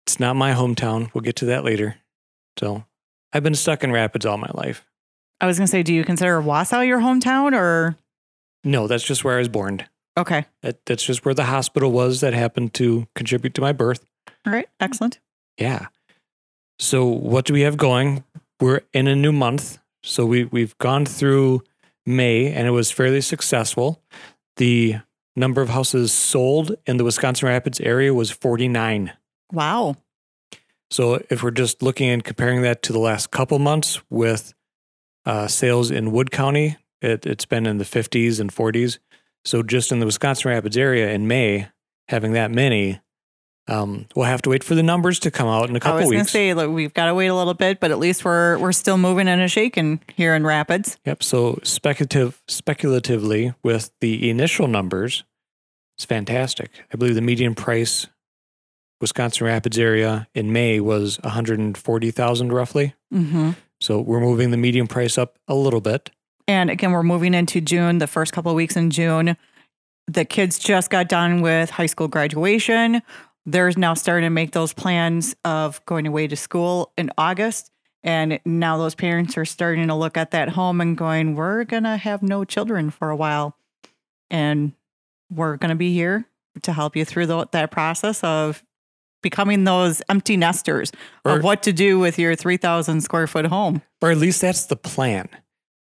It's 0.07 0.19
not 0.19 0.35
my 0.35 0.53
hometown. 0.53 1.13
We'll 1.15 1.23
get 1.23 1.37
to 1.37 1.45
that 1.47 1.65
later. 1.65 1.97
So 2.59 2.85
I've 3.33 3.45
been 3.45 3.55
stuck 3.55 3.85
in 3.85 3.93
Rapids 3.93 4.27
all 4.27 4.37
my 4.37 4.51
life. 4.55 4.85
I 5.41 5.47
was 5.47 5.59
gonna 5.59 5.69
say, 5.69 5.83
do 5.85 5.95
you 5.95 6.03
consider 6.05 6.41
Wausau 6.43 6.85
your 6.85 6.99
hometown 7.01 7.53
or 7.57 7.97
No, 8.65 8.89
that's 8.89 9.05
just 9.05 9.23
where 9.23 9.37
I 9.37 9.39
was 9.39 9.49
born. 9.49 9.85
okay? 10.19 10.47
That, 10.63 10.85
that's 10.87 11.05
just 11.05 11.25
where 11.25 11.35
the 11.35 11.45
hospital 11.45 11.93
was 11.93 12.21
that 12.21 12.35
happened 12.35 12.75
to 12.75 13.07
contribute 13.15 13.55
to 13.55 13.61
my 13.61 13.73
birth. 13.73 14.05
All 14.45 14.53
right, 14.53 14.69
excellent. 14.81 15.21
Yeah. 15.59 15.87
So 16.79 17.07
what 17.07 17.45
do 17.45 17.53
we 17.53 17.63
have 17.63 17.77
going? 17.77 18.25
We're 18.61 18.83
in 18.93 19.07
a 19.07 19.17
new 19.17 19.33
month. 19.33 19.79
So 20.03 20.27
we 20.27 20.45
we've 20.45 20.77
gone 20.79 21.07
through 21.07 21.63
May 22.07 22.53
and 22.53 22.67
it 22.67 22.73
was 22.73 22.91
fairly 22.91 23.21
successful. 23.21 24.03
The 24.57 24.97
number 25.37 25.63
of 25.63 25.71
houses 25.71 26.13
sold 26.13 26.77
in 26.87 26.97
the 26.97 27.05
Wisconsin 27.05 27.49
Rapids 27.49 27.81
area 27.81 28.13
was 28.13 28.31
49. 28.31 29.13
Wow. 29.53 29.97
So 30.91 31.23
if 31.31 31.43
we're 31.43 31.51
just 31.51 31.83
looking 31.83 32.09
and 32.09 32.23
comparing 32.23 32.63
that 32.63 32.83
to 32.83 32.93
the 32.93 32.99
last 32.99 33.31
couple 33.31 33.59
months 33.59 34.01
with 34.11 34.55
uh, 35.27 35.49
sales 35.49 35.91
in 35.91 36.13
Wood 36.13 36.31
County, 36.31 36.77
it, 37.01 37.27
it's 37.27 37.47
been 37.47 37.67
in 37.67 37.79
the 37.79 37.85
50s 37.85 38.39
and 38.41 38.55
40s. 38.55 38.99
So 39.45 39.63
just 39.63 39.91
in 39.91 40.01
the 40.01 40.07
Wisconsin 40.07 40.51
Rapids 40.51 40.77
area 40.77 41.11
in 41.11 41.27
May, 41.27 41.69
having 42.09 42.33
that 42.33 42.51
many, 42.51 43.01
um, 43.67 44.07
we'll 44.15 44.27
have 44.27 44.43
to 44.43 44.51
wait 44.51 44.63
for 44.63 44.75
the 44.75 44.83
numbers 44.83 45.19
to 45.21 45.31
come 45.31 45.49
out 45.49 45.71
in 45.71 45.77
a 45.77 45.81
couple 45.81 45.99
weeks. 45.99 46.03
I 46.03 46.05
was 46.05 46.11
gonna 46.11 46.21
weeks. 46.21 46.33
say 46.33 46.55
look, 46.55 46.71
we've 46.71 46.95
got 46.95 47.07
to 47.07 47.15
wait 47.15 47.29
a 47.29 47.35
little 47.35 47.55
bit, 47.55 47.81
but 47.81 47.91
at 47.91 47.99
least 47.99 48.25
we're 48.25 48.59
we're 48.59 48.73
still 48.73 48.99
moving 48.99 49.29
and 49.29 49.41
a 49.41 49.49
shaking 49.49 50.01
here 50.17 50.35
in 50.35 50.45
Rapids. 50.45 50.99
Yep. 51.05 51.23
So 51.23 51.59
speculative, 51.63 52.43
speculatively, 52.47 53.55
with 53.63 53.91
the 54.01 54.29
initial 54.29 54.69
numbers, 54.69 55.25
it's 55.97 56.05
fantastic. 56.05 56.71
I 56.93 56.97
believe 56.97 57.15
the 57.15 57.23
median 57.23 57.55
price, 57.55 58.07
Wisconsin 59.01 59.47
Rapids 59.47 59.79
area 59.79 60.29
in 60.35 60.53
May 60.53 60.81
was 60.81 61.19
one 61.23 61.33
hundred 61.33 61.59
and 61.59 61.77
forty 61.77 62.11
thousand 62.11 62.53
roughly. 62.53 62.95
Mm-hmm. 63.13 63.53
So 63.81 64.01
we're 64.01 64.21
moving 64.21 64.51
the 64.51 64.57
median 64.57 64.87
price 64.87 65.17
up 65.19 65.39
a 65.49 65.55
little 65.55 65.81
bit. 65.81 66.11
And 66.47 66.69
again, 66.69 66.93
we're 66.93 67.03
moving 67.03 67.33
into 67.33 67.61
June, 67.61 67.99
the 67.99 68.07
first 68.07 68.33
couple 68.33 68.51
of 68.51 68.57
weeks 68.57 68.77
in 68.77 68.91
June. 68.91 69.37
The 70.07 70.27
kids 70.27 70.59
just 70.59 70.91
got 70.91 71.09
done 71.09 71.41
with 71.41 71.71
high 71.71 71.87
school 71.87 72.09
graduation. 72.09 73.01
They're 73.47 73.71
now 73.77 73.95
starting 73.95 74.27
to 74.27 74.31
make 74.31 74.53
those 74.53 74.73
plans 74.73 75.37
of 75.45 75.85
going 75.85 76.07
away 76.07 76.27
to 76.29 76.37
school 76.37 76.93
in 76.97 77.11
August. 77.19 77.71
And 78.03 78.39
now 78.45 78.77
those 78.79 78.95
parents 78.95 79.37
are 79.37 79.45
starting 79.45 79.89
to 79.89 79.95
look 79.95 80.17
at 80.17 80.31
that 80.33 80.51
home 80.51 80.81
and 80.81 80.97
going, 80.97 81.35
we're 81.35 81.65
going 81.65 81.85
to 81.85 81.97
have 81.97 82.23
no 82.23 82.45
children 82.45 82.91
for 82.91 83.11
a 83.11 83.17
while. 83.17 83.57
And 84.31 84.73
we're 85.31 85.57
going 85.57 85.71
to 85.71 85.75
be 85.75 85.93
here 85.93 86.27
to 86.63 86.73
help 86.73 86.97
you 86.97 87.05
through 87.05 87.27
tho- 87.27 87.49
that 87.53 87.71
process 87.71 88.23
of 88.23 88.63
becoming 89.23 89.65
those 89.65 90.03
empty 90.09 90.37
nesters 90.37 90.93
Or- 91.25 91.39
of 91.39 91.45
what 91.45 91.63
to 91.65 91.73
do 91.73 91.99
with 91.99 92.19
your 92.19 92.37
3,000 92.37 93.01
square 93.01 93.27
foot 93.27 93.47
home. 93.47 93.83
Or 94.03 94.11
at 94.11 94.19
least 94.19 94.41
that's 94.41 94.67
the 94.67 94.77
plan. 94.77 95.29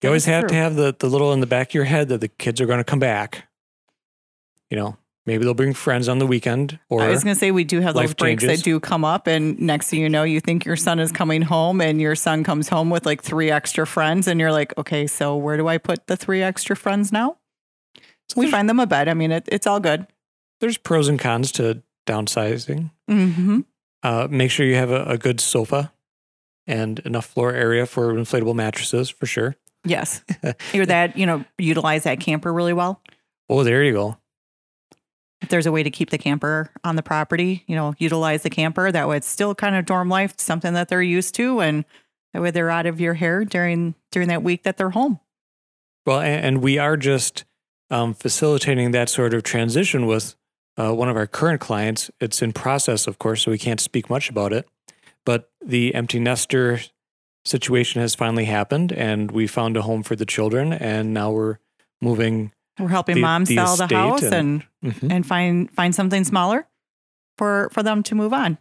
You 0.03 0.09
always 0.09 0.25
have 0.25 0.48
to 0.48 0.55
have 0.55 0.75
the, 0.75 0.94
the 0.98 1.09
little 1.09 1.33
in 1.33 1.40
the 1.40 1.46
back 1.46 1.70
of 1.70 1.75
your 1.75 1.85
head 1.85 2.09
that 2.09 2.20
the 2.20 2.29
kids 2.29 2.61
are 2.61 2.66
going 2.66 2.79
to 2.79 2.85
come 2.85 2.98
back. 2.98 3.48
You 4.68 4.77
know, 4.77 4.96
maybe 5.26 5.44
they'll 5.44 5.54
bring 5.54 5.72
friends 5.74 6.08
on 6.08 6.18
the 6.18 6.26
weekend 6.26 6.78
or 6.88 7.02
I 7.02 7.08
was 7.08 7.22
going 7.24 7.35
to 7.35 7.38
say 7.38 7.50
we 7.50 7.64
do 7.64 7.80
have 7.80 7.94
those 7.94 8.08
life 8.08 8.16
breaks 8.16 8.42
changes. 8.42 8.61
that 8.61 8.64
do 8.64 8.80
come 8.80 9.04
up, 9.04 9.26
and 9.26 9.58
next 9.61 9.88
thing 9.90 10.00
you 10.00 10.08
know, 10.08 10.22
you 10.24 10.40
think 10.40 10.64
your 10.64 10.76
son 10.76 10.98
is 10.98 11.12
coming 11.12 11.42
home, 11.42 11.80
and 11.80 12.00
your 12.00 12.14
son 12.14 12.44
comes 12.44 12.68
home 12.68 12.90
with 12.90 13.06
like 13.06 13.22
three 13.22 13.50
extra 13.50 13.87
friends, 13.87 14.26
and 14.28 14.38
you're 14.40 14.52
like, 14.52 14.76
okay, 14.78 15.06
so 15.06 15.37
where 15.37 15.56
do 15.56 15.68
I 15.68 15.78
put 15.78 16.06
the 16.06 16.16
three 16.16 16.42
extra 16.42 16.74
friends 16.76 17.12
now? 17.12 17.37
So 18.28 18.40
We 18.40 18.50
find 18.50 18.68
them 18.68 18.80
a 18.80 18.87
bed. 18.87 19.08
I 19.08 19.14
mean, 19.14 19.30
it, 19.32 19.44
it's 19.50 19.66
all 19.66 19.80
good. 19.80 20.06
there's 20.61 20.78
pros 20.78 21.08
and 21.08 21.18
cons 21.18 21.52
to 21.52 21.82
downsizing. 22.06 22.90
hmm 23.08 23.61
Uh, 24.02 24.26
make 24.30 24.50
sure 24.50 24.66
you 24.66 24.74
have 24.76 24.90
a, 24.90 25.04
a 25.04 25.18
good 25.18 25.40
sofa 25.40 25.92
and 26.66 26.98
enough 27.00 27.26
floor 27.26 27.52
area 27.52 27.87
for 27.87 28.12
inflatable 28.14 28.54
mattresses 28.54 29.08
for 29.11 29.26
sure. 29.26 29.56
Yes, 29.85 30.22
or 30.74 30.87
that 30.87 31.16
you 31.18 31.26
know 31.26 31.44
utilize 31.58 32.04
that 32.04 32.20
camper 32.20 32.52
really 32.52 32.72
well. 32.72 33.02
Oh, 33.48 33.64
there 33.64 33.82
you 33.82 33.92
go. 33.92 34.16
If 35.42 35.48
there's 35.48 35.66
a 35.66 35.72
way 35.72 35.83
to 35.83 35.90
keep 35.90 36.11
the 36.11 36.18
camper 36.18 36.70
on 36.85 36.96
the 36.96 37.02
property, 37.02 37.64
you 37.66 37.74
know, 37.74 37.94
utilize 37.98 38.42
the 38.44 38.50
camper. 38.50 38.92
That 38.92 39.09
way, 39.09 39.16
it's 39.16 39.28
still 39.28 39.55
kind 39.55 39.74
of 39.74 39.85
dorm 39.85 40.09
life, 40.09 40.35
something 40.38 40.72
that 40.74 40.88
they're 40.88 41.02
used 41.02 41.35
to, 41.35 41.61
and 41.61 41.85
that 42.33 42.40
way 42.40 42.50
they're 42.50 42.70
out 42.70 42.87
of 42.87 43.00
your 43.00 43.14
hair 43.14 43.44
during 43.44 43.94
during 44.11 44.28
that 44.28 44.42
week 44.42 44.62
that 44.62 44.76
they're 44.76 44.90
home. 44.90 45.18
Well, 46.07 46.20
and, 46.20 46.62
we 46.62 46.78
are 46.78 46.96
just 46.96 47.44
um, 47.90 48.14
facilitating 48.14 48.90
that 48.90 49.09
sort 49.09 49.35
of 49.35 49.42
transition 49.42 50.07
with 50.07 50.35
uh, 50.76 50.92
one 50.92 51.09
of 51.09 51.16
our 51.16 51.26
current 51.26 51.61
clients. 51.61 52.10
It's 52.21 52.42
in 52.42 52.52
process, 52.52 53.06
of 53.06 53.19
course, 53.19 53.42
so 53.42 53.50
we 53.50 53.58
can't 53.58 53.81
speak 53.81 54.10
much 54.10 54.29
about 54.29 54.52
it. 54.52 54.67
But 55.25 55.50
the 55.64 55.94
empty 55.94 56.19
nester 56.19 56.81
situation 57.44 58.00
has 58.00 58.14
finally 58.14 58.46
happened, 58.46 58.92
and 58.92 59.31
we 59.31 59.46
found 59.46 59.77
a 59.77 59.83
home 59.83 60.02
for 60.02 60.17
the 60.17 60.27
children, 60.27 60.73
and 60.73 61.14
now 61.14 61.31
we're 61.31 61.58
moving. 62.00 62.52
We're 62.79 62.88
helping 62.88 63.16
The- 63.16 63.20
mom 63.23 63.44
the 63.44 63.54
sell 63.56 63.77
the 63.77 63.87
house 63.94 64.23
and- 64.23 64.64
and 64.83 64.92
Mhm. 64.94 65.12
and 65.12 65.27
find 65.27 65.70
find 65.70 65.94
something 65.94 66.25
smaller 66.25 66.66
for 67.38 67.68
for 67.73 67.83
them 67.83 68.02
to 68.04 68.14
move 68.14 68.33
on. 68.33 68.58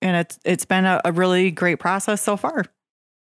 And 0.00 0.16
it's 0.16 0.38
it's 0.44 0.64
been 0.64 0.84
a, 0.84 1.00
a 1.04 1.12
really 1.12 1.50
great 1.50 1.78
process 1.80 2.22
so 2.22 2.36
far. 2.36 2.64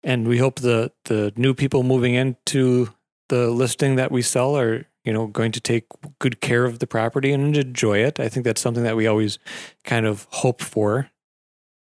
And 0.03 0.27
we 0.27 0.37
hope 0.37 0.59
the 0.59 0.91
the 1.05 1.33
new 1.35 1.53
people 1.53 1.83
moving 1.83 2.13
into 2.13 2.89
the 3.29 3.49
listing 3.49 3.95
that 3.95 4.11
we 4.11 4.21
sell 4.21 4.57
are 4.57 4.85
you 5.03 5.11
know 5.13 5.25
going 5.27 5.51
to 5.53 5.59
take 5.59 5.85
good 6.19 6.39
care 6.41 6.65
of 6.65 6.77
the 6.79 6.87
property 6.87 7.31
and 7.33 7.57
enjoy 7.57 7.97
it. 7.99 8.19
I 8.19 8.29
think 8.29 8.43
that's 8.45 8.61
something 8.61 8.83
that 8.83 8.95
we 8.95 9.07
always 9.07 9.39
kind 9.83 10.05
of 10.05 10.27
hope 10.29 10.61
for. 10.61 11.09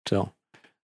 So, 0.07 0.31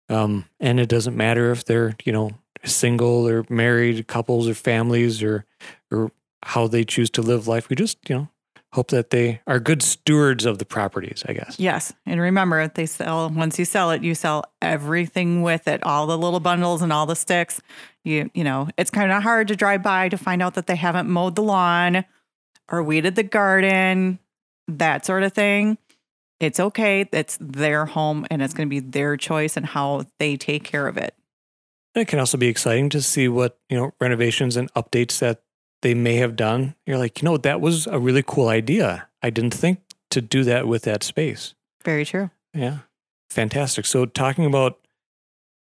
um, 0.09 0.45
and 0.61 0.79
it 0.81 0.89
doesn't 0.89 1.17
matter 1.17 1.51
if 1.51 1.65
they're 1.65 1.97
you 2.05 2.13
know 2.13 2.31
single 2.65 3.27
or 3.27 3.45
married 3.49 4.07
couples 4.07 4.47
or 4.49 4.55
families 4.55 5.23
or 5.23 5.47
or 5.91 6.11
how 6.43 6.67
they 6.67 6.85
choose 6.85 7.11
to 7.11 7.23
live 7.23 7.47
life. 7.47 7.69
We 7.69 7.77
just 7.77 7.99
you 8.09 8.17
know 8.17 8.29
hope 8.73 8.89
that 8.89 9.11
they 9.11 9.41
are 9.47 9.59
good 9.59 9.83
stewards 9.83 10.47
of 10.47 10.59
the 10.59 10.65
properties, 10.65 11.25
I 11.27 11.33
guess. 11.33 11.59
Yes. 11.59 11.93
And 12.07 12.21
remember, 12.21 12.69
they 12.69 12.87
sell 12.87 13.29
once 13.29 13.59
you 13.59 13.65
sell 13.65 13.91
it, 13.91 14.03
you 14.03 14.15
sell 14.15 14.45
everything 14.63 15.43
with 15.43 15.67
it, 15.67 15.83
all 15.83 16.07
the 16.07 16.19
little 16.19 16.41
bundles 16.41 16.83
and 16.83 16.93
all 16.93 17.07
the 17.07 17.17
sticks. 17.17 17.61
You 18.05 18.31
you 18.35 18.45
know, 18.45 18.69
it's 18.77 18.91
kind 18.91 19.13
of 19.13 19.23
hard 19.23 19.49
to 19.49 19.57
drive 19.57 19.83
by 19.83 20.09
to 20.09 20.17
find 20.17 20.43
out 20.43 20.55
that 20.55 20.67
they 20.67 20.77
haven't 20.77 21.09
mowed 21.09 21.35
the 21.37 21.43
lawn 21.43 22.05
or 22.71 22.83
weeded 22.83 23.17
the 23.17 23.23
garden, 23.23 24.19
that 24.69 25.05
sort 25.05 25.23
of 25.23 25.33
thing. 25.33 25.77
It's 26.39 26.59
okay. 26.59 27.07
It's 27.13 27.37
their 27.41 27.85
home 27.85 28.27
and 28.31 28.41
it's 28.41 28.55
going 28.55 28.67
to 28.67 28.71
be 28.71 28.81
their 28.81 29.17
choice 29.17 29.57
and 29.57 29.67
how 29.67 30.07
they 30.19 30.37
take 30.37 30.65
care 30.65 30.87
of 30.87 30.97
it. 30.97 31.15
It 31.95 32.09
can 32.09 32.19
also 32.19 32.39
be 32.39 32.47
exciting 32.47 32.89
to 32.91 33.03
see 33.03 33.29
what, 33.29 33.59
you 33.69 33.77
know, 33.77 33.93
renovations 34.01 34.57
and 34.57 34.73
updates 34.75 35.19
that 35.19 35.43
they 35.83 35.95
may 35.95 36.17
have 36.17 36.37
done. 36.37 36.75
You're 36.87 36.99
like, 36.99 37.21
you 37.23 37.27
know, 37.27 37.37
that 37.39 37.61
was 37.61 37.87
a 37.87 37.99
really 37.99 38.23
cool 38.27 38.49
idea. 38.49 39.09
I 39.23 39.31
didn't 39.31 39.55
think 39.55 39.81
to 40.11 40.21
do 40.21 40.45
that 40.45 40.67
with 40.69 40.83
that 40.83 41.03
space. 41.03 41.55
Very 41.85 42.05
true. 42.05 42.31
Yeah. 42.55 42.79
Fantastic. 43.31 43.87
So 43.87 44.07
talking 44.07 44.45
about 44.45 44.79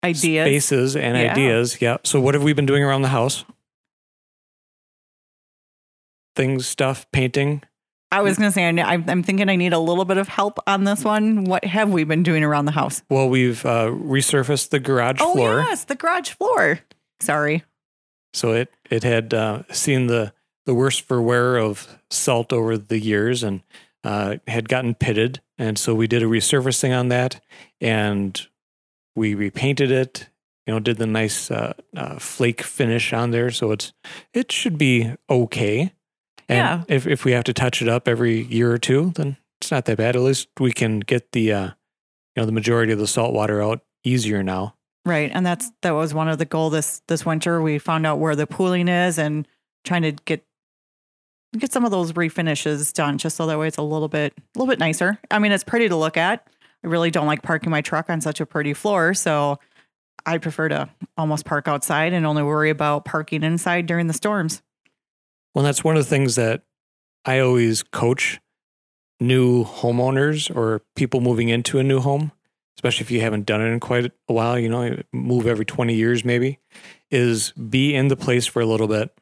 Ideas. 0.04 0.46
spaces 0.48 0.96
and 0.96 1.18
Yeah. 1.18 1.32
ideas. 1.32 1.82
Yeah. 1.82 1.98
So 2.04 2.20
what 2.22 2.34
have 2.36 2.44
we 2.44 2.54
been 2.54 2.66
doing 2.68 2.84
around 2.84 3.02
the 3.02 3.08
house? 3.10 3.44
Things, 6.36 6.68
stuff, 6.68 7.10
painting. 7.12 7.64
I 8.12 8.22
was 8.22 8.38
going 8.38 8.50
to 8.50 8.54
say, 8.54 8.64
I'm 8.66 9.24
thinking 9.24 9.50
I 9.50 9.56
need 9.56 9.74
a 9.74 9.80
little 9.80 10.06
bit 10.06 10.18
of 10.18 10.28
help 10.28 10.60
on 10.68 10.84
this 10.84 11.04
one. 11.04 11.46
What 11.46 11.66
have 11.66 11.90
we 11.90 12.04
been 12.04 12.24
doing 12.24 12.44
around 12.44 12.66
the 12.66 12.72
house? 12.72 13.02
Well, 13.10 13.28
we've 13.30 13.66
uh, 13.66 13.88
resurfaced 13.88 14.70
the 14.70 14.80
garage 14.80 15.18
Oh, 15.22 15.34
floor. 15.34 15.60
yes, 15.68 15.86
the 15.86 15.96
garage 15.96 16.30
floor. 16.32 16.80
Sorry. 17.20 17.64
So 18.36 18.52
it 18.52 18.70
it 18.92 19.04
had 19.04 19.34
uh, 19.34 19.64
seen 19.72 20.08
the 20.08 20.34
the 20.66 20.74
worst 20.76 21.04
for 21.04 21.22
wear 21.22 21.58
of 21.58 21.88
salt 22.10 22.52
over 22.52 22.78
the 22.78 23.00
years 23.00 23.44
and 23.44 23.62
uh, 24.04 24.38
had 24.48 24.68
gotten 24.68 24.94
pitted, 24.94 25.42
and 25.58 25.78
so 25.78 25.96
we 25.96 26.08
did 26.08 26.22
a 26.22 26.26
resurfacing 26.26 26.98
on 26.98 27.08
that, 27.10 27.40
and 27.80 28.40
we 29.16 29.34
repainted 29.36 29.90
it. 29.90 30.30
You 30.68 30.74
know, 30.74 30.80
did 30.80 30.98
the 30.98 31.06
nice 31.08 31.50
uh, 31.52 31.74
uh, 31.96 32.18
flake 32.20 32.62
finish 32.62 33.14
on 33.14 33.32
there, 33.32 33.52
so 33.52 33.72
it's 33.72 33.94
it 34.34 34.52
should 34.52 34.78
be 34.78 35.14
okay. 35.30 35.94
And 36.50 36.58
Yeah. 36.58 36.84
if 36.88 37.08
if 37.08 37.24
we 37.24 37.32
have 37.32 37.44
to 37.46 37.54
touch 37.54 37.82
it 37.82 37.88
up 37.88 38.08
every 38.08 38.42
year 38.44 38.72
or 38.72 38.78
two, 38.78 39.12
then 39.16 39.38
it's 39.62 39.72
not 39.72 39.86
that 39.86 39.98
bad. 39.98 40.16
At 40.16 40.22
least 40.24 40.50
we 40.60 40.72
can 40.74 41.00
get 41.00 41.32
the 41.32 41.54
uh, 41.54 41.66
you 42.36 42.42
know 42.42 42.46
the 42.46 42.52
majority 42.52 42.92
of 42.92 43.00
the 43.00 43.08
salt 43.08 43.34
water 43.34 43.62
out 43.64 43.82
easier 44.04 44.44
now. 44.44 44.76
Right, 45.06 45.30
and 45.34 45.46
that's 45.46 45.72
that 45.82 45.92
was 45.92 46.14
one 46.14 46.28
of 46.28 46.40
the 46.40 46.46
goal 46.46 46.70
this 46.72 47.02
this 47.08 47.26
winter. 47.26 47.62
We 47.62 47.78
found 47.78 48.08
out 48.08 48.20
where 48.20 48.36
the 48.36 48.48
pooling 48.48 48.88
is 48.88 49.20
and 49.20 49.48
trying 49.84 50.02
to 50.02 50.14
get 50.14 50.44
get 51.58 51.72
some 51.72 51.86
of 51.86 51.92
those 51.92 52.14
refinishes 52.14 52.92
done, 52.92 53.18
just 53.18 53.38
so 53.38 53.46
that 53.46 53.60
way 53.60 53.68
it's 53.68 53.78
a 53.78 53.84
little 53.84 54.08
bit 54.08 54.34
a 54.38 54.60
little 54.60 54.72
bit 54.72 54.80
nicer. 54.80 55.20
I 55.30 55.40
mean, 55.40 55.52
it's 55.52 55.64
pretty 55.64 55.90
to 55.90 55.96
look 55.96 56.18
at. 56.18 56.48
I 56.84 56.88
really 56.88 57.12
don't 57.12 57.28
like 57.28 57.44
parking 57.44 57.70
my 57.70 57.82
truck 57.82 58.10
on 58.10 58.20
such 58.20 58.42
a 58.42 58.46
pretty 58.46 58.74
floor, 58.74 59.14
so 59.14 59.60
I 60.26 60.40
prefer 60.40 60.70
to 60.70 60.90
almost 61.18 61.46
park 61.46 61.68
outside 61.68 62.14
and 62.14 62.26
only 62.26 62.44
worry 62.44 62.70
about 62.70 63.06
parking 63.06 63.44
inside 63.44 63.86
during 63.86 64.08
the 64.08 64.14
storms. 64.14 64.62
Well, 65.54 65.64
that's 65.64 65.84
one 65.84 65.98
of 65.98 66.04
the 66.04 66.10
things 66.10 66.36
that 66.36 66.64
I 67.26 67.40
always 67.40 67.84
coach 67.84 68.40
new 69.20 69.64
homeowners 69.64 70.54
or 70.54 70.82
people 70.96 71.22
moving 71.22 71.50
into 71.50 71.80
a 71.80 71.84
new 71.84 72.00
home, 72.00 72.32
especially 72.78 73.04
if 73.04 73.12
you 73.12 73.22
haven't 73.22 73.46
done 73.46 73.62
it 73.62 73.66
in 73.66 73.80
quite 73.80 74.12
a 74.28 74.34
while, 74.34 74.60
you 74.60 74.70
know, 74.70 75.02
move 75.12 75.48
every 75.48 75.66
20 75.66 75.94
years 75.94 76.26
maybe, 76.26 76.60
is 77.10 77.52
be 77.54 77.96
in 77.96 78.08
the 78.10 78.16
place 78.16 78.46
for 78.46 78.62
a 78.62 78.66
little 78.66 78.88
bit 78.88 79.18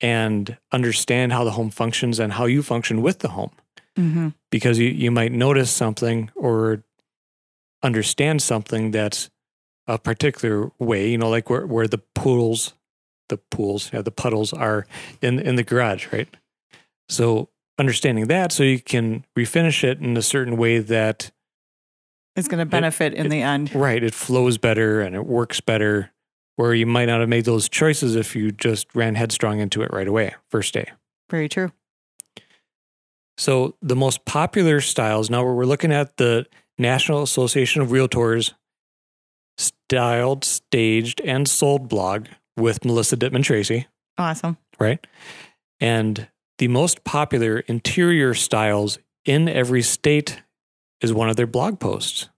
and 0.00 0.56
understand 0.72 1.32
how 1.32 1.44
the 1.44 1.52
home 1.52 1.70
functions 1.70 2.18
and 2.18 2.32
how 2.32 2.46
you 2.46 2.62
function 2.62 3.02
with 3.02 3.20
the 3.20 3.28
home. 3.28 3.52
Mm-hmm. 3.96 4.28
Because 4.50 4.78
you, 4.78 4.88
you 4.88 5.10
might 5.10 5.32
notice 5.32 5.70
something 5.70 6.30
or 6.34 6.82
understand 7.82 8.42
something 8.42 8.90
that's 8.90 9.30
a 9.86 9.98
particular 9.98 10.70
way, 10.78 11.10
you 11.10 11.18
know, 11.18 11.28
like 11.28 11.50
where, 11.50 11.66
where 11.66 11.86
the 11.86 12.02
pools, 12.14 12.74
the 13.28 13.36
pools, 13.36 13.90
yeah, 13.92 14.02
the 14.02 14.10
puddles 14.10 14.52
are 14.52 14.86
in 15.20 15.38
in 15.38 15.56
the 15.56 15.64
garage, 15.64 16.12
right? 16.12 16.28
So 17.08 17.48
understanding 17.78 18.26
that, 18.28 18.52
so 18.52 18.62
you 18.62 18.80
can 18.80 19.24
refinish 19.36 19.84
it 19.84 19.98
in 19.98 20.16
a 20.16 20.22
certain 20.22 20.56
way 20.56 20.78
that 20.78 21.32
It's 22.36 22.48
going 22.48 22.60
to 22.60 22.66
benefit 22.66 23.14
in 23.14 23.26
it- 23.26 23.28
the 23.28 23.42
end. 23.42 23.74
right, 23.74 24.02
it 24.02 24.14
flows 24.14 24.58
better 24.58 25.00
and 25.00 25.14
it 25.14 25.26
works 25.26 25.60
better. 25.60 26.10
Where 26.56 26.74
you 26.74 26.84
might 26.84 27.06
not 27.06 27.20
have 27.20 27.30
made 27.30 27.46
those 27.46 27.66
choices 27.68 28.14
if 28.14 28.36
you 28.36 28.52
just 28.52 28.94
ran 28.94 29.14
headstrong 29.14 29.58
into 29.58 29.82
it 29.82 29.90
right 29.90 30.06
away, 30.06 30.34
first 30.50 30.74
day. 30.74 30.86
Very 31.30 31.48
true. 31.48 31.72
So 33.38 33.74
the 33.80 33.96
most 33.96 34.26
popular 34.26 34.82
styles 34.82 35.30
now 35.30 35.42
we're 35.44 35.64
looking 35.64 35.90
at 35.92 36.18
the 36.18 36.46
National 36.78 37.22
Association 37.22 37.80
of 37.80 37.88
Realtors 37.88 38.52
styled, 39.56 40.44
staged, 40.44 41.20
and 41.22 41.48
sold 41.48 41.88
blog 41.88 42.26
with 42.56 42.84
Melissa 42.84 43.16
Dittmann 43.16 43.42
Tracey. 43.44 43.86
Awesome. 44.18 44.58
right? 44.78 45.04
And 45.80 46.28
the 46.58 46.68
most 46.68 47.02
popular 47.02 47.60
interior 47.60 48.34
styles 48.34 48.98
in 49.24 49.48
every 49.48 49.82
state 49.82 50.42
is 51.02 51.12
one 51.12 51.28
of 51.28 51.36
their 51.36 51.46
blog 51.46 51.78
posts. 51.80 52.28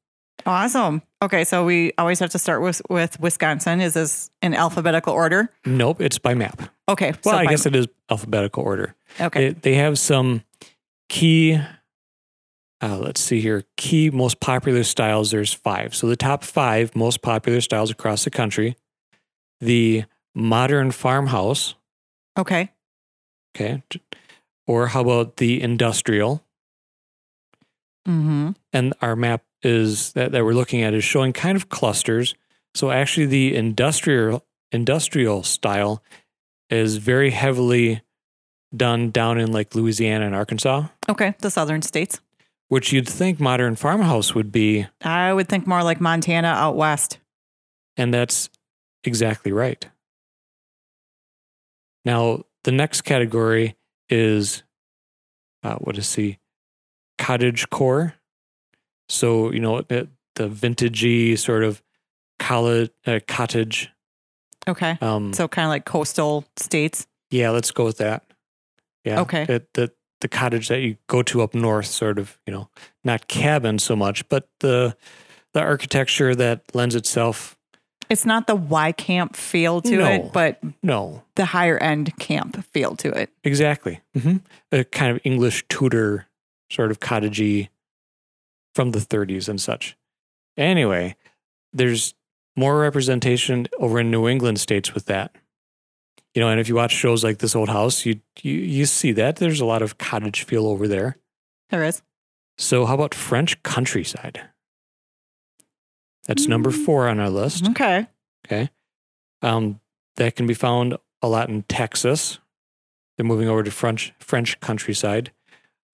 Awesome. 0.47 1.03
Okay, 1.23 1.45
so 1.45 1.65
we 1.65 1.93
always 1.97 2.19
have 2.19 2.31
to 2.31 2.39
start 2.39 2.61
with 2.61 2.83
with 2.91 3.19
Wisconsin. 3.21 3.81
Is 3.81 3.95
this 3.95 4.31
in 4.43 4.55
alphabetical 4.55 5.13
order? 5.13 5.51
Nope, 5.65 6.01
it's 6.01 6.19
by 6.19 6.35
map. 6.35 6.71
Okay. 6.89 7.13
Well, 7.25 7.35
so 7.35 7.39
I 7.39 7.47
guess 7.47 7.65
it 7.67 7.75
is 7.75 7.87
alphabetical 8.11 8.63
order. 8.63 8.95
Okay. 9.21 9.51
They, 9.51 9.61
they 9.61 9.75
have 9.77 9.99
some 9.99 10.43
key, 11.09 11.59
uh, 12.83 12.99
let's 12.99 13.21
see 13.21 13.41
here, 13.41 13.65
key 13.79 14.11
most 14.11 14.41
popular 14.41 14.85
styles. 14.85 15.31
There's 15.31 15.55
five. 15.55 15.95
So 15.95 16.09
the 16.09 16.17
top 16.17 16.45
five 16.45 16.95
most 16.95 17.23
popular 17.23 17.63
styles 17.63 17.91
across 17.91 18.25
the 18.25 18.31
country 18.31 18.77
the 19.61 20.05
modern 20.35 20.91
farmhouse, 20.91 21.75
okay. 22.37 22.71
okay? 23.57 23.83
Or 24.67 24.89
how 24.89 25.01
about 25.01 25.37
the 25.39 25.63
industrial? 25.63 26.44
Mm-hmm. 28.07 28.51
and 28.73 28.93
our 29.01 29.17
map 29.17 29.43
is 29.63 30.13
that, 30.13 30.33
that 30.33 30.45
we're 30.45 30.53
looking 30.53 30.83
at 30.83 30.93
is 30.93 31.03
showing 31.05 31.33
kind 31.33 31.57
of 31.57 31.71
clusters. 31.71 32.35
So 32.75 32.91
actually 32.91 33.27
the 33.27 33.55
industrial 33.57 34.45
industrial 34.73 35.43
style 35.43 36.03
is 36.69 36.97
very 36.99 37.31
heavily 37.31 38.03
done 38.77 39.11
down 39.11 39.39
in 39.39 39.53
like 39.53 39.75
Louisiana 39.75 40.27
and 40.27 40.35
Arkansas, 40.35 40.89
Okay. 41.09 41.35
The 41.41 41.51
southern 41.51 41.81
states. 41.83 42.21
which 42.69 42.93
you'd 42.93 43.09
think 43.09 43.39
modern 43.41 43.77
farmhouse 43.77 44.35
would 44.35 44.51
be, 44.53 44.87
I 45.03 45.33
would 45.33 45.49
think 45.49 45.67
more 45.67 45.83
like 45.85 46.01
Montana 46.01 46.49
out 46.49 46.77
west. 46.77 47.19
and 47.97 48.13
that's 48.13 48.51
exactly 49.05 49.53
right. 49.53 49.87
Now, 52.05 52.45
the 52.65 52.73
next 52.73 53.03
category 53.03 53.77
is 54.09 54.63
uh, 55.63 55.77
what 55.77 55.97
is 55.97 56.15
the 56.15 56.37
cottage 57.25 57.69
core. 57.71 58.15
So, 59.09 59.53
you 59.53 59.61
know, 59.61 59.83
the, 59.83 60.09
the 60.35 60.49
vintagey 60.49 61.39
sort 61.39 61.63
of 61.65 61.83
college, 62.39 62.91
uh, 63.07 63.21
cottage. 63.27 63.91
Okay. 64.69 64.99
Um, 65.01 65.33
So 65.33 65.47
kind 65.49 65.67
of 65.67 65.71
like 65.71 65.85
coastal 65.85 66.45
states. 66.57 67.07
yeah, 67.31 67.51
let's 67.51 67.71
go 67.71 67.85
with 67.85 67.99
that. 67.99 68.23
Yeah. 69.05 69.21
Okay. 69.21 69.45
The, 69.45 69.63
the, 69.75 69.93
the 70.21 70.29
cottage 70.29 70.69
that 70.69 70.81
you 70.81 70.97
go 71.07 71.23
to 71.23 71.43
up 71.43 71.55
north, 71.55 71.87
sort 71.87 72.19
of, 72.19 72.39
you 72.47 72.53
know, 72.53 72.69
not 73.05 73.29
cabin 73.29 73.79
so 73.79 73.95
much, 73.95 74.27
but 74.29 74.49
the, 74.61 74.97
the 75.53 75.61
architecture 75.61 76.35
that 76.35 76.63
lends 76.75 76.95
itself. 76.95 77.57
It's 78.11 78.25
not 78.25 78.47
the 78.47 78.55
Y 78.57 78.93
camp 78.93 79.37
feel 79.37 79.81
to 79.83 79.97
No. 79.97 80.07
it, 80.11 80.33
but 80.33 80.61
No, 80.83 81.23
the 81.37 81.45
higher 81.45 81.79
end 81.79 82.17
camp 82.19 82.65
feel 82.73 82.97
to 82.97 83.09
it. 83.11 83.31
Exactly. 83.45 84.01
hmm 84.15 84.37
A 84.73 84.85
kind 84.85 85.15
of 85.15 85.21
English 85.25 85.65
Tudor 85.69 86.27
sort 86.71 86.91
of 86.91 87.01
cottagey 87.01 87.69
from 88.75 88.91
the 88.91 88.99
30s 88.99 89.49
and 89.49 89.61
such. 89.61 89.97
Anyway, 90.57 91.17
there's 91.73 92.15
more 92.57 92.79
representation 92.81 93.67
over 93.79 94.01
in 94.01 94.11
New 94.11 94.29
England 94.29 94.61
states 94.61 94.95
with 94.95 95.07
that. 95.07 95.35
You 96.35 96.41
know, 96.41 96.49
and 96.49 96.61
if 96.61 96.69
you 96.69 96.75
watch 96.75 96.91
shows 96.93 97.23
like 97.23 97.39
This 97.39 97.55
Old 97.55 97.69
House, 97.69 98.05
you 98.05 98.21
you 98.43 98.55
you 98.55 98.87
see 98.87 99.13
that 99.13 99.37
there's 99.37 99.61
a 99.61 99.65
lot 99.65 99.83
of 99.83 99.99
cottage 99.99 100.43
feel 100.43 100.67
over 100.67 100.89
there. 100.89 101.17
There 101.71 101.85
is. 101.85 102.03
So 102.59 102.87
how 102.87 102.95
about 102.95 103.15
French 103.15 103.63
countryside? 103.63 104.41
That's 106.27 106.47
number 106.49 106.71
Mm. 106.71 106.85
four 106.85 107.09
on 107.09 107.21
our 107.21 107.31
list. 107.31 107.69
Okay. 107.71 108.07
Okay. 108.47 108.71
Um, 109.43 109.81
that 110.17 110.35
can 110.37 110.47
be 110.47 110.55
found 110.55 110.97
a 111.23 111.29
lot 111.29 111.49
in 111.49 111.63
Texas. 111.65 112.39
They're 113.17 113.27
moving 113.27 113.49
over 113.49 113.63
to 113.63 113.71
French 113.71 114.13
French 114.19 114.59
countryside. 114.61 115.33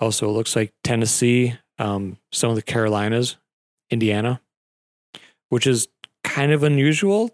Also, 0.00 0.28
it 0.28 0.32
looks 0.32 0.56
like 0.56 0.72
Tennessee, 0.82 1.54
um, 1.78 2.16
some 2.32 2.50
of 2.50 2.56
the 2.56 2.62
Carolinas, 2.62 3.36
Indiana, 3.90 4.40
which 5.50 5.66
is 5.66 5.88
kind 6.24 6.52
of 6.52 6.62
unusual. 6.62 7.30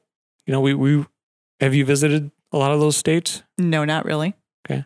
You 0.47 0.53
know, 0.53 0.61
we 0.61 0.75
we 0.75 1.07
have 1.61 1.75
you 1.75 1.85
visited 1.85 2.31
a 2.53 2.59
lot 2.59 2.73
of 2.73 2.81
those 2.81 2.97
states? 2.97 3.43
No, 3.59 3.85
not 3.85 4.05
really. 4.05 4.35
Okay. 4.67 4.85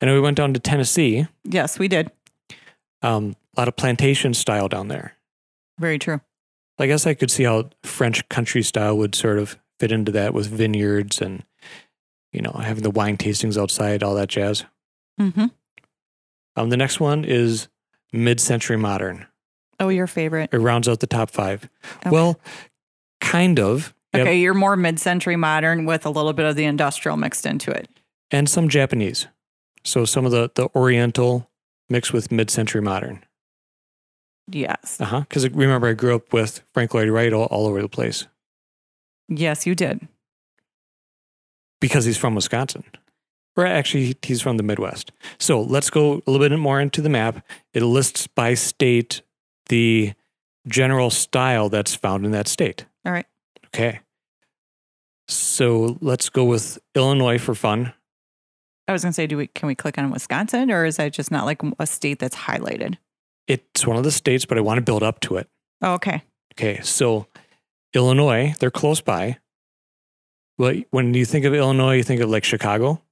And 0.00 0.08
then 0.08 0.14
we 0.14 0.20
went 0.20 0.36
down 0.36 0.54
to 0.54 0.60
Tennessee. 0.60 1.26
Yes, 1.44 1.78
we 1.78 1.88
did. 1.88 2.10
Um, 3.02 3.36
a 3.56 3.60
lot 3.60 3.68
of 3.68 3.76
plantation 3.76 4.34
style 4.34 4.68
down 4.68 4.88
there. 4.88 5.14
Very 5.78 5.98
true. 5.98 6.20
I 6.78 6.86
guess 6.86 7.06
I 7.06 7.14
could 7.14 7.30
see 7.30 7.44
how 7.44 7.70
French 7.82 8.28
country 8.28 8.62
style 8.62 8.96
would 8.98 9.14
sort 9.14 9.38
of 9.38 9.58
fit 9.78 9.92
into 9.92 10.12
that 10.12 10.34
with 10.34 10.46
vineyards 10.46 11.20
and 11.20 11.42
you 12.32 12.40
know 12.40 12.52
having 12.52 12.82
the 12.82 12.90
wine 12.90 13.16
tastings 13.16 13.60
outside, 13.60 14.02
all 14.02 14.14
that 14.14 14.28
jazz. 14.28 14.64
Mm-hmm. 15.20 15.46
Um, 16.56 16.70
the 16.70 16.76
next 16.76 17.00
one 17.00 17.24
is 17.24 17.68
mid-century 18.12 18.76
modern. 18.78 19.26
Oh, 19.78 19.88
your 19.90 20.06
favorite. 20.06 20.50
It 20.52 20.58
rounds 20.58 20.88
out 20.88 21.00
the 21.00 21.06
top 21.06 21.30
five. 21.30 21.68
Okay. 21.98 22.10
Well, 22.10 22.40
kind 23.20 23.60
of. 23.60 23.92
Yep. 24.14 24.22
Okay, 24.22 24.38
you're 24.38 24.54
more 24.54 24.76
mid-century 24.76 25.36
modern 25.36 25.84
with 25.84 26.06
a 26.06 26.10
little 26.10 26.32
bit 26.32 26.46
of 26.46 26.56
the 26.56 26.64
industrial 26.64 27.16
mixed 27.18 27.44
into 27.44 27.70
it. 27.70 27.88
and 28.30 28.48
some 28.48 28.68
Japanese. 28.68 29.26
So 29.84 30.04
some 30.04 30.24
of 30.24 30.32
the 30.32 30.50
the 30.54 30.68
Oriental 30.74 31.50
mixed 31.90 32.12
with 32.12 32.32
mid-century 32.32 32.80
modern. 32.80 33.22
Yes. 34.50 34.96
Uh 35.00 35.04
huh. 35.04 35.20
Because 35.20 35.48
remember, 35.50 35.88
I 35.88 35.92
grew 35.92 36.14
up 36.16 36.32
with 36.32 36.62
Frank 36.72 36.94
Lloyd 36.94 37.08
Wright 37.10 37.32
all, 37.32 37.44
all 37.46 37.66
over 37.66 37.82
the 37.82 37.88
place 37.88 38.26
Yes, 39.28 39.66
you 39.66 39.74
did. 39.74 40.06
because 41.80 42.04
he's 42.04 42.16
from 42.18 42.34
Wisconsin. 42.34 42.84
Or 43.56 43.64
actually, 43.64 44.16
he's 44.22 44.42
from 44.42 44.58
the 44.58 44.62
Midwest. 44.62 45.12
So 45.38 45.62
let's 45.62 45.88
go 45.88 46.22
a 46.26 46.30
little 46.30 46.46
bit 46.46 46.56
more 46.58 46.80
into 46.80 47.00
the 47.00 47.08
map. 47.08 47.46
It 47.72 47.82
lists 47.82 48.26
by 48.26 48.54
state 48.54 49.22
the 49.68 50.12
general 50.68 51.10
style 51.10 51.68
that's 51.68 51.94
found 51.94 52.26
in 52.26 52.32
that 52.32 52.48
state. 52.48 52.84
All 53.04 53.12
right. 53.12 53.26
Okay. 53.68 54.00
So 55.28 55.96
let's 56.00 56.28
go 56.28 56.44
with 56.44 56.78
Illinois 56.94 57.38
for 57.38 57.54
fun. 57.54 57.92
I 58.88 58.92
was 58.92 59.02
gonna 59.02 59.12
say, 59.12 59.26
do 59.26 59.36
we 59.36 59.48
can 59.48 59.66
we 59.66 59.74
click 59.74 59.98
on 59.98 60.10
Wisconsin 60.10 60.70
or 60.70 60.84
is 60.84 60.96
that 60.96 61.12
just 61.12 61.30
not 61.30 61.44
like 61.44 61.60
a 61.78 61.86
state 61.86 62.20
that's 62.20 62.36
highlighted? 62.36 62.96
It's 63.48 63.86
one 63.86 63.96
of 63.96 64.04
the 64.04 64.12
states, 64.12 64.44
but 64.44 64.58
I 64.58 64.60
want 64.60 64.78
to 64.78 64.82
build 64.82 65.02
up 65.02 65.20
to 65.20 65.36
it. 65.36 65.48
Oh, 65.82 65.94
okay. 65.94 66.22
Okay, 66.54 66.80
so 66.82 67.26
Illinois, 67.94 68.54
they're 68.60 68.70
close 68.70 69.00
by. 69.00 69.38
Well, 70.58 70.74
when 70.90 71.14
you 71.14 71.24
think 71.24 71.44
of 71.44 71.54
Illinois, 71.54 71.96
you 71.96 72.02
think 72.02 72.20
of 72.20 72.30
like 72.30 72.44
Chicago. 72.44 73.02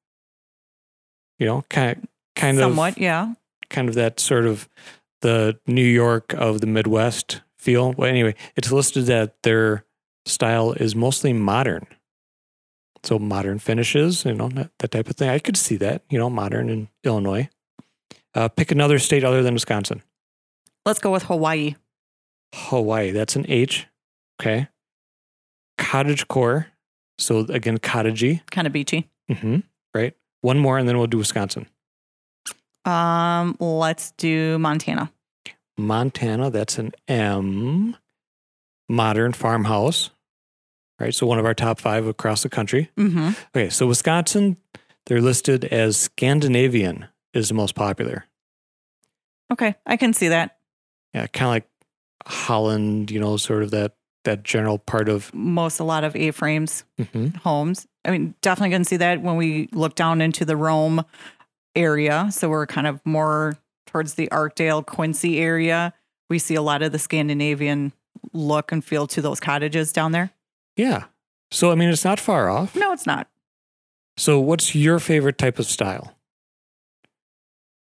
You 1.39 1.47
know, 1.47 1.65
kind 1.69 1.97
of, 1.97 2.05
kind 2.37 2.59
Somewhat, 2.59 2.93
of, 2.93 2.99
yeah. 2.99 3.35
kind 3.71 3.89
of 3.89 3.95
that 3.97 4.21
sort 4.21 4.47
of 4.47 4.69
the 5.21 5.59
New 5.67 5.85
York 5.85 6.33
of 6.35 6.61
the 6.61 6.67
Midwest 6.67 7.41
feel. 7.59 7.93
Well, 7.93 8.09
anyway, 8.09 8.35
it's 8.57 8.71
listed 8.71 9.07
that 9.07 9.43
their 9.43 9.85
style 10.27 10.73
is 10.73 10.95
mostly 10.95 11.33
modern. 11.33 11.87
So 13.03 13.19
modern 13.19 13.59
finishes, 13.59 14.25
you 14.25 14.33
know, 14.35 14.49
that, 14.51 14.71
that 14.79 14.91
type 14.91 15.09
of 15.11 15.17
thing. 15.17 15.29
I 15.29 15.39
could 15.39 15.57
see 15.57 15.77
that, 15.77 16.03
you 16.09 16.19
know, 16.19 16.31
modern 16.31 16.71
in 16.71 16.89
Illinois. 17.05 17.49
Uh, 18.35 18.49
pick 18.49 18.71
another 18.73 18.99
state 18.99 19.25
other 19.25 19.43
than 19.43 19.55
Wisconsin. 19.55 20.03
Let's 20.87 20.99
go 21.01 21.11
with 21.11 21.25
Hawaii. 21.25 21.75
Hawaii. 22.55 23.11
That's 23.11 23.37
an 23.37 23.45
H. 23.49 23.87
Okay. 24.41 24.69
Cottage 25.79 26.29
core. 26.29 26.69
So 27.19 27.41
again, 27.41 27.79
cottagey. 27.79 28.41
Kind 28.51 28.67
of 28.67 28.73
beachy. 28.73 29.09
hmm 29.31 29.59
Right. 29.95 30.15
One 30.45 30.59
more, 30.59 30.77
and 30.77 30.87
then 30.87 30.99
we'll 30.99 31.07
do 31.07 31.17
Wisconsin. 31.17 31.67
Um, 32.85 33.57
let's 33.59 34.11
do 34.11 34.59
Montana. 34.59 35.11
Montana. 35.79 36.51
That's 36.51 36.77
an 36.77 36.93
M. 37.09 37.97
Modern 38.87 39.33
farmhouse. 39.33 40.11
Right. 41.01 41.15
So 41.15 41.27
one 41.27 41.39
of 41.39 41.47
our 41.47 41.55
top 41.55 41.81
five 41.81 42.07
across 42.07 42.43
the 42.43 42.51
country. 42.51 42.91
Mm-hmm. 42.99 43.31
Okay. 43.57 43.71
So 43.71 43.87
Wisconsin, 43.87 44.59
they're 45.07 45.23
listed 45.23 45.65
as 45.65 45.97
Scandinavian 45.97 47.07
is 47.33 47.49
the 47.49 47.55
most 47.55 47.75
popular. 47.75 48.27
Okay, 49.51 49.77
I 49.87 49.97
can 49.97 50.13
see 50.13 50.29
that. 50.29 50.59
Yeah. 51.15 51.27
Kind 51.29 51.47
of 51.47 51.53
like 51.53 51.69
Holland. 52.27 53.11
You 53.11 53.19
know, 53.19 53.39
sort 53.39 53.63
of 53.63 53.71
that 53.71 53.95
that 54.25 54.43
general 54.43 54.79
part 54.79 55.09
of. 55.09 55.33
Most 55.35 55.81
a 55.81 55.85
lot 55.85 56.05
of 56.05 56.15
A-frames 56.17 56.85
Mhm. 56.99 57.37
homes. 57.37 57.87
I 58.05 58.11
mean, 58.11 58.35
definitely 58.43 58.71
going 58.71 58.83
to 58.83 58.89
see 58.89 58.97
that 58.99 59.23
when 59.23 59.37
we 59.37 59.69
look 59.73 59.95
down 59.95 60.21
into 60.21 60.45
the 60.45 60.57
Rome 60.57 61.05
area. 61.77 62.29
So 62.31 62.49
we're 62.49 62.67
kind 62.67 62.87
of 62.87 63.01
more 63.05 63.57
towards 63.87 64.15
the 64.15 64.29
Arkdale, 64.33 64.85
Quincy 64.85 65.41
area. 65.41 65.93
We 66.29 66.39
see 66.39 66.55
a 66.55 66.63
lot 66.63 66.83
of 66.83 66.93
the 66.93 66.99
Scandinavian 66.99 67.93
look 68.33 68.73
and 68.73 68.85
feel 68.85 69.07
to 69.09 69.23
those 69.23 69.41
cottages 69.41 69.93
down 69.93 70.13
there. 70.13 70.31
Yeah. 70.77 71.05
So 71.51 71.71
I 71.71 71.75
mean, 71.75 71.89
it's 71.91 72.05
not 72.05 72.19
far 72.21 72.49
off. 72.51 72.75
No, 72.75 72.93
it's 72.93 73.07
not. 73.07 73.29
So, 74.17 74.39
what's 74.41 74.75
your 74.77 74.99
favorite 75.01 75.39
type 75.39 75.59
of 75.59 75.67
style? 75.67 76.17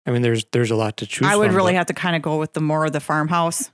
I 0.07 0.11
mean, 0.11 0.23
there's 0.23 0.45
there's 0.53 0.71
a 0.71 0.77
lot 0.77 0.97
to 0.99 1.07
choose. 1.07 1.29
I 1.29 1.37
would 1.37 1.49
from, 1.49 1.57
really 1.57 1.75
have 1.75 1.87
to 1.87 1.95
kind 1.95 2.17
of 2.17 2.23
go 2.23 2.39
with 2.39 2.53
the 2.53 2.61
more 2.61 2.85
of 2.87 2.93
the 2.93 3.01
farmhouse 3.01 3.71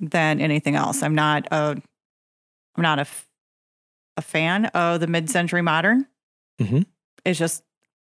than 0.00 0.40
anything 0.40 0.76
else. 0.76 1.02
I'm 1.02 1.14
not 1.14 1.46
a, 1.50 1.80
I'm 2.76 2.82
not 2.82 2.98
a, 2.98 3.06
a 4.16 4.22
fan 4.22 4.66
of 4.66 5.00
the 5.00 5.06
mid-century 5.06 5.62
modern. 5.62 6.06
Mhm. 6.60 6.86
It's 7.24 7.38
just, 7.38 7.62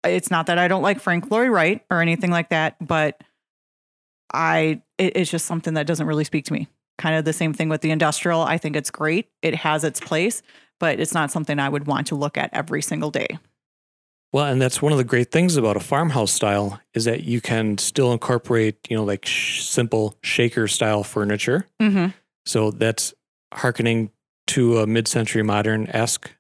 it's 0.03 0.31
not 0.31 0.47
that 0.47 0.57
I 0.57 0.67
don't 0.67 0.81
like 0.81 0.99
Frank 0.99 1.29
Lloyd 1.29 1.49
Wright 1.49 1.83
or 1.91 2.01
anything 2.01 2.31
like 2.31 2.49
that, 2.49 2.75
but 2.85 3.21
I, 4.33 4.81
it, 4.97 5.15
it's 5.17 5.29
just 5.31 5.45
something 5.45 5.73
that 5.75 5.87
doesn't 5.87 6.07
really 6.07 6.23
speak 6.23 6.45
to 6.45 6.53
me. 6.53 6.67
Kind 6.97 7.15
of 7.15 7.25
the 7.25 7.33
same 7.33 7.53
thing 7.53 7.69
with 7.69 7.81
the 7.81 7.91
industrial. 7.91 8.41
I 8.41 8.57
think 8.57 8.75
it's 8.75 8.91
great. 8.91 9.29
It 9.41 9.55
has 9.55 9.83
its 9.83 9.99
place, 9.99 10.41
but 10.79 10.99
it's 10.99 11.13
not 11.13 11.31
something 11.31 11.59
I 11.59 11.69
would 11.69 11.87
want 11.87 12.07
to 12.07 12.15
look 12.15 12.37
at 12.37 12.49
every 12.53 12.81
single 12.81 13.11
day. 13.11 13.39
Well, 14.33 14.45
and 14.45 14.61
that's 14.61 14.81
one 14.81 14.91
of 14.93 14.97
the 14.97 15.03
great 15.03 15.29
things 15.31 15.57
about 15.57 15.75
a 15.75 15.81
farmhouse 15.81 16.31
style 16.31 16.79
is 16.93 17.03
that 17.05 17.23
you 17.23 17.41
can 17.41 17.77
still 17.77 18.13
incorporate, 18.13 18.77
you 18.89 18.95
know, 18.95 19.03
like 19.03 19.25
sh- 19.25 19.63
simple 19.63 20.15
shaker 20.23 20.67
style 20.69 21.03
furniture. 21.03 21.65
Mm-hmm. 21.81 22.07
So 22.45 22.71
that's 22.71 23.13
harkening 23.53 24.09
to 24.47 24.79
a 24.79 24.87
mid-century 24.87 25.43
modern 25.43 25.87
esque. 25.89 26.31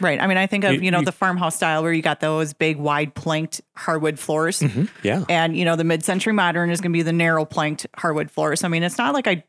Right. 0.00 0.20
I 0.20 0.26
mean, 0.26 0.36
I 0.36 0.46
think 0.46 0.64
of, 0.64 0.74
You- 0.74 0.80
you, 0.82 0.90
know, 0.90 1.00
you- 1.00 1.06
the 1.06 1.12
farmhouse 1.12 1.56
style 1.56 1.82
where 1.82 1.92
you 1.92 2.02
got 2.02 2.20
those 2.20 2.52
big, 2.52 2.76
wide 2.76 3.14
planked 3.14 3.62
hardwood 3.76 4.18
floors. 4.18 4.62
Yeah, 5.02 5.24
And, 5.28 5.56
you 5.56 5.64
know, 5.64 5.74
the 5.74 5.84
mid 5.84 6.04
century 6.04 6.32
modern 6.34 6.70
is 6.70 6.80
going 6.82 6.92
to 6.92 6.96
be 6.96 7.02
the 7.02 7.12
narrow 7.12 7.44
planked 7.46 7.86
hardwood 7.96 8.30
floors. 8.30 8.62
I 8.62 8.68
mean, 8.68 8.82
it's 8.82 8.98
not 8.98 9.14
like 9.14 9.26
I, 9.26 9.42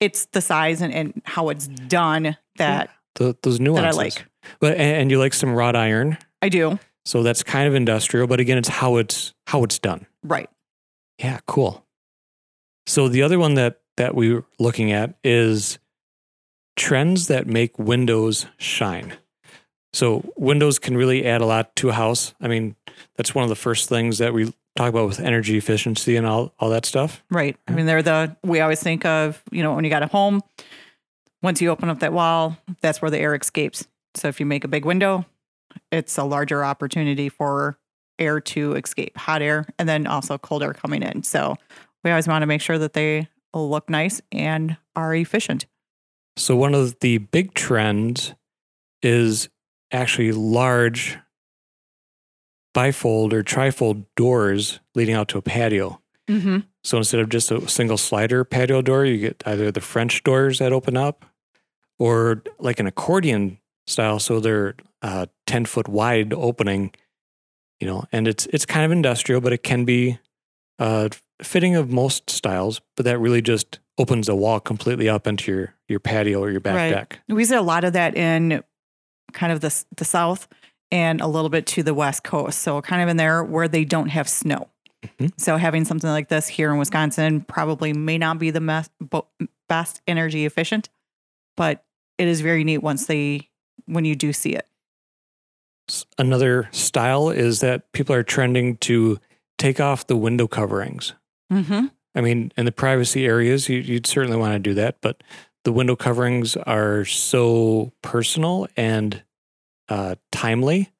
it's 0.00 0.26
the 0.26 0.40
size 0.40 0.80
and, 0.80 0.92
and 0.94 1.20
how 1.24 1.48
it's 1.48 1.66
done 1.66 2.36
that 2.56 2.90
Th 3.16 3.34
those 3.42 3.58
that. 3.58 3.84
I 3.84 3.90
like. 3.90 4.24
But 4.60 4.72
and, 4.72 4.96
and 5.02 5.10
you 5.10 5.18
like 5.18 5.34
some 5.34 5.52
wrought 5.52 5.76
iron, 5.76 6.16
I 6.40 6.48
do. 6.48 6.78
So 7.04 7.22
that's 7.22 7.42
kind 7.42 7.68
of 7.68 7.74
industrial. 7.74 8.26
But 8.26 8.40
again, 8.40 8.58
it's 8.58 8.68
how 8.68 8.96
it's 8.96 9.34
how 9.46 9.64
it's 9.64 9.78
done. 9.78 10.06
Right. 10.22 10.48
Yeah, 11.18 11.38
cool. 11.46 11.84
So 12.86 13.08
the 13.08 13.22
other 13.22 13.38
one 13.38 13.54
that 13.54 13.80
that 13.96 14.14
we 14.14 14.34
we're 14.34 14.44
looking 14.58 14.92
at 14.92 15.14
is 15.22 15.78
trends 16.76 17.28
that 17.28 17.46
make 17.46 17.78
windows 17.78 18.46
shine. 18.58 19.14
So 19.92 20.32
windows 20.36 20.80
can 20.80 20.96
really 20.96 21.24
add 21.24 21.40
a 21.40 21.46
lot 21.46 21.76
to 21.76 21.90
a 21.90 21.92
house. 21.92 22.34
I 22.40 22.48
mean, 22.48 22.74
that's 23.16 23.34
one 23.34 23.44
of 23.44 23.48
the 23.48 23.54
first 23.54 23.88
things 23.88 24.18
that 24.18 24.34
we 24.34 24.52
talk 24.74 24.88
about 24.88 25.06
with 25.06 25.20
energy 25.20 25.56
efficiency 25.56 26.16
and 26.16 26.26
all 26.26 26.52
all 26.58 26.70
that 26.70 26.84
stuff. 26.84 27.22
Right. 27.30 27.56
I 27.68 27.72
mean, 27.72 27.86
they're 27.86 28.02
the, 28.02 28.36
we 28.42 28.60
always 28.60 28.82
think 28.82 29.04
of, 29.04 29.40
you 29.52 29.62
know, 29.62 29.74
when 29.74 29.84
you 29.84 29.90
got 29.90 30.02
a 30.02 30.08
home, 30.08 30.42
once 31.42 31.60
you 31.60 31.70
open 31.70 31.88
up 31.88 32.00
that 32.00 32.12
wall, 32.12 32.56
that's 32.80 33.00
where 33.00 33.10
the 33.10 33.18
air 33.18 33.34
escapes. 33.34 33.86
So 34.16 34.28
if 34.28 34.40
you 34.40 34.46
make 34.46 34.64
a 34.64 34.68
big 34.68 34.84
window, 34.84 35.26
it's 35.90 36.16
a 36.18 36.24
larger 36.24 36.64
opportunity 36.64 37.28
for 37.28 37.78
air 38.18 38.40
to 38.40 38.74
escape, 38.74 39.16
hot 39.16 39.42
air, 39.42 39.66
and 39.78 39.88
then 39.88 40.06
also 40.06 40.38
cold 40.38 40.62
air 40.62 40.74
coming 40.74 41.02
in. 41.02 41.22
So 41.22 41.56
we 42.02 42.10
always 42.10 42.28
want 42.28 42.42
to 42.42 42.46
make 42.46 42.60
sure 42.60 42.78
that 42.78 42.92
they 42.92 43.28
look 43.52 43.88
nice 43.88 44.20
and 44.32 44.76
are 44.96 45.14
efficient. 45.14 45.66
So 46.36 46.56
one 46.56 46.74
of 46.74 46.98
the 47.00 47.18
big 47.18 47.54
trends 47.54 48.34
is 49.02 49.48
actually 49.92 50.32
large 50.32 51.18
bifold 52.74 53.32
or 53.32 53.44
trifold 53.44 54.04
doors 54.16 54.80
leading 54.94 55.14
out 55.14 55.28
to 55.28 55.38
a 55.38 55.42
patio. 55.42 56.00
Mm-hmm. 56.28 56.58
So 56.82 56.98
instead 56.98 57.20
of 57.20 57.28
just 57.28 57.50
a 57.50 57.68
single 57.68 57.96
slider 57.96 58.44
patio 58.44 58.82
door, 58.82 59.04
you 59.04 59.18
get 59.18 59.42
either 59.46 59.70
the 59.70 59.80
French 59.80 60.24
doors 60.24 60.58
that 60.58 60.72
open 60.72 60.96
up 60.96 61.24
or 61.98 62.42
like 62.58 62.80
an 62.80 62.86
accordion 62.86 63.58
style. 63.86 64.18
So 64.18 64.40
they're 64.40 64.74
uh, 65.02 65.26
10 65.46 65.64
foot 65.66 65.88
wide 65.88 66.32
opening, 66.32 66.92
you 67.80 67.86
know, 67.86 68.04
and 68.12 68.26
it's, 68.28 68.46
it's 68.46 68.66
kind 68.66 68.84
of 68.84 68.92
industrial, 68.92 69.40
but 69.40 69.52
it 69.52 69.62
can 69.62 69.84
be 69.84 70.18
uh, 70.78 71.08
fitting 71.42 71.76
of 71.76 71.90
most 71.90 72.30
styles, 72.30 72.80
but 72.96 73.04
that 73.04 73.18
really 73.18 73.42
just 73.42 73.78
opens 73.98 74.26
the 74.26 74.34
wall 74.34 74.58
completely 74.60 75.08
up 75.08 75.26
into 75.26 75.52
your, 75.52 75.74
your 75.88 76.00
patio 76.00 76.40
or 76.42 76.50
your 76.50 76.60
back 76.60 76.74
Right. 76.74 76.90
deck. 76.90 77.20
We 77.28 77.44
see 77.44 77.54
a 77.54 77.62
lot 77.62 77.84
of 77.84 77.92
that 77.92 78.16
in 78.16 78.62
kind 79.32 79.52
of 79.52 79.60
the 79.60 79.84
the 79.96 80.04
south 80.04 80.46
and 80.92 81.20
a 81.20 81.26
little 81.26 81.48
bit 81.48 81.66
to 81.66 81.82
the 81.82 81.94
west 81.94 82.22
coast. 82.24 82.60
So 82.60 82.80
kind 82.82 83.02
of 83.02 83.08
in 83.08 83.16
there 83.16 83.42
where 83.42 83.66
they 83.68 83.84
don't 83.84 84.08
have 84.08 84.28
snow. 84.28 84.68
Mhm. 85.04 85.32
So 85.38 85.56
having 85.56 85.84
something 85.84 86.08
like 86.10 86.28
this 86.28 86.46
here 86.46 86.70
in 86.72 86.78
Wisconsin 86.78 87.40
probably 87.42 87.92
may 87.92 88.16
not 88.18 88.38
be 88.38 88.50
the 88.50 88.60
best, 88.60 88.90
best 89.68 90.00
energy 90.06 90.44
efficient, 90.46 90.88
but 91.56 91.84
it 92.18 92.28
is 92.28 92.40
very 92.40 92.64
neat 92.64 92.78
once 92.78 93.06
they 93.06 93.48
when 93.86 94.04
you 94.04 94.14
do 94.14 94.32
see 94.32 94.54
it. 94.54 94.66
Another 96.18 96.68
style 96.72 97.30
is 97.30 97.60
that 97.60 97.92
people 97.92 98.14
are 98.14 98.22
trending 98.22 98.76
to 98.78 99.18
take 99.58 99.80
off 99.80 100.06
the 100.06 100.16
window 100.16 100.46
coverings. 100.46 101.14
Mm-hmm. 101.52 101.86
I 102.14 102.20
mean, 102.20 102.52
in 102.56 102.64
the 102.64 102.72
privacy 102.72 103.26
areas, 103.26 103.68
you, 103.68 103.78
you'd 103.78 104.06
certainly 104.06 104.36
want 104.36 104.54
to 104.54 104.58
do 104.58 104.74
that, 104.74 104.96
but 105.00 105.22
the 105.64 105.72
window 105.72 105.96
coverings 105.96 106.56
are 106.56 107.04
so 107.04 107.92
personal 108.02 108.68
and 108.76 109.22
uh, 109.88 110.14
timely 110.30 110.90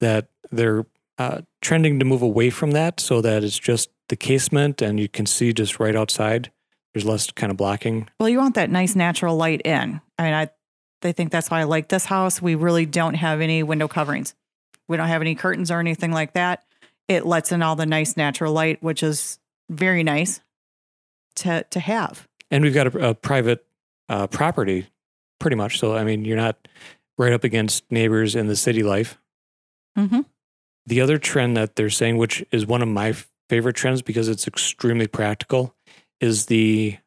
that 0.00 0.28
they're 0.50 0.86
uh, 1.18 1.42
trending 1.60 1.98
to 1.98 2.04
move 2.04 2.22
away 2.22 2.50
from 2.50 2.70
that 2.70 3.00
so 3.00 3.20
that 3.20 3.44
it's 3.44 3.58
just 3.58 3.90
the 4.08 4.16
casement 4.16 4.80
and 4.80 4.98
you 4.98 5.08
can 5.08 5.26
see 5.26 5.52
just 5.52 5.78
right 5.78 5.96
outside. 5.96 6.50
There's 6.94 7.04
less 7.04 7.30
kind 7.30 7.50
of 7.50 7.56
blocking. 7.56 8.08
Well, 8.18 8.28
you 8.28 8.38
want 8.38 8.54
that 8.54 8.70
nice 8.70 8.96
natural 8.96 9.36
light 9.36 9.62
in. 9.64 10.00
I 10.18 10.22
mean, 10.22 10.34
I 10.34 10.50
they 11.02 11.12
think 11.12 11.30
that's 11.30 11.50
why 11.50 11.60
I 11.60 11.64
like 11.64 11.88
this 11.88 12.06
house. 12.06 12.40
We 12.42 12.54
really 12.54 12.86
don't 12.86 13.14
have 13.14 13.40
any 13.40 13.62
window 13.62 13.88
coverings. 13.88 14.34
We 14.88 14.96
don't 14.96 15.08
have 15.08 15.22
any 15.22 15.34
curtains 15.34 15.70
or 15.70 15.80
anything 15.80 16.12
like 16.12 16.34
that. 16.34 16.64
It 17.08 17.26
lets 17.26 17.52
in 17.52 17.62
all 17.62 17.76
the 17.76 17.86
nice 17.86 18.16
natural 18.16 18.52
light, 18.52 18.82
which 18.82 19.02
is 19.02 19.38
very 19.68 20.02
nice 20.02 20.40
to 21.36 21.64
to 21.70 21.80
have. 21.80 22.28
And 22.50 22.62
we've 22.64 22.74
got 22.74 22.94
a, 22.94 23.10
a 23.10 23.14
private 23.14 23.64
uh, 24.08 24.26
property 24.26 24.86
pretty 25.38 25.56
much. 25.56 25.78
So, 25.78 25.96
I 25.96 26.04
mean, 26.04 26.24
you're 26.24 26.36
not 26.36 26.68
right 27.18 27.32
up 27.32 27.44
against 27.44 27.90
neighbors 27.90 28.34
in 28.34 28.46
the 28.46 28.56
city 28.56 28.82
life. 28.82 29.18
Mm-hmm. 29.98 30.20
The 30.86 31.00
other 31.00 31.18
trend 31.18 31.56
that 31.56 31.76
they're 31.76 31.90
saying, 31.90 32.16
which 32.16 32.44
is 32.50 32.66
one 32.66 32.82
of 32.82 32.88
my 32.88 33.14
favorite 33.48 33.76
trends 33.76 34.02
because 34.02 34.28
it's 34.28 34.46
extremely 34.46 35.06
practical, 35.06 35.74
is 36.20 36.46
the 36.46 36.98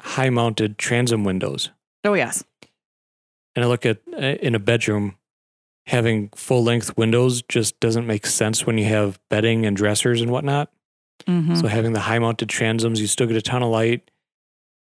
high 0.00 0.30
mounted 0.30 0.78
transom 0.78 1.24
windows. 1.24 1.70
Oh 2.04 2.14
yes. 2.14 2.44
And 3.58 3.64
I 3.64 3.66
look 3.66 3.84
at 3.84 3.98
uh, 4.12 4.36
in 4.40 4.54
a 4.54 4.60
bedroom, 4.60 5.16
having 5.86 6.28
full 6.36 6.62
length 6.62 6.96
windows 6.96 7.42
just 7.42 7.80
doesn't 7.80 8.06
make 8.06 8.24
sense 8.24 8.64
when 8.64 8.78
you 8.78 8.84
have 8.84 9.18
bedding 9.30 9.66
and 9.66 9.76
dressers 9.76 10.20
and 10.20 10.30
whatnot. 10.30 10.70
Mm-hmm. 11.26 11.56
So 11.56 11.66
having 11.66 11.92
the 11.92 11.98
high 11.98 12.20
mounted 12.20 12.48
transoms, 12.48 13.00
you 13.00 13.08
still 13.08 13.26
get 13.26 13.34
a 13.34 13.42
ton 13.42 13.64
of 13.64 13.70
light. 13.70 14.12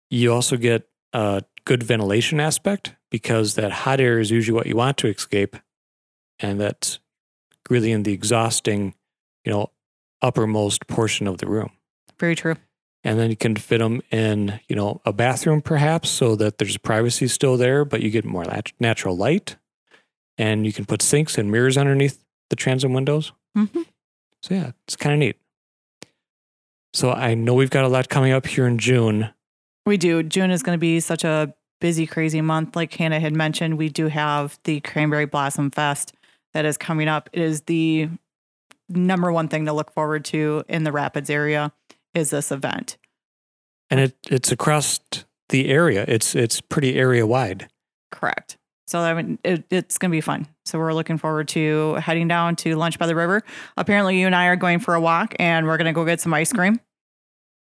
You 0.09 0.33
also 0.33 0.57
get 0.57 0.89
a 1.13 1.41
good 1.63 1.83
ventilation 1.83 2.41
aspect 2.41 2.97
because 3.09 3.55
that 3.55 3.71
hot 3.71 4.01
air 4.01 4.19
is 4.19 4.29
usually 4.29 4.57
what 4.57 4.67
you 4.67 4.75
want 4.75 4.97
to 4.97 5.07
escape. 5.07 5.55
And 6.39 6.59
that's 6.59 6.99
really 7.69 7.93
in 7.93 8.03
the 8.03 8.11
exhausting, 8.11 8.93
you 9.45 9.53
know, 9.53 9.71
uppermost 10.21 10.85
portion 10.87 11.27
of 11.27 11.37
the 11.37 11.47
room. 11.47 11.71
very 12.19 12.35
true. 12.35 12.55
And 13.03 13.17
then 13.17 13.29
you 13.29 13.37
can 13.37 13.55
fit 13.55 13.77
them 13.77 14.01
in, 14.11 14.59
you 14.67 14.75
know, 14.75 15.01
a 15.05 15.13
bathroom 15.13 15.61
perhaps 15.61 16.09
so 16.09 16.35
that 16.35 16.57
there's 16.57 16.77
privacy 16.77 17.27
still 17.27 17.55
there, 17.55 17.85
but 17.85 18.01
you 18.01 18.09
get 18.09 18.25
more 18.25 18.43
nat- 18.43 18.73
natural 18.79 19.15
light. 19.15 19.55
And 20.37 20.65
you 20.65 20.73
can 20.73 20.85
put 20.85 21.01
sinks 21.01 21.37
and 21.37 21.51
mirrors 21.51 21.77
underneath 21.77 22.23
the 22.49 22.55
transom 22.55 22.93
windows. 22.93 23.31
Mm-hmm. 23.57 23.81
So 24.43 24.55
yeah, 24.55 24.71
it's 24.85 24.95
kind 24.95 25.13
of 25.13 25.19
neat. 25.19 25.37
So 26.93 27.11
I 27.11 27.35
know 27.35 27.53
we've 27.53 27.69
got 27.69 27.83
a 27.83 27.87
lot 27.87 28.09
coming 28.09 28.31
up 28.31 28.47
here 28.47 28.67
in 28.67 28.77
June. 28.77 29.29
We 29.85 29.97
do. 29.97 30.23
June 30.23 30.51
is 30.51 30.63
going 30.63 30.75
to 30.75 30.79
be 30.79 30.99
such 30.99 31.23
a 31.23 31.53
busy, 31.79 32.05
crazy 32.05 32.41
month. 32.41 32.75
Like 32.75 32.93
Hannah 32.93 33.19
had 33.19 33.33
mentioned, 33.33 33.77
we 33.77 33.89
do 33.89 34.07
have 34.07 34.59
the 34.63 34.79
Cranberry 34.81 35.25
Blossom 35.25 35.71
Fest 35.71 36.13
that 36.53 36.65
is 36.65 36.77
coming 36.77 37.07
up. 37.07 37.29
It 37.31 37.41
is 37.41 37.61
the 37.61 38.09
number 38.89 39.31
one 39.31 39.47
thing 39.47 39.65
to 39.65 39.73
look 39.73 39.91
forward 39.91 40.25
to 40.25 40.63
in 40.67 40.83
the 40.83 40.91
Rapids 40.91 41.29
area 41.29 41.71
is 42.13 42.29
this 42.29 42.51
event. 42.51 42.97
And 43.89 43.99
it 43.99 44.15
it's 44.29 44.51
across 44.51 44.99
the 45.49 45.69
area. 45.69 46.05
It's 46.07 46.35
it's 46.35 46.61
pretty 46.61 46.95
area 46.95 47.25
wide. 47.25 47.69
Correct. 48.11 48.57
So 48.87 48.99
I 48.99 49.13
mean, 49.13 49.37
it, 49.43 49.65
it's 49.69 49.97
going 49.99 50.09
to 50.11 50.15
be 50.15 50.21
fun. 50.21 50.47
So 50.65 50.79
we're 50.79 50.93
looking 50.93 51.17
forward 51.19 51.47
to 51.49 51.95
heading 51.95 52.27
down 52.27 52.55
to 52.57 52.75
lunch 52.75 52.97
by 52.97 53.05
the 53.07 53.15
river. 53.15 53.43
Apparently, 53.77 54.19
you 54.19 54.25
and 54.25 54.35
I 54.35 54.47
are 54.47 54.55
going 54.55 54.79
for 54.79 54.95
a 54.95 55.01
walk, 55.01 55.35
and 55.39 55.65
we're 55.67 55.77
going 55.77 55.85
to 55.85 55.93
go 55.93 56.05
get 56.05 56.19
some 56.21 56.33
ice 56.33 56.51
cream. 56.53 56.79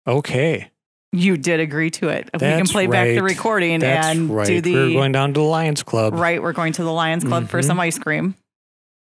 Okay. 0.06 0.70
You 1.12 1.36
did 1.36 1.60
agree 1.60 1.90
to 1.92 2.08
it. 2.10 2.28
we 2.32 2.38
can 2.40 2.58
That's 2.58 2.72
play 2.72 2.86
back 2.86 3.08
the 3.08 3.22
recording 3.22 3.80
That's 3.80 4.06
and 4.18 4.30
right. 4.30 4.46
do 4.46 4.60
the 4.60 4.74
We're 4.74 4.92
going 4.92 5.12
down 5.12 5.32
to 5.34 5.40
the 5.40 5.46
Lions 5.46 5.82
Club 5.82 6.14
right. 6.14 6.42
We're 6.42 6.52
going 6.52 6.72
to 6.74 6.82
the 6.84 6.92
Lions 6.92 7.24
Club 7.24 7.48
for 7.48 7.60
Mhm. 7.60 7.64
some 7.64 7.80
ice 7.80 7.98
cream. 7.98 8.34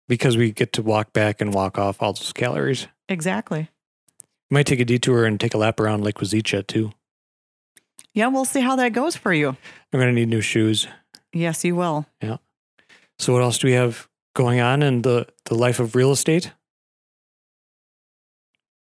because 0.08 0.38
we 0.38 0.52
get 0.52 0.72
to 0.74 0.84
walk 0.84 1.14
back 1.14 1.42
and 1.42 1.54
walk 1.54 1.80
off 1.80 2.02
all 2.02 2.14
those 2.14 2.32
calories. 2.32 2.88
Exactly. 3.10 3.70
We 4.50 4.56
might 4.56 4.66
take 4.66 4.80
a 4.80 4.86
detour 4.86 5.26
and 5.26 5.40
take 5.40 5.54
a 5.54 5.58
lap 5.58 5.80
around 5.80 6.04
Lake 6.04 6.16
Wazeecha 6.16 6.68
too. 6.68 6.92
Yeah, 8.14 8.28
we'll 8.28 8.46
see 8.46 8.62
how 8.62 8.76
that 8.78 8.94
goes 8.94 9.16
for 9.16 9.34
you. 9.34 9.50
I'm 9.50 10.00
gonna 10.00 10.12
need 10.14 10.30
new 10.30 10.42
shoes. 10.42 10.88
Yes, 11.34 11.66
you 11.66 11.76
will. 11.76 12.06
Yeah. 12.22 12.38
So 13.20 13.34
what 13.34 13.42
else 13.42 13.58
do 13.58 13.68
we 13.68 13.74
have 13.74 14.08
going 14.36 14.60
on 14.60 14.84
in 14.84 15.02
the, 15.02 15.28
the 15.46 15.56
life 15.56 15.80
of 15.80 15.96
real 15.96 16.12
estate? 16.12 16.52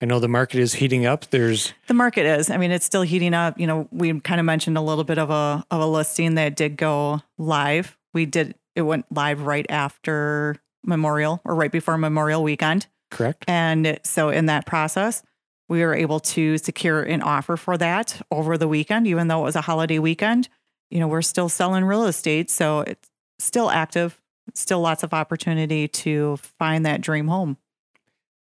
I 0.01 0.07
know 0.07 0.21
the 0.21 0.29
market 0.29 0.61
is 0.61 0.75
heating 0.75 1.07
up. 1.07 1.27
There's 1.31 1.73
The 1.89 1.95
market 1.95 2.25
is. 2.25 2.51
I 2.51 2.57
mean, 2.57 2.71
it's 2.71 2.85
still 2.87 3.03
heating 3.03 3.35
up. 3.35 3.59
You 3.59 3.67
know, 3.67 3.89
we 3.91 4.21
kind 4.21 4.39
of 4.39 4.47
mentioned 4.47 4.79
a 4.79 4.81
little 4.81 5.03
bit 5.05 5.19
of 5.19 5.31
a 5.31 5.65
of 5.71 5.81
a 5.81 5.87
listing 5.87 6.35
that 6.37 6.55
did 6.55 6.77
go 6.77 7.21
live. 7.37 7.99
We 8.15 8.25
did 8.25 8.55
it 8.77 8.83
went 8.83 9.07
live 9.11 9.43
right 9.43 9.67
after 9.69 10.57
Memorial 10.85 11.41
or 11.45 11.55
right 11.57 11.73
before 11.73 11.99
Memorial 11.99 12.43
weekend. 12.45 12.87
correct. 13.11 13.45
And 13.49 13.99
so 14.05 14.29
in 14.29 14.47
that 14.47 14.67
process, 14.67 15.25
we 15.69 15.85
were 15.85 15.95
able 15.95 16.21
to 16.21 16.59
secure 16.59 17.03
an 17.03 17.23
offer 17.23 17.57
for 17.57 17.77
that 17.77 18.21
over 18.31 18.57
the 18.57 18.69
weekend, 18.69 19.07
even 19.07 19.29
though 19.29 19.41
it 19.41 19.45
was 19.45 19.57
a 19.57 19.61
holiday 19.61 19.99
weekend. 19.99 20.49
You 20.91 21.01
know, 21.01 21.09
we're 21.09 21.23
still 21.23 21.49
selling 21.49 21.85
real 21.85 22.07
estate, 22.07 22.51
so 22.51 22.81
it's 22.81 23.11
still 23.39 23.71
active, 23.71 24.21
still 24.55 24.81
lots 24.81 25.03
of 25.03 25.13
opportunity 25.13 25.87
to 25.89 26.39
find 26.39 26.87
that 26.87 27.03
dream 27.03 27.29
home. 27.29 27.59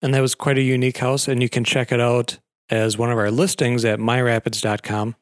And 0.00 0.12
that 0.14 0.20
was 0.20 0.34
quite 0.34 0.58
a 0.58 0.62
unique 0.62 0.98
house. 0.98 1.28
And 1.28 1.42
you 1.42 1.48
can 1.48 1.64
check 1.64 1.92
it 1.92 2.00
out 2.00 2.38
as 2.70 2.96
one 2.96 3.12
of 3.12 3.18
our 3.18 3.30
listings 3.30 3.84
at 3.84 3.98
myrapids.com, 3.98 5.14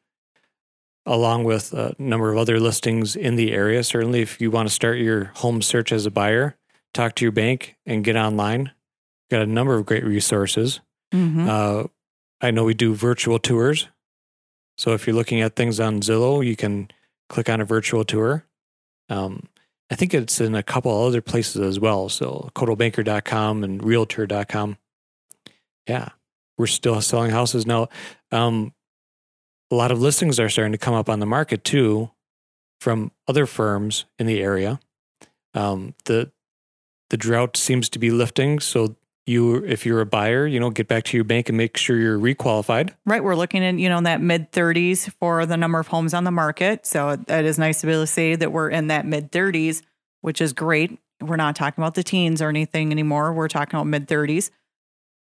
along 1.04 1.44
with 1.44 1.72
a 1.72 1.94
number 1.98 2.30
of 2.32 2.38
other 2.38 2.60
listings 2.60 3.16
in 3.16 3.34
the 3.34 3.52
area. 3.52 3.82
Certainly, 3.82 4.22
if 4.22 4.40
you 4.40 4.50
want 4.50 4.68
to 4.68 4.74
start 4.74 4.98
your 4.98 5.24
home 5.36 5.60
search 5.60 5.90
as 5.90 6.06
a 6.06 6.10
buyer, 6.10 6.56
talk 6.94 7.16
to 7.16 7.24
your 7.24 7.32
bank 7.32 7.76
and 7.84 8.04
get 8.04 8.16
online. 8.16 8.70
Got 9.30 9.42
a 9.42 9.46
number 9.46 9.74
of 9.74 9.86
great 9.86 10.04
resources. 10.04 10.80
Mm-hmm. 11.12 11.48
Uh, 11.48 11.84
I 12.40 12.50
know 12.50 12.64
we 12.64 12.74
do 12.74 12.94
virtual 12.94 13.38
tours. 13.38 13.88
So 14.78 14.92
if 14.92 15.06
you're 15.06 15.16
looking 15.16 15.40
at 15.40 15.56
things 15.56 15.78
on 15.78 16.00
Zillow, 16.00 16.44
you 16.44 16.56
can 16.56 16.88
click 17.28 17.48
on 17.48 17.60
a 17.60 17.64
virtual 17.64 18.04
tour. 18.04 18.46
Um, 19.08 19.48
I 19.90 19.96
think 19.96 20.14
it's 20.14 20.40
in 20.40 20.54
a 20.54 20.62
couple 20.62 21.06
other 21.06 21.20
places 21.20 21.60
as 21.60 21.80
well. 21.80 22.08
So 22.08 22.50
coldwellbanker.com 22.54 23.64
and 23.64 23.82
realtor.com. 23.84 24.78
Yeah, 25.86 26.10
we're 26.56 26.66
still 26.66 27.00
selling 27.00 27.30
houses 27.30 27.66
now. 27.66 27.88
Um, 28.30 28.72
a 29.70 29.74
lot 29.74 29.90
of 29.90 30.00
listings 30.00 30.38
are 30.38 30.48
starting 30.48 30.72
to 30.72 30.78
come 30.78 30.94
up 30.94 31.08
on 31.08 31.20
the 31.20 31.26
market 31.26 31.64
too 31.64 32.10
from 32.80 33.12
other 33.28 33.46
firms 33.46 34.04
in 34.18 34.26
the 34.26 34.40
area. 34.40 34.80
Um, 35.54 35.94
the 36.04 36.30
the 37.10 37.16
drought 37.16 37.56
seems 37.56 37.88
to 37.88 37.98
be 37.98 38.10
lifting, 38.10 38.60
so 38.60 38.94
you 39.30 39.64
if 39.64 39.86
you're 39.86 40.00
a 40.00 40.06
buyer, 40.06 40.46
you 40.46 40.60
know, 40.60 40.70
get 40.70 40.88
back 40.88 41.04
to 41.04 41.16
your 41.16 41.24
bank 41.24 41.48
and 41.48 41.56
make 41.56 41.76
sure 41.76 41.96
you're 41.96 42.18
requalified. 42.18 42.92
Right. 43.06 43.22
We're 43.22 43.36
looking 43.36 43.64
at, 43.64 43.78
you 43.78 43.88
know, 43.88 43.98
in 43.98 44.04
that 44.04 44.20
mid 44.20 44.52
30s 44.52 45.10
for 45.14 45.46
the 45.46 45.56
number 45.56 45.78
of 45.78 45.86
homes 45.86 46.12
on 46.12 46.24
the 46.24 46.30
market. 46.30 46.84
So 46.84 47.16
that 47.16 47.44
is 47.44 47.58
nice 47.58 47.80
to 47.80 47.86
be 47.86 47.92
able 47.92 48.02
to 48.02 48.06
say 48.06 48.34
that 48.34 48.52
we're 48.52 48.68
in 48.68 48.88
that 48.88 49.06
mid 49.06 49.32
30s, 49.32 49.82
which 50.20 50.40
is 50.40 50.52
great. 50.52 50.98
We're 51.20 51.36
not 51.36 51.56
talking 51.56 51.82
about 51.82 51.94
the 51.94 52.02
teens 52.02 52.42
or 52.42 52.48
anything 52.48 52.90
anymore. 52.90 53.32
We're 53.32 53.48
talking 53.48 53.76
about 53.76 53.86
mid 53.86 54.08
30s. 54.08 54.50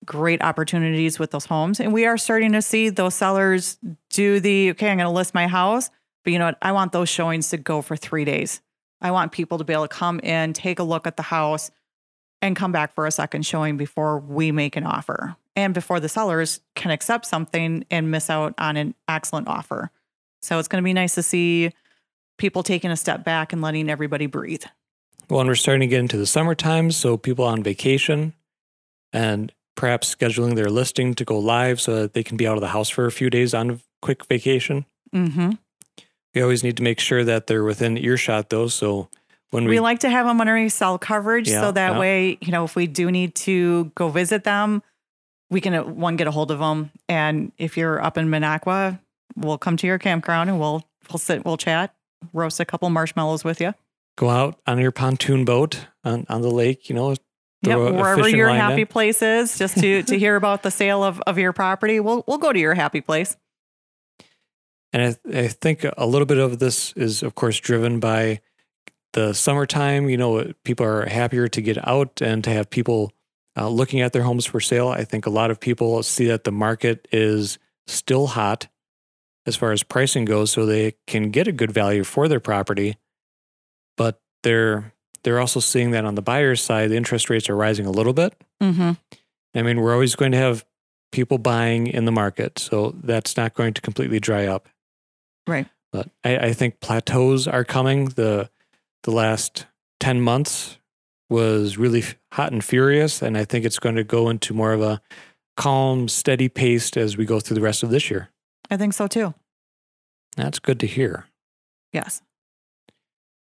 Great 0.05 0.41
opportunities 0.43 1.17
with 1.17 1.31
those 1.31 1.45
homes. 1.45 1.79
And 1.79 1.93
we 1.93 2.05
are 2.05 2.17
starting 2.17 2.51
to 2.51 2.61
see 2.61 2.89
those 2.89 3.15
sellers 3.15 3.77
do 4.11 4.39
the, 4.39 4.71
okay, 4.71 4.89
I'm 4.89 4.97
going 4.97 5.07
to 5.07 5.11
list 5.11 5.33
my 5.33 5.47
house, 5.47 5.89
but 6.23 6.33
you 6.33 6.39
know 6.39 6.45
what? 6.45 6.57
I 6.61 6.73
want 6.73 6.91
those 6.91 7.09
showings 7.09 7.49
to 7.49 7.57
go 7.57 7.81
for 7.81 7.95
three 7.95 8.25
days. 8.25 8.61
I 9.01 9.11
want 9.11 9.31
people 9.31 9.57
to 9.57 9.63
be 9.63 9.73
able 9.73 9.87
to 9.87 9.95
come 9.95 10.19
in, 10.19 10.53
take 10.53 10.79
a 10.79 10.83
look 10.83 11.07
at 11.07 11.17
the 11.17 11.23
house, 11.23 11.71
and 12.45 12.55
come 12.55 12.71
back 12.71 12.93
for 12.93 13.07
a 13.07 13.11
second 13.11 13.43
showing 13.43 13.75
before 13.75 14.19
we 14.19 14.51
make 14.51 14.75
an 14.75 14.85
offer 14.85 15.35
and 15.55 15.73
before 15.73 15.99
the 15.99 16.07
sellers 16.07 16.59
can 16.75 16.91
accept 16.91 17.25
something 17.25 17.83
and 17.89 18.11
miss 18.11 18.29
out 18.29 18.53
on 18.59 18.77
an 18.77 18.93
excellent 19.07 19.47
offer. 19.47 19.89
So 20.43 20.59
it's 20.59 20.67
going 20.67 20.83
to 20.83 20.85
be 20.85 20.93
nice 20.93 21.15
to 21.15 21.23
see 21.23 21.71
people 22.37 22.61
taking 22.61 22.91
a 22.91 22.95
step 22.95 23.23
back 23.23 23.51
and 23.51 23.63
letting 23.63 23.89
everybody 23.89 24.27
breathe. 24.27 24.63
Well, 25.27 25.39
and 25.39 25.49
we're 25.49 25.55
starting 25.55 25.81
to 25.81 25.87
get 25.87 26.01
into 26.01 26.17
the 26.17 26.27
summertime, 26.27 26.91
so 26.91 27.17
people 27.17 27.45
on 27.45 27.63
vacation 27.63 28.33
and 29.11 29.51
perhaps 29.73 30.13
scheduling 30.13 30.55
their 30.55 30.69
listing 30.69 31.15
to 31.15 31.25
go 31.25 31.39
live 31.39 31.81
so 31.81 31.95
that 31.95 32.13
they 32.13 32.21
can 32.21 32.37
be 32.37 32.45
out 32.45 32.57
of 32.57 32.61
the 32.61 32.67
house 32.67 32.89
for 32.89 33.07
a 33.07 33.11
few 33.11 33.31
days 33.31 33.55
on 33.55 33.71
a 33.71 33.79
quick 34.03 34.23
vacation. 34.25 34.85
Mm-hmm. 35.11 35.53
We 36.35 36.41
always 36.43 36.63
need 36.63 36.77
to 36.77 36.83
make 36.83 36.99
sure 36.99 37.23
that 37.23 37.47
they're 37.47 37.63
within 37.63 37.97
earshot, 37.97 38.51
though. 38.51 38.67
So 38.67 39.09
when 39.51 39.65
We, 39.65 39.71
we, 39.71 39.79
like 39.79 39.99
to 39.99 40.09
have 40.09 40.25
them 40.25 40.41
underneath 40.41 40.73
cell 40.73 40.97
coverage 40.97 41.49
Yeah, 41.49 41.61
so 41.61 41.71
that 41.71 41.93
yeah. 41.93 41.99
way, 41.99 42.37
you 42.41 42.51
know, 42.51 42.63
if 42.65 42.75
we 42.75 42.87
do 42.87 43.11
need 43.11 43.35
to 43.35 43.85
go 43.95 44.09
visit 44.09 44.43
them, 44.43 44.83
we 45.49 45.61
can 45.61 45.73
uh, 45.73 45.83
one 45.83 46.15
get 46.15 46.27
a 46.27 46.31
hold 46.31 46.51
of 46.51 46.59
them. 46.59 46.91
And 47.07 47.51
if 47.57 47.77
you're 47.77 48.01
up 48.01 48.17
in 48.17 48.27
Minocqua, 48.29 48.99
we'll 49.35 49.57
come 49.57 49.77
to 49.77 49.87
your 49.87 49.99
campground 49.99 50.49
and 50.49 50.59
we'll 50.59 50.83
we'll 51.11 51.19
sit, 51.19 51.45
we'll 51.45 51.57
chat, 51.57 51.93
roast 52.33 52.59
a 52.59 52.65
couple 52.65 52.89
marshmallows 52.89 53.43
with 53.43 53.61
you. 53.61 53.73
go 54.17 54.29
out 54.29 54.59
on 54.65 54.79
your 54.79 54.91
pontoon 54.91 55.45
boat 55.45 55.87
on, 56.03 56.25
on 56.29 56.41
the 56.41 56.49
lake, 56.51 56.89
you 56.89 56.95
know, 56.95 57.15
Yep, 57.61 57.77
a 57.77 57.93
wherever 57.93 58.27
your 58.29 58.49
happy 58.49 58.81
in. 58.81 58.87
place 58.87 59.21
is, 59.23 59.57
just 59.57 59.79
to 59.79 60.03
to 60.03 60.19
hear 60.23 60.35
about 60.35 60.61
the 60.61 60.69
sale 60.69 61.03
of, 61.03 61.19
of 61.25 61.37
your 61.39 61.51
property, 61.53 61.99
we'll 61.99 62.23
we'll 62.27 62.37
go 62.37 62.53
to 62.53 62.59
your 62.59 62.75
happy 62.75 63.01
place. 63.01 63.35
And 64.93 65.17
I, 65.33 65.39
I 65.39 65.47
think 65.47 65.85
a 65.97 66.05
little 66.05 66.25
bit 66.25 66.37
of 66.37 66.59
this 66.59 66.93
is, 66.93 67.23
of 67.23 67.35
course, 67.35 67.59
driven 67.59 67.99
by 67.99 68.41
the 69.15 69.33
summertime. 69.33 70.09
You 70.09 70.17
know, 70.17 70.53
people 70.63 70.85
are 70.85 71.07
happier 71.07 71.47
to 71.47 71.61
get 71.61 71.87
out 71.87 72.21
and 72.21 72.43
to 72.43 72.51
have 72.51 72.69
people 72.69 73.11
uh, 73.57 73.69
looking 73.69 74.01
at 74.01 74.13
their 74.13 74.21
homes 74.21 74.45
for 74.45 74.59
sale. 74.59 74.89
I 74.89 75.03
think 75.03 75.25
a 75.25 75.31
lot 75.31 75.49
of 75.49 75.59
people 75.59 76.03
see 76.03 76.27
that 76.27 76.43
the 76.43 76.51
market 76.51 77.07
is 77.11 77.57
still 77.87 78.27
hot 78.27 78.67
as 79.47 79.55
far 79.55 79.71
as 79.71 79.83
pricing 79.83 80.25
goes, 80.25 80.51
so 80.51 80.65
they 80.65 80.95
can 81.07 81.31
get 81.31 81.47
a 81.47 81.51
good 81.51 81.71
value 81.71 82.03
for 82.03 82.27
their 82.27 82.39
property. 82.39 82.97
But 83.97 84.21
they're 84.43 84.93
they're 85.23 85.39
also 85.39 85.59
seeing 85.59 85.91
that 85.91 86.05
on 86.05 86.15
the 86.15 86.21
buyer's 86.21 86.61
side, 86.61 86.91
the 86.91 86.97
interest 86.97 87.29
rates 87.29 87.49
are 87.49 87.55
rising 87.55 87.85
a 87.85 87.91
little 87.91 88.13
bit. 88.13 88.35
Mm-hmm. 88.61 88.91
I 89.55 89.61
mean, 89.61 89.81
we're 89.81 89.93
always 89.93 90.15
going 90.15 90.33
to 90.33 90.37
have 90.37 90.65
people 91.11 91.37
buying 91.37 91.87
in 91.87 92.05
the 92.05 92.11
market, 92.11 92.59
so 92.59 92.93
that's 93.01 93.37
not 93.37 93.53
going 93.53 93.73
to 93.73 93.81
completely 93.81 94.19
dry 94.19 94.45
up. 94.45 94.67
Right. 95.47 95.67
But 95.91 96.09
I, 96.23 96.37
I 96.37 96.53
think 96.53 96.81
plateaus 96.81 97.47
are 97.47 97.63
coming. 97.63 98.05
the 98.09 98.49
The 99.05 99.11
last 99.11 99.67
ten 99.99 100.19
months 100.19 100.79
was 101.29 101.77
really 101.77 102.03
hot 102.33 102.51
and 102.51 102.63
furious, 102.63 103.21
and 103.21 103.37
I 103.37 103.45
think 103.45 103.63
it's 103.63 103.77
going 103.77 103.97
to 103.97 104.03
go 104.03 104.29
into 104.29 104.55
more 104.55 104.73
of 104.73 104.81
a 104.81 104.99
calm, 105.55 106.07
steady 106.07 106.49
pace 106.49 106.97
as 106.97 107.15
we 107.15 107.23
go 107.23 107.39
through 107.39 107.53
the 107.53 107.61
rest 107.61 107.83
of 107.83 107.91
this 107.91 108.09
year. 108.09 108.29
I 108.71 108.77
think 108.77 108.95
so 108.95 109.05
too. 109.05 109.35
That's 110.35 110.57
good 110.57 110.79
to 110.79 110.87
hear. 110.87 111.25
Yes. 111.93 112.23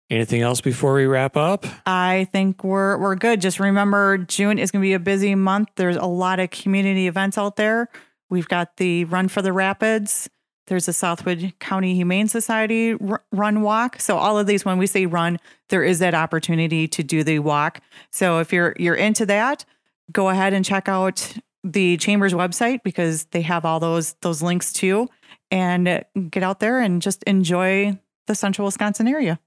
Anything 0.10 0.42
else 0.42 0.62
before 0.62 0.94
we 0.94 1.06
wrap 1.06 1.36
up? 1.36 1.66
I 1.86 2.30
think 2.32 2.64
we're 2.64 2.98
we're 2.98 3.16
good. 3.16 3.42
Just 3.42 3.60
remember 3.60 4.18
June 4.18 4.60
is 4.60 4.72
going 4.72 4.82
to 4.82 4.88
be 4.88 4.94
a 4.94 5.00
busy 5.00 5.36
month. 5.36 5.72
There's 5.76 5.98
a 5.98 6.06
lot 6.06 6.40
of 6.40 6.52
community 6.52 7.08
events 7.08 7.38
out 7.38 7.58
there. 7.58 7.90
We've 8.30 8.48
got 8.48 8.78
the 8.78 9.04
Run 9.04 9.28
for 9.28 9.42
the 9.42 9.52
Rapids. 9.52 10.30
There's 10.70 10.88
a 10.88 10.94
Southwood 10.94 11.54
County 11.60 11.96
Humane 11.96 12.28
Society 12.28 12.94
r- 12.94 13.24
run 13.32 13.62
walk. 13.62 14.00
So 14.00 14.18
all 14.18 14.40
of 14.40 14.48
these 14.48 14.64
when 14.64 14.78
we 14.78 14.88
say 14.88 15.06
run, 15.06 15.40
there 15.68 15.84
is 15.84 16.00
that 16.00 16.14
opportunity 16.14 16.88
to 16.88 17.04
do 17.04 17.24
the 17.24 17.40
walk. 17.40 17.82
So 18.12 18.40
if 18.40 18.54
you're 18.54 18.76
you're 18.80 18.96
into 18.96 19.26
that, 19.26 19.66
go 20.12 20.30
ahead 20.30 20.54
and 20.54 20.64
check 20.64 20.88
out 20.88 21.36
the 21.64 21.98
chamber's 21.98 22.34
website 22.34 22.84
because 22.84 23.26
they 23.26 23.42
have 23.42 23.66
all 23.66 23.80
those 23.80 24.14
those 24.22 24.42
links 24.42 24.72
too 24.72 25.10
and 25.52 26.06
get 26.30 26.44
out 26.44 26.60
there 26.60 26.80
and 26.80 27.02
just 27.02 27.24
enjoy 27.24 27.98
the 28.28 28.36
central 28.36 28.66
Wisconsin 28.66 29.08
area. 29.08 29.40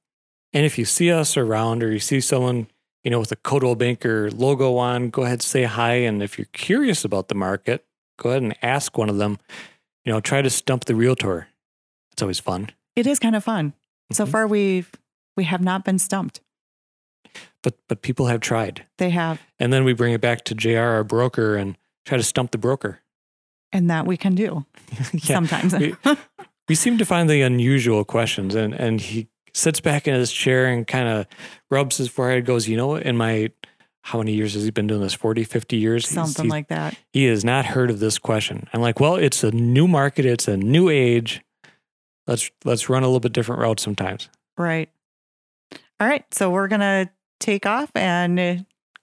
And 0.52 0.66
if 0.66 0.78
you 0.78 0.84
see 0.84 1.10
us 1.10 1.36
around 1.36 1.82
or 1.82 1.90
you 1.90 1.98
see 1.98 2.20
someone, 2.20 2.66
you 3.04 3.10
know, 3.10 3.20
with 3.20 3.32
a 3.32 3.36
Coldwell 3.36 3.76
Banker 3.76 4.30
logo 4.30 4.76
on, 4.76 5.10
go 5.10 5.22
ahead, 5.22 5.34
and 5.34 5.42
say 5.42 5.64
hi. 5.64 5.94
And 5.94 6.22
if 6.22 6.38
you're 6.38 6.48
curious 6.52 7.04
about 7.04 7.28
the 7.28 7.34
market, 7.34 7.86
go 8.18 8.30
ahead 8.30 8.42
and 8.42 8.54
ask 8.62 8.98
one 8.98 9.08
of 9.08 9.16
them. 9.16 9.38
You 10.04 10.12
know, 10.12 10.20
try 10.20 10.42
to 10.42 10.50
stump 10.50 10.84
the 10.86 10.94
realtor. 10.94 11.48
It's 12.12 12.22
always 12.22 12.38
fun. 12.40 12.70
It 12.96 13.06
is 13.06 13.18
kind 13.18 13.36
of 13.36 13.44
fun. 13.44 13.72
So 14.12 14.26
Mhm. 14.26 14.30
far 14.30 14.46
we've 14.46 14.90
we 15.36 15.44
have 15.44 15.62
not 15.62 15.84
been 15.84 15.98
stumped. 15.98 16.40
But 17.62 17.78
but 17.88 18.02
people 18.02 18.26
have 18.26 18.40
tried. 18.40 18.84
They 18.98 19.10
have 19.10 19.40
And 19.58 19.72
then 19.72 19.84
we 19.84 19.92
bring 19.92 20.12
it 20.12 20.20
back 20.20 20.44
to 20.44 20.54
JR, 20.54 20.78
our 20.96 21.04
broker, 21.04 21.56
and 21.56 21.76
try 22.04 22.16
to 22.18 22.24
stump 22.24 22.50
the 22.50 22.58
broker. 22.58 22.98
and 23.74 23.88
that 23.88 24.04
we 24.06 24.18
can 24.18 24.34
do 24.34 24.66
Yeah. 25.14 25.20
sometimes. 25.36 25.72
We- 25.74 25.94
we 26.68 26.74
seem 26.74 26.98
to 26.98 27.06
find 27.06 27.30
the 27.30 27.40
unusual 27.40 28.04
questions 28.04 28.54
and 28.54 28.74
and 28.74 29.00
he 29.00 29.28
sits 29.54 29.80
back 29.80 30.06
in 30.08 30.14
his 30.14 30.30
chair 30.32 30.66
and 30.66 30.86
kind 30.86 31.08
of 31.08 31.26
rubs 31.70 31.96
his 31.96 32.08
forehead 32.08 32.44
goes 32.44 32.68
you 32.68 32.76
know 32.76 32.96
in 32.96 33.16
my 33.16 33.50
how 34.02 34.18
many 34.18 34.32
years 34.32 34.54
has 34.54 34.64
he 34.64 34.70
been 34.70 34.86
doing 34.86 35.00
this 35.00 35.14
40 35.14 35.44
50 35.44 35.76
years 35.76 36.08
something 36.08 36.44
he's- 36.46 36.50
like 36.50 36.68
that. 36.68 36.96
he 37.12 37.24
has 37.26 37.44
not 37.44 37.66
heard 37.66 37.90
of 37.90 38.00
this 38.00 38.18
question 38.18 38.68
i'm 38.72 38.80
like 38.80 38.98
well 39.00 39.16
it's 39.16 39.42
a 39.44 39.50
new 39.52 39.86
market 39.88 40.24
it's 40.24 40.48
a 40.48 40.56
new 40.56 40.88
age 40.88 41.40
let's 42.26 42.50
let's 42.64 42.88
run 42.88 43.02
a 43.02 43.06
little 43.06 43.20
bit 43.20 43.32
different 43.32 43.60
route 43.60 43.80
sometimes 43.80 44.28
Right. 44.58 44.90
All 45.98 46.06
right. 46.06 46.24
So 46.34 46.50
we're 46.50 46.68
gonna 46.68 47.10
take 47.40 47.64
off 47.64 47.90
and 47.94 48.38
uh, 48.38 48.54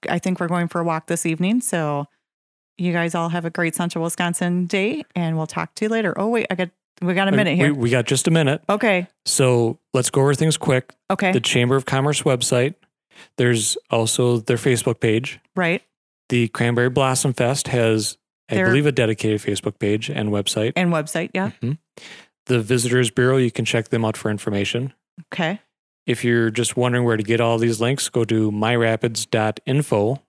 I 0.07 0.19
think 0.19 0.39
we're 0.39 0.47
going 0.47 0.67
for 0.67 0.79
a 0.79 0.83
walk 0.83 1.07
this 1.07 1.25
evening. 1.25 1.61
So 1.61 2.05
you 2.77 2.93
guys 2.93 3.15
all 3.15 3.29
have 3.29 3.45
a 3.45 3.49
great 3.49 3.73
Central 3.75 4.03
Wisconsin 4.03 4.67
day 4.67 5.03
and 5.15 5.35
we'll 5.37 5.47
talk 5.47 5.73
to 5.75 5.85
you 5.85 5.89
later. 5.89 6.13
Oh 6.17 6.27
wait, 6.29 6.45
I 6.51 6.55
got 6.55 6.69
we 7.01 7.13
got 7.15 7.27
a 7.27 7.31
minute 7.31 7.51
we, 7.51 7.55
here. 7.57 7.73
we 7.73 7.89
got 7.89 8.05
just 8.05 8.27
a 8.27 8.31
minute 8.31 8.61
Okay. 8.69 9.07
so 9.25 9.79
let's 9.93 10.09
go 10.11 10.21
over 10.21 10.35
things 10.35 10.55
quick 10.55 10.93
Okay. 11.09 11.31
the 11.31 11.39
chamber 11.41 11.75
of 11.75 11.85
commerce 11.85 12.21
website 12.21 12.75
there's 13.37 13.77
also 13.89 14.37
their 14.37 14.57
facebook 14.57 14.99
page 14.99 15.39
right. 15.55 15.81
the 16.29 16.47
cranberry 16.49 16.89
blossom 16.89 17.33
fest 17.33 17.67
has 17.69 18.17
i 18.49 18.55
believe 18.55 18.85
a 18.85 18.91
dedicated 18.91 19.39
facebook 19.41 19.79
page 19.79 20.09
and 20.09 20.29
website 20.29 20.73
And 20.75 20.91
website. 20.91 21.29
Yeah. 21.33 21.51
Mhm. 21.61 21.77
the 22.47 22.59
visitors 22.61 23.09
bureau 23.11 23.37
you 23.37 23.51
can 23.51 23.65
check 23.65 23.89
them 23.89 24.03
out 24.05 24.17
for 24.17 24.29
information 24.31 24.93
Okay. 25.31 25.59
if 26.05 26.23
you're 26.23 26.49
just 26.49 26.75
wondering 26.77 27.03
where 27.05 27.17
to 27.17 27.23
get 27.23 27.39
all 27.41 27.57
these 27.57 27.79
links 27.81 28.09
go 28.09 28.23
to 28.25 28.51
myrapids.info 28.51 30.21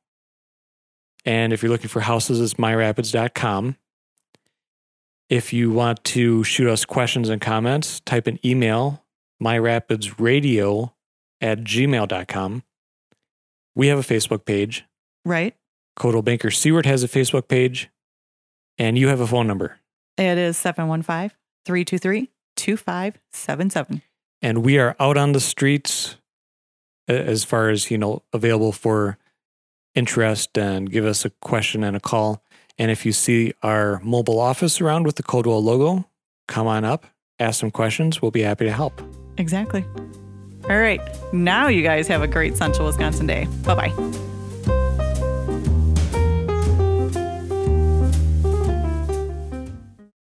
and 1.24 1.52
if 1.52 1.62
you're 1.62 1.70
looking 1.72 1.88
for 1.88 2.00
houses 2.00 2.40
it's 2.40 2.54
myrapids.com 2.54 3.76
if 5.28 5.52
you 5.52 5.70
want 5.70 6.02
to 6.02 6.42
shoot 6.42 6.68
us 6.68 6.84
questions 6.84 7.28
and 7.28 7.40
comments 7.40 8.00
type 8.00 8.26
an 8.26 8.38
email 8.44 9.04
myrapidsradio 9.42 10.92
at 11.40 11.60
gmail.com 11.60 12.62
we 13.80 13.86
have 13.88 13.98
a 13.98 14.02
facebook 14.14 14.44
page 14.44 14.84
Right. 15.24 15.54
Coldwell 15.96 16.22
Banker 16.22 16.48
Siewert 16.50 16.84
has 16.84 17.02
a 17.02 17.08
facebook 17.08 17.48
page 17.48 17.88
and 18.78 18.98
you 18.98 19.08
have 19.08 19.20
a 19.20 19.26
phone 19.26 19.46
number 19.46 19.78
It 20.18 20.36
is 20.38 20.56
715 20.58 21.30
323 21.64 22.30
2577. 22.56 24.02
and 24.42 24.62
we 24.62 24.78
are 24.78 24.94
out 25.00 25.16
on 25.16 25.32
the 25.32 25.40
streets 25.40 26.16
as 27.08 27.42
far 27.44 27.70
as 27.70 27.90
you 27.90 27.96
know 27.98 28.22
available 28.34 28.72
for 28.72 29.16
interest 29.94 30.58
and 30.58 30.90
give 30.90 31.06
us 31.06 31.24
a 31.24 31.30
question 31.40 31.82
and 31.82 31.96
a 31.96 32.00
call 32.00 32.42
and 32.78 32.90
if 32.90 33.04
you 33.06 33.12
see 33.12 33.52
our 33.62 33.98
mobile 34.04 34.38
office 34.38 34.80
around 34.80 35.04
with 35.06 35.16
the 35.16 35.22
Coldwell 35.22 35.62
logo 35.64 36.06
come 36.48 36.66
on 36.66 36.84
up 36.84 37.06
ask 37.38 37.60
some 37.60 37.70
questions 37.70 38.20
we'll 38.20 38.30
be 38.30 38.42
happy 38.42 38.66
to 38.66 38.72
help 38.72 39.00
Exactly. 39.38 39.86
All 40.70 40.78
right. 40.78 41.00
Now 41.32 41.66
you 41.66 41.82
guys 41.82 42.06
have 42.06 42.22
a 42.22 42.28
great 42.28 42.56
Central 42.56 42.86
Wisconsin 42.86 43.26
day. 43.26 43.48
Bye 43.64 43.74
bye. 43.74 44.29